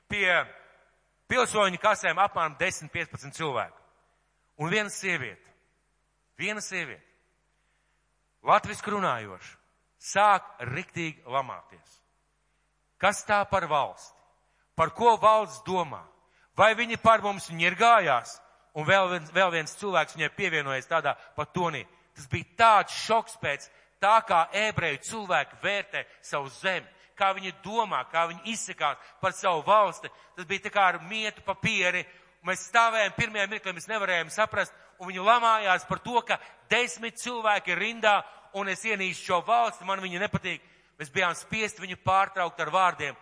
pie 0.09 0.25
pilsoņu 1.31 1.79
kasēm 1.81 2.19
apmēram 2.19 2.57
10, 2.59 2.91
15 2.91 3.37
cilvēku. 3.37 3.77
Un 4.61 4.69
viena 4.69 4.91
sieviete, 4.91 5.55
viena 6.37 6.61
sieviete, 6.61 7.07
latviski 8.45 8.91
runājoša, 8.93 9.55
sāk 10.01 10.47
riktīgi 10.69 11.23
lamāties. 11.29 11.99
Kas 13.01 13.23
tā 13.25 13.41
par 13.49 13.65
valsti? 13.69 14.17
Par 14.77 14.91
ko 14.93 15.15
valsts 15.21 15.63
domā? 15.65 16.03
Vai 16.57 16.73
viņi 16.77 16.99
par 17.01 17.23
mums 17.25 17.49
ņirgājās? 17.49 18.37
Un 18.77 18.85
vēl 18.87 19.09
viens, 19.11 19.31
vēl 19.33 19.51
viens 19.51 19.73
cilvēks 19.79 20.15
viņai 20.15 20.29
pievienojas 20.35 20.87
tādā 20.87 21.15
pat 21.35 21.51
tonī. 21.55 21.81
Tas 22.15 22.27
bija 22.31 22.55
tāds 22.59 22.95
šoks 23.05 23.37
pēc 23.41 23.65
tā, 24.01 24.15
kā 24.27 24.45
ebreju 24.67 25.01
cilvēki 25.09 25.59
vērtē 25.63 26.05
savu 26.23 26.51
zemi, 26.61 26.87
kā 27.21 27.29
viņi 27.37 27.53
domā, 27.61 28.01
kā 28.09 28.25
viņi 28.31 28.55
izsakās 28.55 29.13
par 29.21 29.35
savu 29.37 29.61
valsti. 29.67 30.09
Tas 30.35 30.49
bija 30.49 30.65
tā 30.65 30.73
kā 30.73 30.87
ar 30.89 30.99
mietu 31.05 31.45
papīri. 31.45 32.03
Mēs 32.47 32.65
stāvējām 32.71 33.13
pirmajā 33.17 33.47
mirklī, 33.51 33.73
mēs 33.77 33.89
nevarējām 33.91 34.31
saprast, 34.33 34.73
un 34.97 35.11
viņi 35.11 35.25
lamājās 35.25 35.85
par 35.89 36.01
to, 36.01 36.17
ka 36.25 36.39
desmit 36.71 37.19
cilvēki 37.21 37.75
ir 37.75 37.81
rindā, 37.81 38.15
un 38.57 38.69
es 38.71 38.81
ienīstu 38.85 39.29
šo 39.29 39.41
valsti, 39.45 39.85
man 39.85 40.01
viņa 40.01 40.23
nepatīk. 40.25 40.63
Mēs 40.97 41.13
bijām 41.13 41.35
spiest 41.37 41.79
viņu 41.81 41.99
pārtraukt 42.05 42.59
ar 42.61 42.73
vārdiem. 42.73 43.17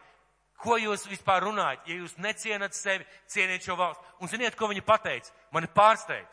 Ko 0.60 0.76
jūs 0.80 1.06
vispār 1.08 1.46
runājat? 1.48 1.86
Ja 1.88 1.96
jūs 2.02 2.18
necienat 2.20 2.76
sevi, 2.76 3.06
cieniet 3.32 3.64
šo 3.64 3.78
valsti. 3.80 4.04
Un 4.20 4.32
ziniet, 4.32 4.58
ko 4.60 4.68
viņi 4.68 4.84
pateica? 4.84 5.32
Mani 5.56 5.70
pārsteidz. 5.72 6.28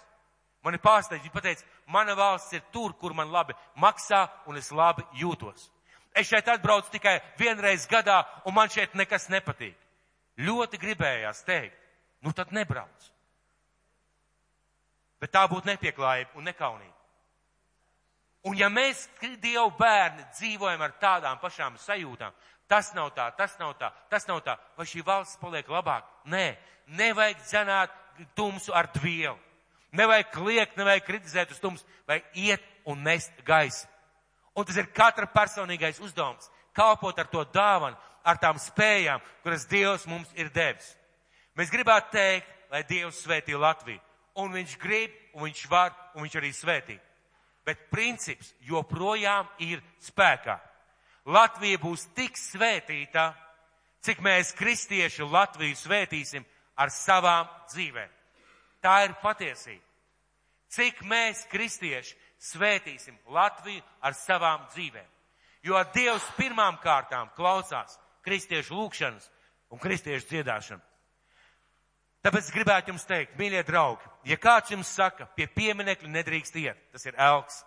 Mani 0.67 0.81
pārsteidz. 0.83 1.23
Viņi 1.23 1.35
pateica, 1.35 1.67
mana 1.87 2.17
valsts 2.19 2.59
ir 2.59 2.65
tur, 2.75 2.97
kur 2.99 3.15
man 3.15 3.31
labi 3.31 3.55
maksā 3.79 4.25
un 4.51 4.59
es 4.59 4.73
labi 4.75 5.07
jūtos. 5.21 5.71
Es 6.17 6.31
šeit 6.31 6.49
atbraucu 6.49 6.91
tikai 6.95 7.19
vienreiz 7.39 7.85
gadā 7.91 8.23
un 8.49 8.57
man 8.57 8.73
šeit 8.73 8.95
nekas 8.97 9.29
nepatīk. 9.33 9.77
Ļoti 10.41 10.81
gribējās 10.81 11.45
teikt, 11.45 11.77
nu 12.25 12.33
tad 12.37 12.53
nebrauc. 12.53 13.13
Bet 15.21 15.33
tā 15.33 15.47
būtu 15.49 15.69
nepieklājība 15.69 16.37
un 16.37 16.45
nekaunība. 16.49 16.93
Un 18.47 18.55
ja 18.55 18.69
mēs, 18.71 19.09
Dievu 19.43 19.73
bērni, 19.79 20.23
dzīvojam 20.37 20.83
ar 20.85 20.93
tādām 21.01 21.41
pašām 21.43 21.79
sajūtām, 21.83 22.35
Tas 22.67 22.91
nav 22.95 23.13
tā, 23.15 23.31
tas 23.39 23.55
nav 23.61 23.77
tā, 23.79 23.93
tas 24.11 24.27
nav 24.27 24.41
tā. 24.43 24.57
Vai 24.77 24.87
šī 24.91 25.05
valsts 25.07 25.39
paliek 25.39 25.69
labāk? 25.71 26.07
Nē, 26.27 26.57
nevajag 26.99 27.43
dzenāt 27.45 27.93
tumsu 28.35 28.75
ar 28.75 28.89
dvielu. 28.95 29.39
Nevajag 29.97 30.33
kliegt, 30.35 30.75
nevajag 30.77 31.05
kritizēt 31.07 31.53
uz 31.55 31.61
tumsu, 31.63 31.87
vai 32.09 32.19
iet 32.35 32.63
un 32.85 33.05
nest 33.07 33.33
gaisu. 33.47 33.87
Un 34.57 34.65
tas 34.65 34.77
ir 34.81 34.89
katra 34.93 35.29
personīgais 35.29 36.01
uzdevums- 36.01 36.51
kalpot 36.77 37.19
ar 37.19 37.27
to 37.27 37.45
dāvanu, 37.45 37.97
ar 38.25 38.37
tām 38.37 38.57
spējām, 38.59 39.21
kuras 39.43 39.67
Dievs 39.67 40.07
mums 40.07 40.29
ir 40.35 40.51
devis. 40.51 40.97
Mēs 41.57 41.71
gribētu 41.71 42.11
teikt, 42.11 42.47
lai 42.71 42.83
Dievs 42.83 43.23
svētī 43.25 43.55
Latviju. 43.55 44.01
Un 44.37 44.53
viņš 44.53 44.79
grib, 44.79 45.13
un 45.35 45.45
viņš 45.45 45.69
var, 45.69 45.95
un 46.15 46.23
viņš 46.25 46.35
arī 46.41 46.51
svētī. 46.53 47.01
Bet 47.65 47.91
princips 47.91 48.53
joprojām 48.61 49.49
ir 49.59 49.83
spēkā. 50.01 50.61
Latvija 51.27 51.79
būs 51.79 52.07
tik 52.15 52.37
svētīta, 52.37 53.35
cik 54.01 54.19
mēs 54.19 54.55
kristieši 54.55 55.25
Latviju 55.27 55.75
svētīsim 55.75 56.45
ar 56.77 56.89
savām 56.89 57.49
dzīvēm. 57.73 58.11
Tā 58.83 59.05
ir 59.05 59.17
patiesība. 59.23 59.83
Cik 60.69 61.01
mēs 61.03 61.47
kristieši 61.51 62.15
svētīsim 62.53 63.17
Latviju 63.33 63.83
ar 64.01 64.17
savām 64.17 64.67
dzīvēm. 64.73 65.09
Jo 65.67 65.81
Dievs 65.95 66.27
pirmām 66.37 66.79
kārtām 66.83 67.31
klausās 67.37 67.99
kristiešu 68.27 68.77
lūgšanas 68.77 69.31
un 69.75 69.83
kristiešu 69.83 70.29
dziedāšanu. 70.31 70.83
Tāpēc 72.27 72.51
gribētu 72.55 72.91
jums 72.91 73.05
teikt, 73.07 73.37
mīļie 73.39 73.63
draugi, 73.67 74.09
ja 74.27 74.37
kāds 74.39 74.73
jums 74.73 74.89
saka, 74.91 75.29
pie 75.39 75.47
pieminekļa 75.47 76.11
nedrīkst 76.11 76.57
iet, 76.59 76.79
tas 76.91 77.07
ir 77.07 77.15
elks. 77.23 77.61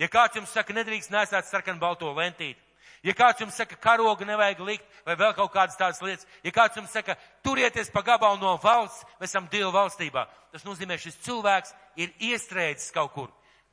Ja 0.00 0.08
kāds 0.12 0.36
jums 0.36 0.52
saka, 0.52 0.72
nedrīkst 0.76 1.12
nesāt 1.12 1.48
sarkanu 1.48 1.80
balto 1.80 2.12
lentīti, 2.16 2.60
Ja 3.06 3.14
kāds 3.14 3.38
jums 3.38 3.54
saka, 3.54 3.76
karogu 3.78 4.26
nevajag 4.26 4.60
likt, 4.66 4.86
vai 5.06 5.14
vēl 5.18 5.34
kaut 5.36 5.52
kādas 5.54 5.76
tādas 5.78 6.00
lietas, 6.02 6.26
ja 6.42 6.50
kāds 6.50 6.74
jums 6.74 6.90
saka, 6.90 7.14
turieties 7.44 7.90
pa 7.94 8.02
gabalu 8.02 8.40
no 8.40 8.56
valsts, 8.62 9.04
mēs 9.20 9.30
esam 9.30 9.46
Dieva 9.52 9.70
valstībā, 9.74 10.24
tas 10.50 10.64
nozīmē, 10.66 10.96
šis 10.98 11.20
cilvēks 11.26 11.74
ir 12.02 12.14
iestrēdzis 12.32 12.90
kaut 12.96 13.12
kur. 13.14 13.28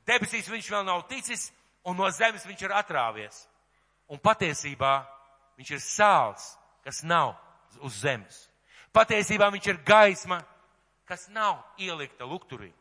Debesīs 0.07 0.49
viņš 0.51 0.69
vēl 0.73 0.85
nav 0.87 1.05
ticis, 1.09 1.49
un 1.87 1.97
no 1.97 2.09
zemes 2.11 2.45
viņš 2.47 2.65
ir 2.65 2.75
atrāvies. 2.75 3.43
Un 4.11 4.19
patiesībā 4.19 4.95
viņš 5.57 5.71
ir 5.75 5.83
sāls, 5.83 6.53
kas 6.83 7.03
nav 7.07 7.35
uz 7.81 8.01
zemes. 8.03 8.47
Patiesībā 8.93 9.49
viņš 9.53 9.69
ir 9.71 9.83
gaisma, 9.85 10.41
kas 11.07 11.27
nav 11.33 11.63
ielikta 11.81 12.27
lukturī. 12.27 12.71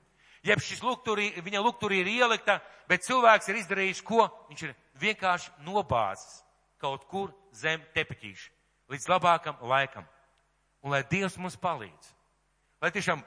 Jeb 0.42 0.58
šis 0.58 0.82
lukturī, 0.82 1.30
viņa 1.38 1.60
lukturī 1.62 2.00
ir 2.02 2.10
ielikta, 2.10 2.58
bet 2.90 3.06
cilvēks 3.06 3.48
ir 3.48 3.60
izdarījis 3.60 4.02
ko? 4.02 4.26
Viņš 4.50 4.64
ir 4.66 4.74
vienkārši 4.98 5.52
nobāzis 5.62 6.42
kaut 6.82 7.06
kur 7.06 7.30
zem 7.54 7.82
tepiķīša 7.94 8.50
līdz 8.92 9.08
labākam 9.08 9.62
laikam. 9.70 10.04
Un 10.82 10.90
lai 10.90 11.04
Dievs 11.06 11.38
mums 11.38 11.54
palīdz, 11.62 12.08
lai 12.82 12.90
tiešām 12.90 13.22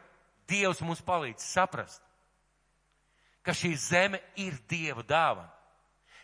Dievs 0.49 0.81
mums 0.83 0.99
palīdz 1.01 1.41
saprast, 1.41 2.03
ka 3.45 3.53
šī 3.53 3.75
zeme 3.77 4.19
ir 4.41 4.57
Dieva 4.69 5.03
dāvana, 5.05 5.51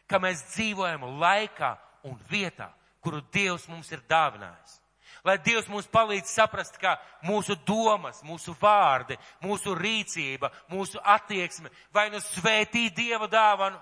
ka 0.10 0.20
mēs 0.20 0.44
dzīvojam 0.56 1.06
laikā 1.22 1.76
un 2.10 2.18
vietā, 2.30 2.72
kuru 3.02 3.22
Dievs 3.34 3.68
mums 3.70 3.92
ir 3.94 4.02
dāvinājis. 4.10 4.80
Lai 5.24 5.38
Dievs 5.38 5.68
mums 5.70 5.86
palīdz 5.92 6.32
saprast, 6.34 6.80
ka 6.82 6.96
mūsu 7.28 7.54
domas, 7.68 8.24
mūsu 8.26 8.56
vārdi, 8.58 9.20
mūsu 9.44 9.76
rīcība, 9.78 10.50
mūsu 10.72 11.02
attieksme 11.04 11.70
vai 11.94 12.10
nu 12.10 12.18
svētī 12.26 12.88
Dieva 12.96 13.30
dāvanu, 13.30 13.78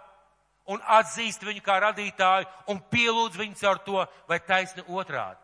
un 0.70 0.82
atzīst 1.00 1.46
viņu 1.48 1.64
kā 1.66 1.80
radītāju 1.82 2.50
un 2.70 2.82
pielūdz 2.92 3.40
viņu 3.40 3.56
caur 3.62 3.80
to, 3.86 4.04
vai 4.28 4.40
taisni 4.44 4.84
otrādi. 4.86 5.40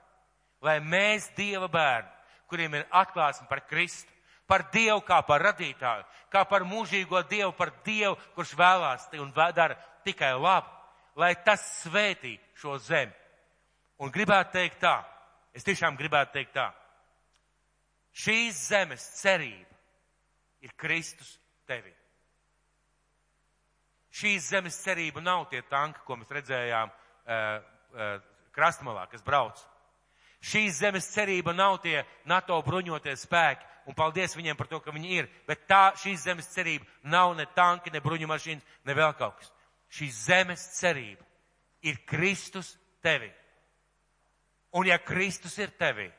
Lai 0.61 0.79
mēs, 0.83 1.29
Dieva 1.37 1.69
bērni, 1.71 2.11
kuriem 2.51 2.75
ir 2.75 2.85
atklāsme 2.91 3.47
par 3.49 3.63
Kristu, 3.69 4.11
par 4.47 4.67
Dievu 4.73 5.01
kā 5.05 5.21
par 5.25 5.43
radītāju, 5.43 6.05
kā 6.31 6.45
par 6.49 6.65
mūžīgo 6.67 7.21
Dievu, 7.29 7.51
par 7.57 7.73
Dievu, 7.85 8.15
kurš 8.35 8.55
vēlās 8.59 9.09
un 9.19 9.33
dara 9.35 9.77
tikai 10.05 10.33
labu, 10.37 10.69
lai 11.15 11.33
tas 11.45 11.63
svētī 11.83 12.37
šo 12.59 12.77
zemi. 12.77 13.13
Un 13.99 14.11
gribētu 14.11 14.57
teikt 14.57 14.81
tā, 14.83 14.97
es 15.55 15.63
tiešām 15.63 15.95
gribētu 15.95 16.35
teikt 16.35 16.55
tā, 16.57 16.69
šīs 18.11 18.65
zemes 18.69 19.05
cerība 19.21 19.79
ir 20.65 20.73
Kristus 20.75 21.37
tevi 21.67 21.93
šīs 24.15 24.49
zemes 24.53 24.77
cerība 24.79 25.23
nav 25.23 25.47
tie 25.51 25.61
tanki, 25.69 26.03
ko 26.07 26.17
mēs 26.19 26.31
redzējām 26.37 26.91
uh, 26.91 27.39
uh, 27.95 28.17
krastmalā, 28.55 29.07
kas 29.11 29.23
brauc. 29.25 29.59
Šīs 30.45 30.79
zemes 30.79 31.07
cerība 31.11 31.55
nav 31.55 31.79
tie 31.83 32.03
NATO 32.29 32.57
bruņotie 32.63 33.15
spēki, 33.19 33.65
un 33.85 33.95
paldies 33.97 34.35
viņiem 34.35 34.57
par 34.57 34.67
to, 34.67 34.79
ka 34.81 34.93
viņi 34.93 35.11
ir, 35.17 35.29
bet 35.47 35.67
tā 35.69 35.93
šīs 35.99 36.25
zemes 36.25 36.49
cerība 36.53 36.85
nav 37.03 37.35
ne 37.37 37.45
tanki, 37.55 37.93
ne 37.93 38.01
bruņu 38.01 38.27
mašīnas, 38.29 38.65
ne 38.85 38.97
vēl 38.97 39.13
kaut 39.19 39.37
kas. 39.39 39.51
Šīs 39.93 40.21
zemes 40.25 40.63
cerība 40.79 41.25
ir 41.85 42.01
Kristus 42.05 42.75
tevi. 43.03 43.29
Un 44.75 44.89
ja 44.89 44.97
Kristus 44.99 45.57
ir 45.61 45.71
tevi, 45.79 46.09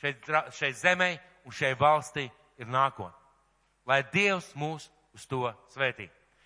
šeit, 0.00 0.30
šeit 0.56 0.78
zemē 0.78 1.10
un 1.44 1.52
šeit 1.52 1.78
valstī 1.80 2.28
ir 2.58 2.70
nākotne. 2.70 3.18
Lai 3.86 4.02
Dievs 4.12 4.52
mūs 4.54 4.86
uz 5.12 5.26
to 5.26 5.50
svētī. 5.74 6.06